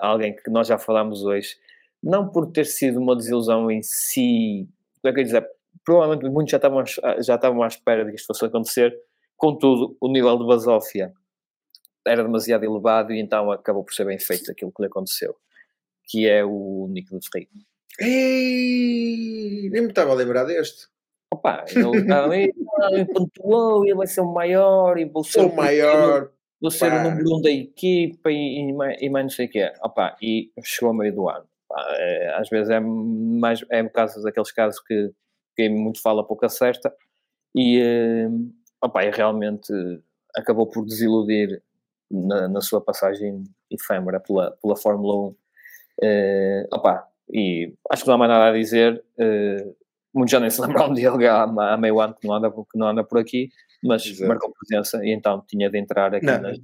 [0.00, 1.56] a alguém que nós já falámos hoje,
[2.02, 4.68] não por ter sido uma desilusão em si,
[5.00, 5.48] como é que dizer,
[5.84, 6.84] provavelmente muitos já estavam,
[7.20, 8.92] já estavam à espera de que isto fosse acontecer,
[9.36, 11.12] contudo, o nível de basófia
[12.04, 15.36] era demasiado elevado e então acabou por ser bem feito aquilo que lhe aconteceu,
[16.04, 17.50] que é o Nico de Ferreira.
[18.00, 20.91] Ei, nem me estava a lembrar deste.
[21.32, 22.52] Opa, ele está ali,
[23.14, 26.30] pontuou, ele vai ser o maior e vou ser o maior.
[26.60, 27.00] Vou ser pá.
[27.00, 29.72] o número um da equipa e, e, mais, e mais não sei o quê.
[29.82, 31.46] Opa, e chegou ao meio do ano.
[31.96, 35.10] é, às vezes é mais é um caso daqueles casos que
[35.56, 36.94] quem muito fala pouco acerta
[37.54, 38.28] e, eh,
[38.82, 39.72] opa, e realmente
[40.36, 41.62] acabou por desiludir
[42.10, 45.36] na, na sua passagem efêmera pela, pela Fórmula 1.
[46.02, 49.02] Uh, opa, e acho que não há mais nada a dizer.
[49.18, 49.74] Uh,
[50.14, 52.88] muitos já nem se lembram dele há, há meio ano que não anda, que não
[52.88, 53.50] anda por aqui,
[53.82, 54.28] mas Exato.
[54.28, 56.58] marcou presença e então tinha de entrar aqui não, nas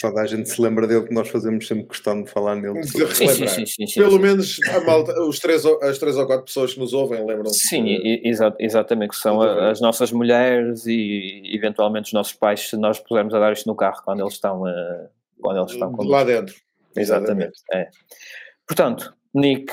[0.00, 2.80] Toda a gente se lembra dele que nós fazemos sempre questão de falar nele.
[2.80, 6.44] De sim, sim, sim, sim, Pelo menos a malta, os três, as três ou quatro
[6.44, 7.66] pessoas que nos ouvem lembram-se.
[7.66, 7.86] Sim,
[8.24, 13.00] exa exatamente, que são a, as nossas mulheres e eventualmente os nossos pais, se nós
[13.00, 15.08] pusermos a dar isto no carro quando eles estão, uh,
[15.40, 16.54] quando eles estão lá dentro.
[16.96, 17.52] Exatamente.
[17.56, 17.62] Exatamente.
[17.72, 17.88] É.
[18.66, 19.72] Portanto, Nick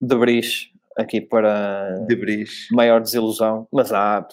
[0.00, 2.68] de Bris aqui para Debris.
[2.72, 4.26] maior desilusão, mas há,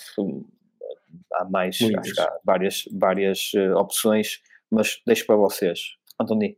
[1.34, 4.40] há mais, acho que há várias, várias uh, opções,
[4.72, 5.80] mas deixo para vocês.
[6.19, 6.57] Antoni.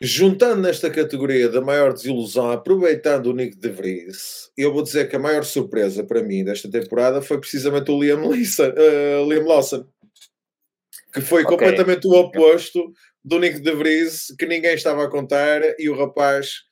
[0.00, 5.16] Juntando nesta categoria da maior desilusão, aproveitando o Nick de Vries, eu vou dizer que
[5.16, 9.86] a maior surpresa para mim desta temporada foi precisamente o Liam, Lawson, uh, Liam Lawson
[11.14, 11.56] que foi okay.
[11.56, 12.92] completamente o oposto
[13.24, 16.64] do Nick de Vries, que ninguém estava a contar, e o rapaz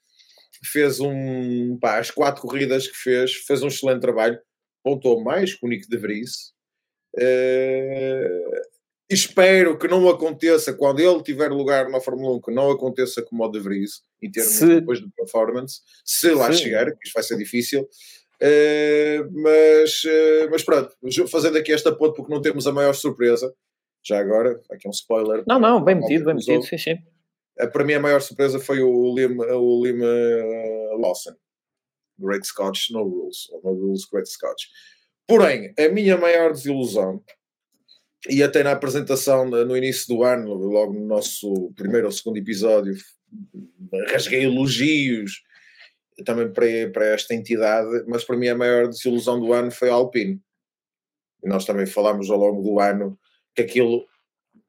[0.64, 1.78] fez um.
[1.78, 4.38] Pá, as quatro corridas que fez, fez um excelente trabalho,
[4.82, 6.52] pontuou mais que o Nick de Vries.
[7.14, 8.62] Uh,
[9.10, 13.44] espero que não aconteça quando ele tiver lugar na Fórmula 1, que não aconteça como
[13.44, 16.62] o de Vries, em termos se, depois de performance, se lá se.
[16.62, 17.88] chegar, que isto vai ser difícil.
[18.42, 20.92] Uh, mas, uh, mas pronto,
[21.28, 23.52] fazendo aqui esta ponte porque não temos a maior surpresa,
[24.04, 25.44] já agora, aqui um spoiler.
[25.46, 26.98] Não, não, bem metido, bem metido, sim, sim.
[27.58, 31.34] Eh, para mim a maior surpresa foi o Liam, o Liam uh, Lawson.
[32.18, 33.48] Great Scotch, no rules.
[33.62, 34.64] No rules, Great Scotch.
[35.26, 37.22] Porém, a minha maior desilusão,
[38.28, 42.94] e até na apresentação no início do ano, logo no nosso primeiro ou segundo episódio,
[44.10, 45.42] rasguei elogios
[46.24, 49.94] também para, para esta entidade, mas para mim a maior desilusão do ano foi a
[49.94, 50.40] Alpine.
[51.42, 53.18] Nós também falámos ao longo do ano
[53.54, 54.06] que aquilo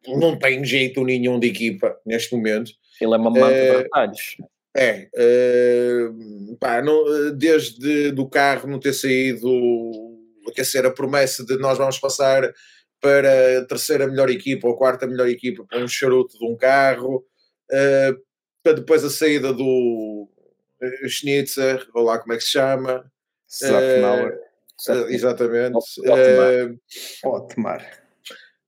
[0.08, 2.72] não tem jeito nenhum de equipa neste momento.
[3.00, 4.38] Ele é uma manta uh, de retalhos.
[4.76, 9.48] É, uh, pá, não, desde do carro não ter saído,
[10.56, 12.52] quer ser a promessa de nós vamos passar
[13.00, 16.56] para a terceira melhor equipa ou a quarta melhor equipa para um charuto de um
[16.56, 17.18] carro,
[17.72, 18.22] uh,
[18.64, 20.30] para depois a saída do
[21.08, 23.06] Schnitzer, ou lá como é que se chama.
[24.90, 25.78] Uh, exatamente.
[27.24, 28.03] Otmar.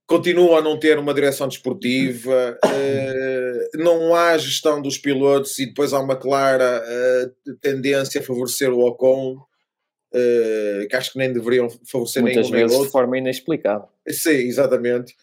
[0.06, 5.66] Otmar continuam a não ter uma direção desportiva, uh, não há gestão dos pilotos e
[5.66, 11.34] depois há uma clara uh, tendência a favorecer o Ocon, uh, que acho que nem
[11.34, 13.90] deveriam favorecer Muitas nenhum vezes de forma inexplicável.
[14.08, 15.16] Sim, exatamente.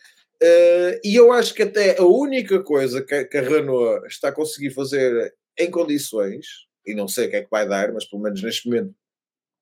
[1.04, 5.32] e eu acho que até a única coisa que a Renault está a conseguir fazer
[5.58, 6.46] em condições,
[6.84, 8.92] e não sei o que é que vai dar, mas pelo menos neste momento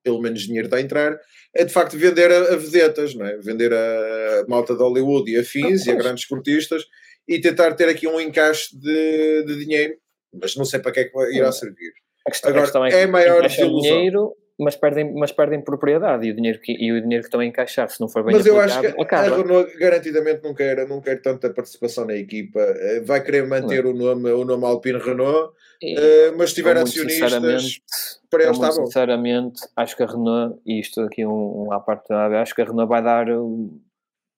[0.03, 1.19] pelo menos dinheiro está a entrar,
[1.55, 3.37] é de facto vender a, a vedetas, não é?
[3.39, 6.85] vender a, a malta de Hollywood e afins ah, e a grandes esportistas
[7.29, 9.95] e tentar ter aqui um encaixe de, de dinheiro,
[10.33, 11.93] mas não sei para que é que irá servir.
[12.27, 16.31] A questão, Agora, a questão é, é maior dinheiro, mas perdem, mas perdem propriedade e
[16.31, 18.45] o dinheiro que, e o dinheiro que estão a encaixar, se não for bem Mas
[18.45, 19.35] eu acho que acaba.
[19.35, 23.87] a Renault garantidamente não quer, não quer tanta participação na equipa, eh, vai querer manter
[23.87, 27.81] o nome, o nome Alpine Renault, e, uh, mas se tiver acionistas,
[28.29, 28.85] para eles está bom.
[28.85, 32.67] Sinceramente, acho que a Renault, e isto aqui um, um à parte acho que a
[32.67, 33.27] Renault vai dar,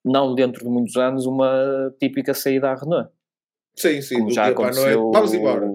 [0.05, 3.11] não dentro de muitos anos, uma típica saída à Renault.
[3.75, 5.67] Sim, sim, como já aconteceu, Vamos embora.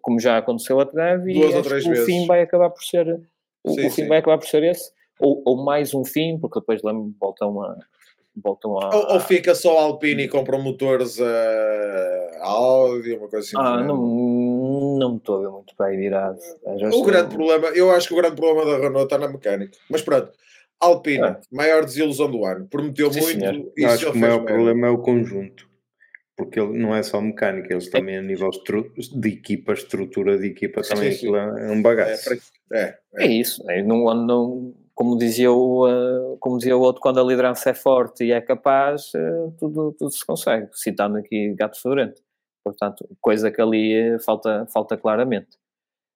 [0.00, 3.20] Como já aconteceu a Treve, e acho que o fim vai acabar por ser
[3.64, 4.08] o, sim, o fim sim.
[4.08, 6.80] vai acabar por ser esse, ou, ou mais um fim, porque depois
[7.20, 7.76] voltam a.
[8.34, 13.28] Voltam a, ou, ou fica só a Alpine e compram motores a, a Audi, uma
[13.28, 13.56] coisa assim.
[13.58, 16.38] Ah, não, não me estou a ver muito bem virado.
[16.94, 19.76] O grande problema, eu acho que o grande problema da Renault está na mecânica.
[19.90, 20.32] Mas pronto,
[20.80, 21.40] Alpine, ah.
[21.50, 22.66] maior desilusão do ano.
[22.68, 23.72] Prometeu Sim, muito.
[23.76, 25.68] e acho que o maior problema é o conjunto.
[26.36, 27.90] Porque ele não é só mecânica, eles é.
[27.90, 31.36] também a nível de equipa, estrutura de equipa, também sim, sim.
[31.36, 32.32] é um bagaço.
[32.72, 33.26] É, é, é.
[33.26, 37.70] isso, é, não, não, como, dizia o, uh, como dizia o outro, quando a liderança
[37.70, 42.22] é forte e é capaz, uh, tudo, tudo se consegue, citando aqui Gato Fedorento.
[42.64, 45.58] Portanto, coisa que ali uh, falta, falta claramente.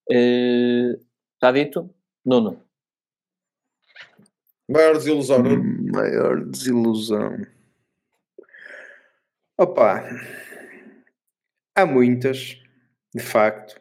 [0.09, 1.91] está dito?
[2.25, 2.63] Nuno.
[4.69, 5.93] Maior desilusão, Nuno?
[5.93, 7.37] Maior desilusão.
[9.59, 10.05] Opa,
[11.75, 12.61] há muitas,
[13.15, 13.81] de facto.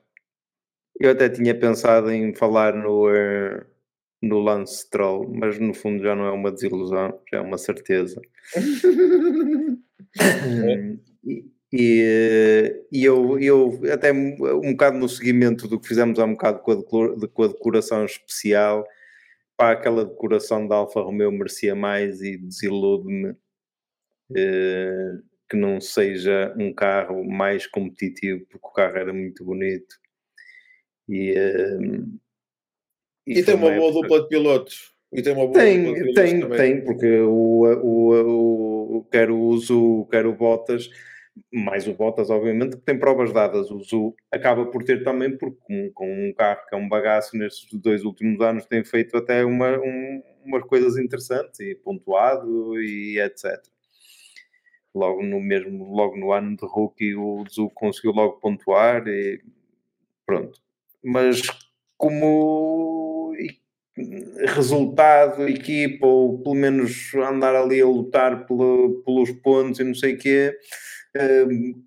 [0.98, 3.66] Eu até tinha pensado em falar no, uh,
[4.22, 8.22] no Lance Stroll, mas no fundo já não é uma desilusão, já é uma certeza.
[10.80, 11.44] e,
[11.74, 16.60] e, e eu, eu, até um bocado no seguimento do que fizemos há um bocado
[16.60, 18.88] com a, decora, com a decoração especial,
[19.58, 23.32] para aquela decoração da Alfa Romeo merecia mais e desilude-me.
[24.32, 29.96] Uh, que não seja um carro mais competitivo, porque o carro era muito bonito.
[31.08, 31.36] E,
[31.80, 32.18] um,
[33.28, 34.94] e, e tem uma boa dupla de pilotos.
[35.14, 36.58] E tem uma boa tem, dupla de tem, também.
[36.58, 40.90] tem, porque o, o, o, quer o Uso, quer o Bottas,
[41.54, 43.70] mais o Bottas, obviamente, que tem provas dadas.
[43.70, 47.38] O Zu acaba por ter também, porque com, com um carro que é um bagaço
[47.38, 53.20] nestes dois últimos anos, tem feito até uma, um, umas coisas interessantes e pontuado e
[53.20, 53.75] etc
[54.96, 59.42] logo no mesmo, logo no ano de rookie, o Zu conseguiu logo pontuar e
[60.26, 60.60] pronto.
[61.04, 61.42] Mas
[61.98, 63.34] como
[64.56, 70.16] resultado, equipa, ou pelo menos andar ali a lutar pelo, pelos pontos e não sei
[70.16, 70.58] o quê,
[71.48, 71.85] hum,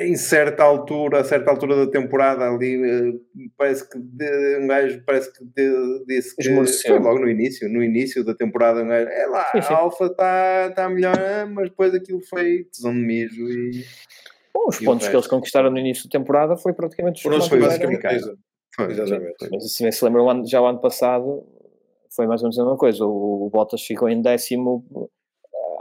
[0.00, 5.02] em certa altura, a certa altura da temporada ali, eh, parece que de, um gajo
[5.04, 9.08] parece que de, disse que foi logo no início, no início da temporada, um gajo,
[9.08, 11.16] é lá, a Alfa está tá melhor,
[11.52, 13.84] mas depois aquilo foi tesão de mijo e...
[14.54, 17.60] Bom, os e pontos que eles conquistaram no início da temporada foi praticamente os foi
[17.60, 18.06] basicamente
[18.88, 19.48] exatamente.
[19.50, 21.44] Mas assim, se lembram, já o ano passado
[22.14, 24.84] foi mais ou menos a mesma coisa, o, o Bottas ficou em décimo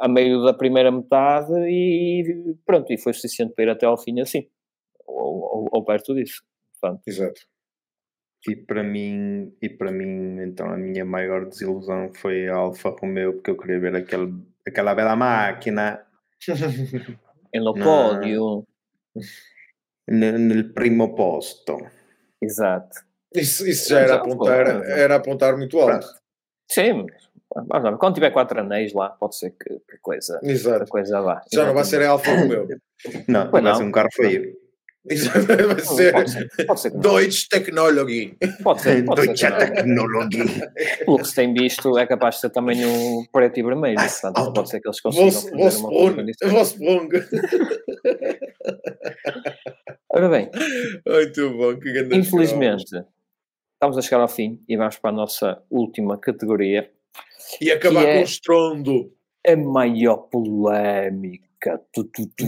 [0.03, 4.19] a meio da primeira metade e pronto, e foi suficiente para ir até ao fim
[4.19, 4.49] assim,
[5.07, 6.43] ou, ou, ou perto disso.
[6.73, 7.41] Portanto, Exato.
[8.45, 13.35] E para mim, e para mim, então a minha maior desilusão foi a Alfa Romeo,
[13.35, 14.33] porque eu queria ver aquele,
[14.67, 16.05] aquela bela máquina
[17.53, 18.67] em lo pódio
[20.05, 21.77] no, no primo posto.
[22.41, 22.99] Exato.
[23.33, 26.05] Isso, isso já era apontar, era apontar muito alto.
[26.69, 27.05] Sim,
[27.55, 30.85] Vamos quando tiver quatro anéis lá, pode ser que, que coisa, Exato.
[30.85, 31.41] Que coisa vá.
[31.51, 32.67] Já não vai ser a Alfa Romeo.
[33.27, 33.75] não, vai não.
[33.75, 34.55] ser um carro feio.
[35.07, 38.37] Exato, vai ser, pode ser, pode ser Deutsche Technology.
[38.63, 39.03] Pode ser.
[39.05, 40.61] Pode Deutsche ser Technology.
[41.05, 43.97] Pelo que se tem visto, é capaz de ser também um preto e vermelho.
[43.97, 45.69] Portanto, pode ser que eles consigam fazer uma
[46.49, 47.09] Vossprung.
[50.09, 50.49] Ora bem.
[51.05, 51.77] Muito bom.
[51.77, 53.03] Que Infelizmente,
[53.73, 56.89] estamos a chegar ao fim e vamos para a nossa última categoria
[57.61, 59.13] e acabar é com o estrondo.
[59.45, 61.81] A maior polémica.
[61.91, 62.45] Tu, tu, tu,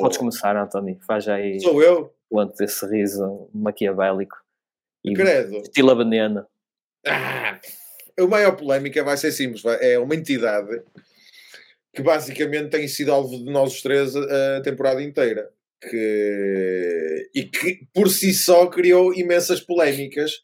[0.00, 0.98] Podes começar, António.
[1.06, 1.60] Faz aí.
[1.60, 2.14] Sou eu.
[2.30, 4.36] O desse riso maquiavélico.
[5.04, 5.58] E Credo.
[5.58, 6.46] Estilo a veneno.
[7.06, 7.60] Ah,
[8.18, 9.64] a maior polémica vai ser simples.
[9.80, 10.82] É uma entidade
[11.94, 15.50] que basicamente tem sido alvo de nós os três a temporada inteira.
[15.80, 20.42] Que, e que por si só criou imensas polémicas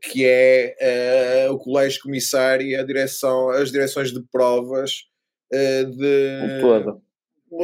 [0.00, 5.04] que é uh, o colégio comissário e a direção, as direções de provas
[5.52, 6.60] uh, de.
[6.60, 7.02] Todo.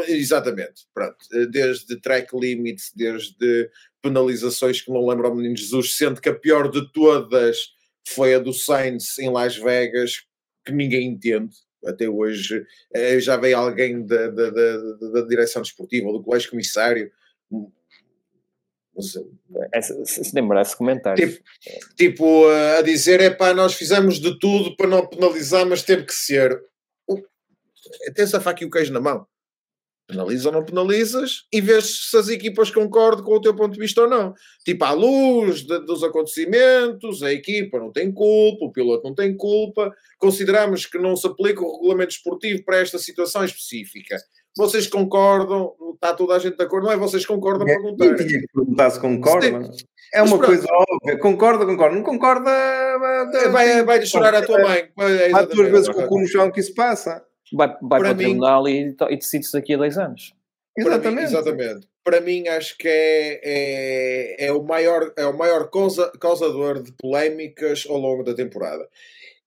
[0.06, 1.16] Exatamente, pronto.
[1.32, 3.70] Eh, desde track limits, desde
[4.02, 7.72] penalizações que não lembro ao menino Jesus, sendo que a pior de todas
[8.06, 10.24] foi a do Sainz em Las Vegas,
[10.62, 11.56] que ninguém entende.
[11.86, 12.66] Até hoje
[13.20, 14.76] já veio alguém da, da, da,
[15.14, 17.10] da direção desportiva ou do colégio comissário
[19.02, 19.24] se,
[20.06, 21.28] se lembrar esse comentário.
[21.28, 21.44] Tipo,
[21.96, 22.48] tipo,
[22.78, 26.60] a dizer: é pá, nós fizemos de tudo para não penalizar, mas teve que ser.
[28.14, 29.26] Tens a faca e o queijo na mão.
[30.06, 33.78] Penaliza ou não penalizas e vês se as equipas concordam com o teu ponto de
[33.78, 34.32] vista ou não.
[34.64, 39.36] Tipo, à luz de, dos acontecimentos, a equipa não tem culpa, o piloto não tem
[39.36, 44.16] culpa, consideramos que não se aplica o regulamento esportivo para esta situação específica
[44.58, 46.96] vocês concordam, está toda a gente de acordo, não é?
[46.96, 48.06] Vocês concordam a perguntar.
[48.06, 49.70] Eu tinha que perguntar se concordam.
[50.12, 51.18] É uma coisa óbvia.
[51.18, 51.94] Concorda, concorda.
[51.94, 52.50] Não concorda.
[52.50, 54.88] É, vai, vai chorar a tua mãe.
[54.98, 57.22] É, Há duas vezes com o cu no chão que isso passa.
[57.52, 60.34] Vai, vai para, para mim, o tribunal e, e decide-se daqui a dois anos.
[60.76, 61.02] Exatamente.
[61.02, 61.88] Para mim, exatamente.
[62.04, 66.92] Para mim, acho que é, é, é o maior, é o maior causa, causador de
[66.92, 68.88] polémicas ao longo da temporada.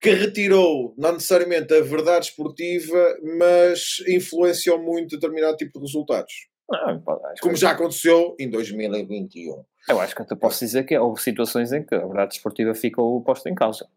[0.02, 6.34] Que retirou, não necessariamente a verdade esportiva, mas influenciou muito determinado tipo de resultados.
[6.70, 7.04] Não,
[7.42, 9.64] Como já aconteceu em 2021.
[9.90, 13.22] Eu acho que até posso dizer que houve situações em que a verdade esportiva ficou
[13.22, 13.88] posta em causa.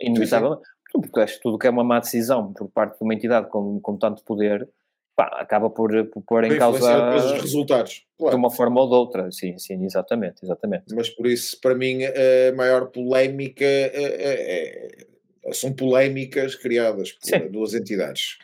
[0.00, 0.62] Inevitavelmente.
[0.92, 3.78] Porque acho que tudo que é uma má decisão por parte de uma entidade com,
[3.80, 4.68] com tanto poder
[5.14, 8.04] pá, acaba por, por pôr em causa os resultados.
[8.18, 8.36] Claro.
[8.36, 10.94] De uma forma ou de outra, sim, sim, exatamente, exatamente.
[10.94, 15.06] Mas por isso, para mim, a maior polémica é, é, é,
[15.52, 17.48] são polémicas criadas por sim.
[17.50, 18.38] duas entidades: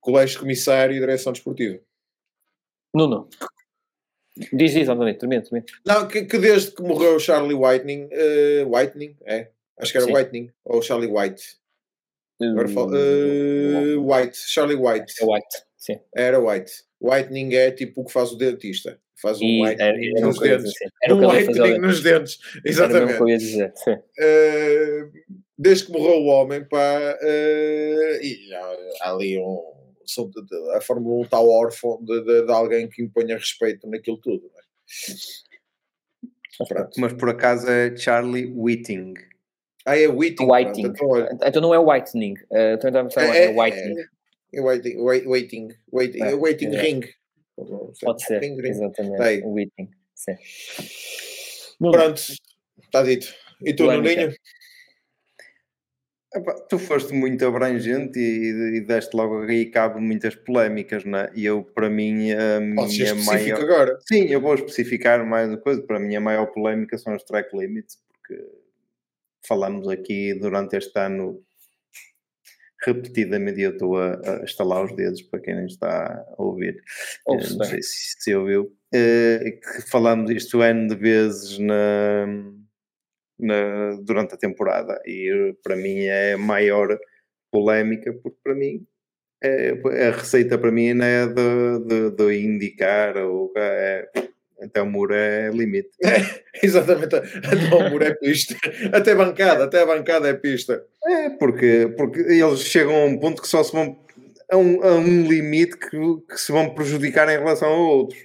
[0.00, 1.80] Colégio Comissário e Direção Desportiva.
[2.94, 3.28] Nuno.
[4.52, 5.66] Diz isso, António, termina, termina.
[5.84, 10.06] Não, que, que, desde que morreu o Charlie Whitening, uh, Whitening, é, acho que era
[10.06, 10.14] Sim.
[10.14, 11.60] Whitening, ou Charlie White.
[12.40, 15.12] Agora falo, uh, White, Charlie White.
[15.20, 16.00] É White, sim.
[16.14, 16.72] Era White.
[17.00, 18.98] Whitening é tipo o que faz o dentista.
[19.20, 20.72] Faz um e whitening era, nos dentes.
[21.02, 22.38] Era um whitening nos dentes.
[22.64, 23.12] Exatamente.
[23.12, 23.74] Era o que eu ia dizer.
[23.86, 25.12] Uh,
[25.60, 29.78] desde que morreu o homem, pá, uh, e há, há ali um.
[30.74, 34.50] A Fórmula 1 está órfã de, de, de, alguém que imponha respeito naquilo tudo.
[36.58, 39.14] Mas, mas por acaso é Charlie Whiting.
[39.86, 40.46] Ah, é Whiting.
[40.50, 40.86] Whiting.
[40.86, 42.34] Então, então, não é Whitening.
[42.50, 44.00] Uh, então é, é, é Whitening.
[44.52, 46.80] É, waiting, waiting, waiting, é, waiting é.
[46.80, 47.00] ring.
[48.02, 48.70] Pode ser, ring, ring.
[48.70, 49.22] exatamente.
[49.22, 49.42] Aí.
[49.44, 50.34] Waiting, sim.
[51.78, 52.20] Pronto,
[52.82, 53.32] está dito.
[53.62, 54.32] E tu, Nuninho?
[56.68, 61.32] Tu foste muito abrangente e, e deste logo aí cabo muitas polémicas, não é?
[61.34, 63.60] E eu, para mim, a minha maior.
[63.60, 63.98] agora?
[64.06, 65.82] Sim, eu vou especificar mais uma coisa.
[65.82, 68.44] Para mim, a maior polémica são os track limits, porque
[69.44, 71.42] falamos aqui durante este ano
[72.82, 76.82] repetidamente eu estou a, a estalar os dedos para quem não está a ouvir.
[77.26, 78.72] Uh, não sei se, se ouviu.
[78.94, 82.26] Uh, que falamos isto N de vezes na,
[83.40, 86.98] na, durante a temporada e para mim é a maior
[87.50, 88.84] polémica porque para mim
[89.42, 89.72] é,
[90.08, 94.08] a receita para mim não é de, de, de indicar ou é,
[94.62, 95.90] até o muro é limite.
[96.04, 98.54] É, exatamente, até o muro é pista.
[98.92, 100.84] Até a bancada, até a bancada é pista.
[101.06, 103.98] É, porque, porque eles chegam a um ponto que só se vão
[104.50, 105.96] a um, a um limite que,
[106.28, 108.20] que se vão prejudicar em relação a outros.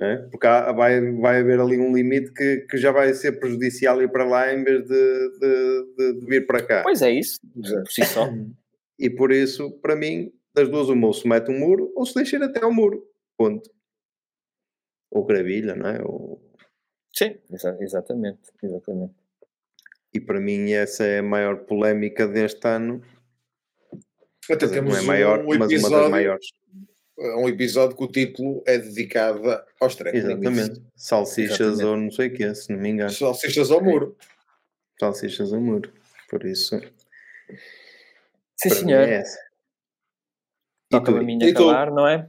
[0.00, 0.16] É?
[0.30, 4.10] Porque há, vai, vai haver ali um limite que, que já vai ser prejudicial ir
[4.10, 6.82] para lá em vez de, de, de, de vir para cá.
[6.82, 8.28] Pois é isso, por si só.
[8.98, 12.14] E por isso, para mim, das duas, uma ou se mete um muro ou se
[12.14, 13.06] deixa ir até ao muro.
[13.36, 13.68] Ponto
[15.10, 16.00] ou gravilha, não é?
[16.02, 16.40] Ou...
[17.12, 19.14] Sim, exa exatamente, exatamente.
[20.14, 23.02] E para mim essa é a maior polémica deste ano.
[24.48, 26.46] Até temos não é maior, um episódio, mas uma das maiores.
[27.20, 29.42] Um episódio que o título é dedicado
[29.78, 30.24] aos treinos.
[30.24, 30.82] Exatamente.
[30.96, 31.84] Salsichas exatamente.
[31.84, 33.10] ou não sei o que, se não me engano.
[33.10, 34.16] Salsichas ao muro.
[34.98, 35.92] Salsichas ao muro.
[36.30, 36.80] Por isso.
[38.56, 39.02] Sim, senhor.
[39.02, 39.22] É
[40.90, 42.28] Toca-me a minha acabar, não é?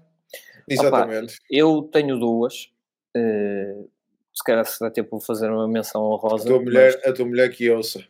[0.70, 1.36] Exatamente.
[1.36, 2.70] Opa, eu tenho duas.
[3.16, 3.90] Uh,
[4.34, 6.44] se calhar se dá tempo de fazer uma menção honrosa.
[6.44, 7.08] A tua mulher, mas...
[7.08, 8.04] a tua mulher que ouça.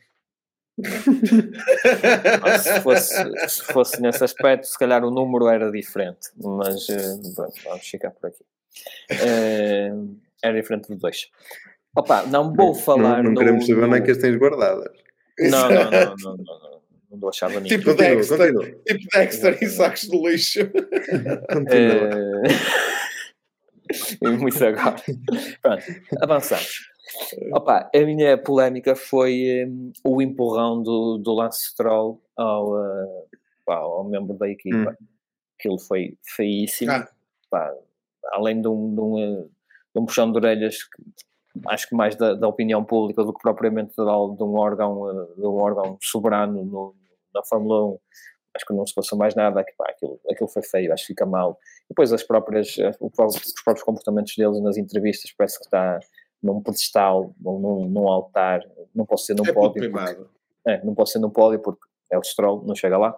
[2.59, 7.53] Se, fosse, se fosse nesse aspecto, se calhar o número era diferente, mas uh, pronto,
[7.63, 8.43] vamos ficar por aqui.
[9.11, 11.29] Uh, era diferente de dois.
[11.95, 13.21] Opa, não vou falar.
[13.21, 14.91] Não, não queremos saber onde é que as tens guardadas.
[15.39, 16.81] Não, não, não, não, não, não,
[17.11, 17.61] não dou achava.
[17.61, 18.53] Tipo Dexter,
[18.85, 20.59] tipo Dexter em sacos de lixo.
[21.69, 23.01] É...
[24.39, 24.95] Muito agora.
[25.61, 25.83] Pronto,
[26.21, 26.90] avançamos.
[27.53, 33.27] Opa, a minha polémica foi um, o empurrão do, do Lance Stroll ao, uh,
[33.65, 34.97] pá, ao membro da equipa.
[35.01, 35.05] Hum.
[35.59, 36.91] Aquilo foi feíssimo.
[36.91, 37.07] Ah.
[37.49, 37.73] Pá,
[38.31, 39.45] além de um, de, um, eh,
[39.93, 40.77] de um puxão de orelhas
[41.67, 45.45] acho que mais da, da, opinião pública do que propriamente de, um órgão, eh, de
[45.45, 46.95] um órgão soberano no,
[47.33, 47.99] na Fórmula 1
[48.55, 51.13] acho que não se passou mais nada, que, pá, aquilo, aquilo foi feio, acho que
[51.13, 51.57] fica mal.
[51.89, 55.99] Depois as próprias, eh, os próprios comportamentos deles nas entrevistas, parece que está
[56.41, 58.61] num pedestal ou num, num altar,
[58.93, 59.91] não posso ser num é pódio.
[59.91, 60.17] Porque,
[60.67, 61.81] é, não posso ser num pódio porque
[62.11, 63.17] é o Stroll, não chega lá,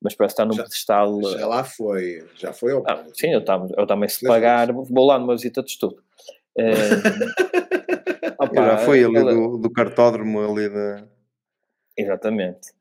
[0.00, 1.22] mas parece que está num já, pedestal.
[1.22, 5.06] Já lá foi, já foi ao ah, Sim, eu, tamo, eu também se pagar, vou
[5.06, 6.02] lá numa visita de estudo.
[6.56, 6.72] É,
[8.38, 11.04] opa, já foi ali do, do cartódromo ali da.
[11.96, 12.72] Exatamente.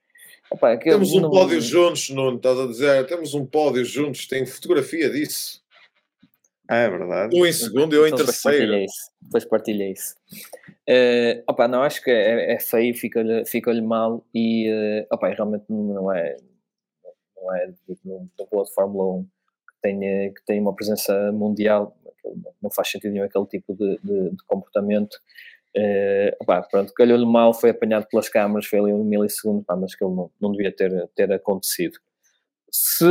[0.51, 1.31] Opa, temos um não...
[1.31, 3.07] pódio juntos, Nuno, estás a dizer?
[3.07, 5.62] Temos um pódio juntos, tem fotografia disso.
[6.69, 7.39] Ah, é verdade.
[7.39, 8.85] Um em segundo e eu em então, terceiro.
[9.21, 10.15] Depois partilhei isso.
[10.89, 15.65] Uh, opa, não, acho que é, é feio, fica-lhe fica mal e uh, opa, realmente
[15.69, 16.35] não é
[17.35, 17.73] não é
[18.05, 19.29] um piloto de Fórmula 1 que
[19.81, 21.97] tenha, que tenha uma presença mundial,
[22.61, 25.17] não faz sentido nenhum aquele tipo de, de, de comportamento
[25.75, 29.95] Uh, pá, pronto, calhou-lhe mal, foi apanhado pelas câmaras, foi ali um milissegundo, pá, mas
[29.95, 31.97] que ele não, não devia ter, ter acontecido.
[32.75, 33.05] Se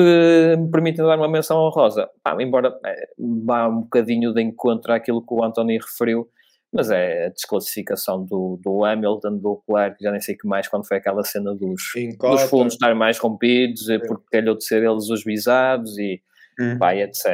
[0.57, 3.09] me permitem dar uma menção honrosa, pá, embora é,
[3.45, 6.29] vá um bocadinho de encontro àquilo que o Anthony referiu,
[6.73, 10.87] mas é a desclassificação do, do Hamilton, do Leclerc, já nem sei que mais, quando
[10.87, 11.83] foi aquela cena dos,
[12.19, 14.01] dos fundos estar mais rompidos, Sim.
[14.01, 16.21] porque calhou de ser eles os visados e
[16.59, 16.79] hum.
[16.79, 17.25] pá, etc.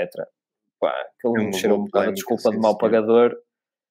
[0.78, 3.34] Pá, aquele é cheirou um bocado a desculpa de mau pagador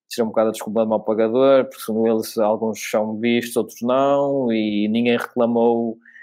[0.10, 3.82] ser um bocado a desculpa de mau pagador, porque segundo eles alguns são vistos, outros
[3.82, 6.17] não, e ninguém reclamou, eh,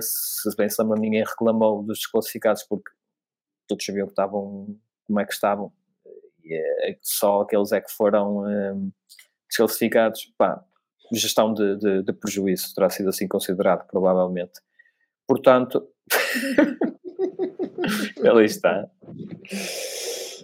[0.00, 2.90] se bem se lembra, ninguém reclamou dos desclassificados porque
[3.66, 5.72] todos sabiam que estavam, como é que estavam,
[6.44, 8.74] e é, só aqueles é que foram eh,
[9.48, 10.62] desclassificados, pá,
[11.12, 14.60] gestão de, de, de, prejuízo terá sido assim considerado, provavelmente.
[15.26, 15.86] Portanto,
[18.24, 18.88] ali está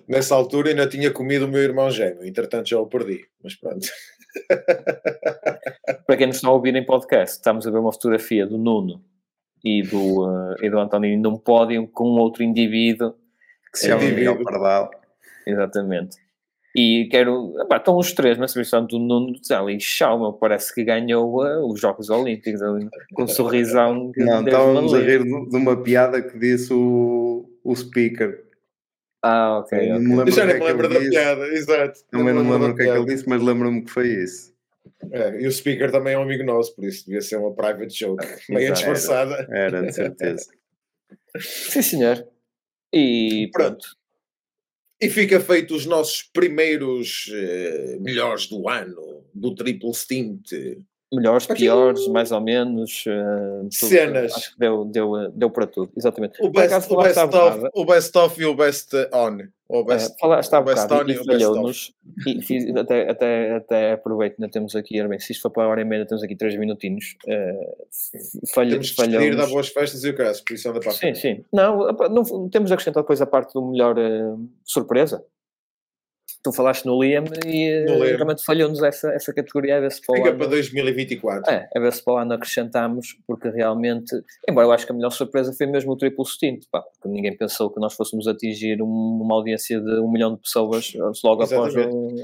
[0.08, 3.86] nessa altura ainda tinha comido o meu irmão gêmeo, entretanto já o perdi, mas pronto.
[6.06, 9.02] Para quem nos está a ouvir em podcast, estamos a ver uma fotografia do Nuno
[9.64, 13.14] e do, uh, e do António num pódio com um outro indivíduo
[13.72, 14.90] que se chama Miguel Pardal.
[15.46, 16.16] Exatamente.
[16.76, 17.54] E quero.
[17.60, 21.80] Epá, estão os três na substituição do Nuno ali, Chalma, parece que ganhou uh, os
[21.80, 24.10] Jogos Olímpicos ali, com um sorrisão.
[24.16, 28.44] Não, estávamos a rir de uma piada que disse o, o speaker
[29.26, 29.88] ah, ok.
[29.88, 32.04] Não me lembro já nem me lembro da piada, exato.
[32.10, 34.52] Também não me lembro o que é que ele disse, mas lembro-me que foi isso.
[35.10, 37.98] É, e o speaker também é um amigo nosso, por isso devia ser uma private
[37.98, 39.46] joke, meio disfarçada.
[39.50, 40.50] Era, era, de certeza.
[41.40, 42.28] Sim, senhor.
[42.92, 43.96] E pronto.
[45.00, 50.52] E fica feito os nossos primeiros uh, melhores do ano, do Triple Stint
[51.12, 53.04] melhores, piores, mais ou menos.
[53.06, 54.34] Uh, cenas.
[54.34, 56.42] Acho que deu, deu, deu para tudo, exatamente.
[56.42, 59.38] O best, acaso, o best, of, o best of e o best on.
[59.66, 61.92] O best, é, falaste há bocado e, e falhou-nos.
[62.26, 65.80] E até, até, até aproveito, ainda temos aqui, bem, se isto for para a hora
[65.80, 67.16] e meia, temos aqui três minutinhos.
[67.26, 71.14] Uh, falha, temos que dar boas festas e o caso, por isso anda para Sim,
[71.14, 71.44] sim.
[71.52, 75.24] Não, não, temos a acrescentar depois a parte do melhor uh, surpresa
[76.44, 78.16] tu falaste no Liam e no Liam.
[78.16, 79.78] realmente falhou-nos essa, essa categoria.
[79.78, 81.50] A ver se para Fica ano, para 2024.
[81.50, 84.14] É, a ver se para o ano acrescentamos, porque realmente,
[84.48, 87.34] embora eu acho que a melhor surpresa foi mesmo o triplo stint, pá, porque ninguém
[87.34, 90.92] pensou que nós fôssemos atingir uma audiência de um milhão de pessoas
[91.24, 91.78] logo Exatamente.
[91.78, 92.16] após um,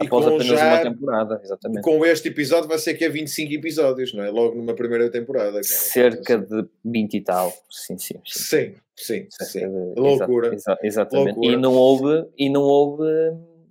[0.00, 1.82] após apenas já, uma temporada, exatamente.
[1.82, 4.30] Com este episódio vai ser que é 25 episódios, não é?
[4.30, 5.52] Logo numa primeira temporada.
[5.52, 5.62] Cara.
[5.62, 8.14] Cerca de 20 e tal, sim, sim.
[8.24, 9.44] Sim, sim, sim.
[9.44, 9.60] sim.
[9.60, 10.54] De, Loucura.
[10.54, 11.36] Exa exatamente.
[11.36, 11.54] Loucura.
[11.54, 13.04] E não houve, e não houve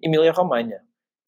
[0.02, 0.82] Emília Romanha.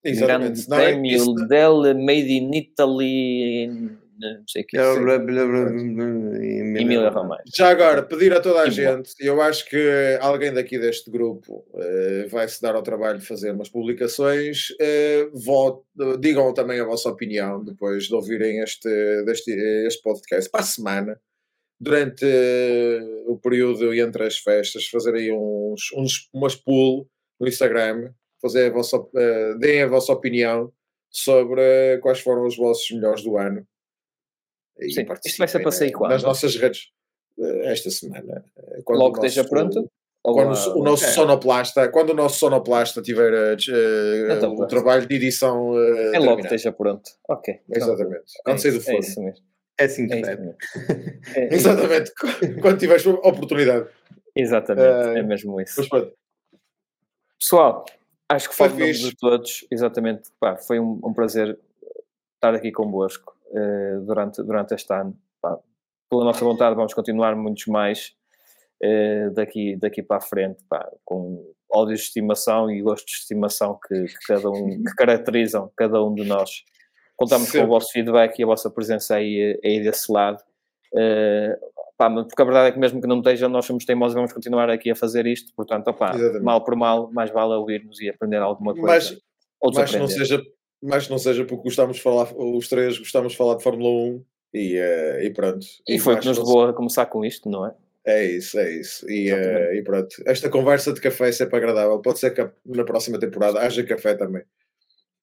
[0.04, 0.68] Exatamente.
[0.68, 4.78] Grande é prémio é, dela, Made in Italy não sei o que.
[6.82, 7.44] Emília Romero.
[7.54, 12.30] Já agora, pedir a toda a gente, eu acho que alguém daqui deste grupo uh,
[12.30, 14.70] vai se dar ao trabalho de fazer umas publicações.
[14.72, 15.84] Uh, vote,
[16.20, 18.90] digam também a vossa opinião depois de ouvirem este,
[19.26, 21.20] deste, este podcast para a semana.
[21.80, 27.08] Durante uh, o período entre as festas, fazer aí uns, uns, umas pool
[27.40, 28.12] no Instagram,
[28.42, 28.98] fazer a vossa,
[29.60, 30.72] deem a vossa opinião
[31.10, 33.66] sobre quais foram os vossos melhores do ano
[34.80, 36.12] Sim, isto vai ser para sair quando?
[36.12, 36.90] Nas nossas redes,
[37.40, 38.44] eh, esta semana.
[38.58, 39.92] Eh, quando Logo nosso, esteja pronto?
[40.24, 40.76] Quando uma...
[40.78, 45.72] o nosso sonoplasta, quando o nosso sonoplasta tiver uh, então, o trabalho de edição.
[45.72, 47.12] Uh, é logo que esteja pronto.
[47.28, 47.60] Ok.
[47.70, 48.34] Exatamente.
[48.44, 48.98] Quando é sair do forno.
[48.98, 49.46] É isso mesmo.
[49.78, 50.20] É assim que é
[51.36, 52.12] é, Exatamente.
[52.62, 53.90] quando tiveres oportunidade.
[54.36, 54.88] Exatamente.
[54.88, 55.82] Uh, é mesmo isso.
[57.40, 57.84] Pessoal,
[58.30, 59.66] acho que foi nome de todos.
[59.70, 60.30] Exatamente.
[60.40, 61.60] Pá, foi um, um prazer
[62.36, 63.33] estar aqui convosco.
[63.56, 65.16] Eh, durante, durante este ano.
[65.40, 65.60] Pá,
[66.10, 68.16] pela nossa vontade, vamos continuar muitos mais
[68.84, 73.80] uh, daqui, daqui para a frente, pá, com ódios de estimação e gostos de estimação
[73.88, 76.64] que, que, cada um, que caracterizam cada um de nós.
[77.16, 77.60] Contamos Sim.
[77.60, 80.42] com o vosso feedback e a vossa presença aí, aí desse lado.
[80.92, 81.56] Uh,
[81.96, 84.34] pá, porque a verdade é que mesmo que não esteja, nós somos teimosos e vamos
[84.34, 88.38] continuar aqui a fazer isto, portanto, opá, mal por mal, mais vale ouvir-nos e aprender
[88.38, 89.16] alguma coisa.
[89.62, 90.42] Mas, mas não seja
[90.84, 94.26] mas não seja porque gostamos de falar, os três gostamos de falar de Fórmula 1
[94.54, 95.66] e, uh, e pronto.
[95.88, 97.74] E, e foi que nos levou a começar com isto, não é?
[98.06, 99.10] É isso, é isso.
[99.10, 100.14] E, uh, e pronto.
[100.26, 102.00] Esta conversa de café é sempre agradável.
[102.02, 104.44] Pode ser que na próxima temporada haja café também.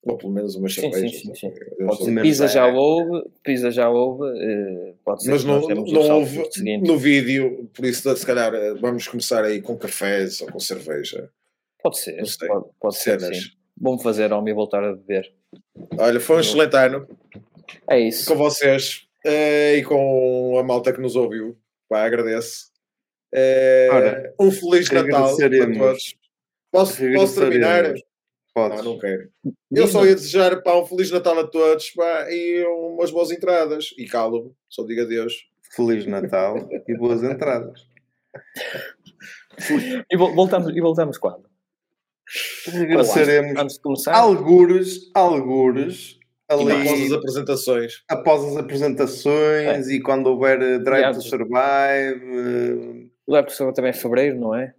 [0.01, 1.07] Ou pelo menos uma cerveja.
[1.15, 1.53] Sim, sim, sim.
[1.85, 2.21] Pode ser.
[2.23, 6.41] Pisa já houve, pisa já houve, uh, pode ser Mas não, não houve
[6.81, 11.29] no vídeo, por isso se calhar vamos começar aí com cafés ou com cerveja.
[11.83, 13.60] Pode ser, pode, pode ser, sim.
[13.81, 15.33] Vamos fazer homem e voltar a beber.
[15.97, 17.07] Olha, foi um excelente ano.
[17.89, 18.31] É isso.
[18.31, 21.57] Com vocês uh, e com a malta que nos ouviu.
[21.89, 22.69] Pá, agradeço.
[23.33, 26.15] Uh, Ora, um Feliz Natal a todos.
[26.71, 27.93] Posso, posso terminar?
[28.53, 28.83] Podes.
[28.83, 29.29] Não, não quero.
[29.71, 33.93] Eu só ia desejar pá, um Feliz Natal a todos pá, e umas boas entradas.
[33.97, 35.33] E calo-me, só digo adeus.
[35.75, 37.87] Feliz Natal e boas entradas.
[40.09, 41.50] E voltamos, e voltamos quando?
[42.67, 44.13] Regressaremos antes de começar.
[44.13, 46.19] algures, algures
[46.51, 48.03] ali após as apresentações.
[48.09, 49.93] Após as apresentações é.
[49.93, 53.11] e quando houver eh, Drive to Survive.
[53.25, 54.73] O Drive to Survive também é fevereiro, não é?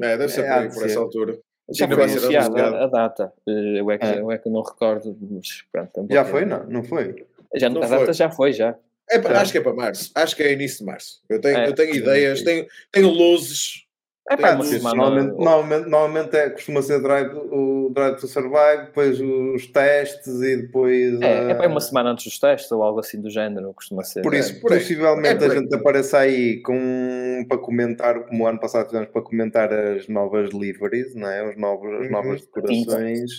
[0.00, 1.38] É, deve ser é, por, aí, por essa altura.
[1.70, 3.32] Já foi anunciada a, data.
[3.48, 4.20] Eh, eu é, que, é.
[4.20, 6.06] eu é que não recordo, mas pronto.
[6.10, 6.64] Já foi, não?
[6.64, 7.26] Não foi?
[7.54, 8.76] Já, não a data já foi, já.
[9.10, 10.10] É, acho que é para março.
[10.14, 11.22] Acho que é início de março.
[11.28, 13.85] Eu tenho, é, eu tenho ideias, tenho, tenho luzes
[14.28, 19.66] é pá, normalmente, normalmente, normalmente é, costuma ser drive, o Drive to Survive, depois os
[19.68, 21.20] testes e depois.
[21.20, 24.22] É, é uma semana antes dos testes ou algo assim do género, costuma ser.
[24.22, 28.46] Por isso, é, por possivelmente é, a gente apareça aí com, para comentar, como o
[28.48, 31.48] ano passado fizemos, para comentar as novas liveries, não é?
[31.48, 32.10] Os novos, as uhum.
[32.10, 33.30] novas decorações.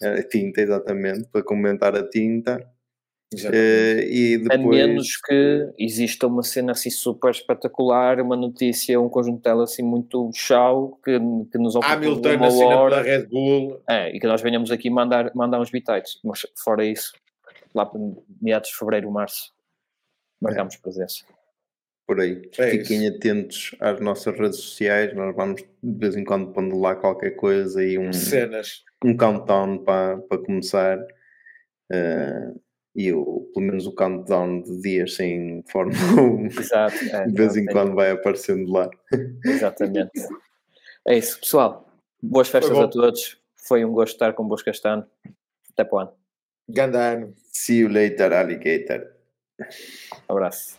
[0.00, 0.22] Tinta.
[0.30, 2.73] tinta, exatamente, para comentar a tinta.
[3.42, 4.60] Uh, e depois...
[4.60, 9.82] A menos que exista uma cena assim super espetacular, uma notícia, um conjunto dela assim
[9.82, 11.18] muito chau que,
[11.50, 13.02] que nos ocupa Hamilton uma hora.
[13.02, 13.80] Red Bull.
[13.88, 16.18] É, e que nós venhamos aqui mandar, mandar uns bitites.
[16.22, 17.12] Mas fora isso,
[17.74, 18.00] lá para
[18.40, 19.52] meados de fevereiro, março,
[20.40, 20.78] marcamos é.
[20.78, 21.24] presença.
[22.06, 22.42] Por aí.
[22.58, 23.16] É Fiquem isso.
[23.16, 27.82] atentos às nossas redes sociais, nós vamos de vez em quando pondo lá qualquer coisa
[27.82, 28.84] e um, Cenas.
[29.02, 30.98] um countdown para, para começar.
[31.90, 32.60] Uh,
[32.94, 37.56] e o, pelo menos o countdown de dias sem Fórmula 1 Exato, é, de vez
[37.56, 38.88] em quando vai aparecendo lá.
[39.44, 40.10] Exatamente.
[41.06, 41.88] É isso, pessoal.
[42.22, 43.38] Boas festas a todos.
[43.56, 45.06] Foi um gosto estar com Bosco Castano.
[45.70, 46.12] Até para o ano.
[46.68, 47.34] Gandano.
[47.52, 49.06] See you later, alligator.
[50.28, 50.78] Abraço.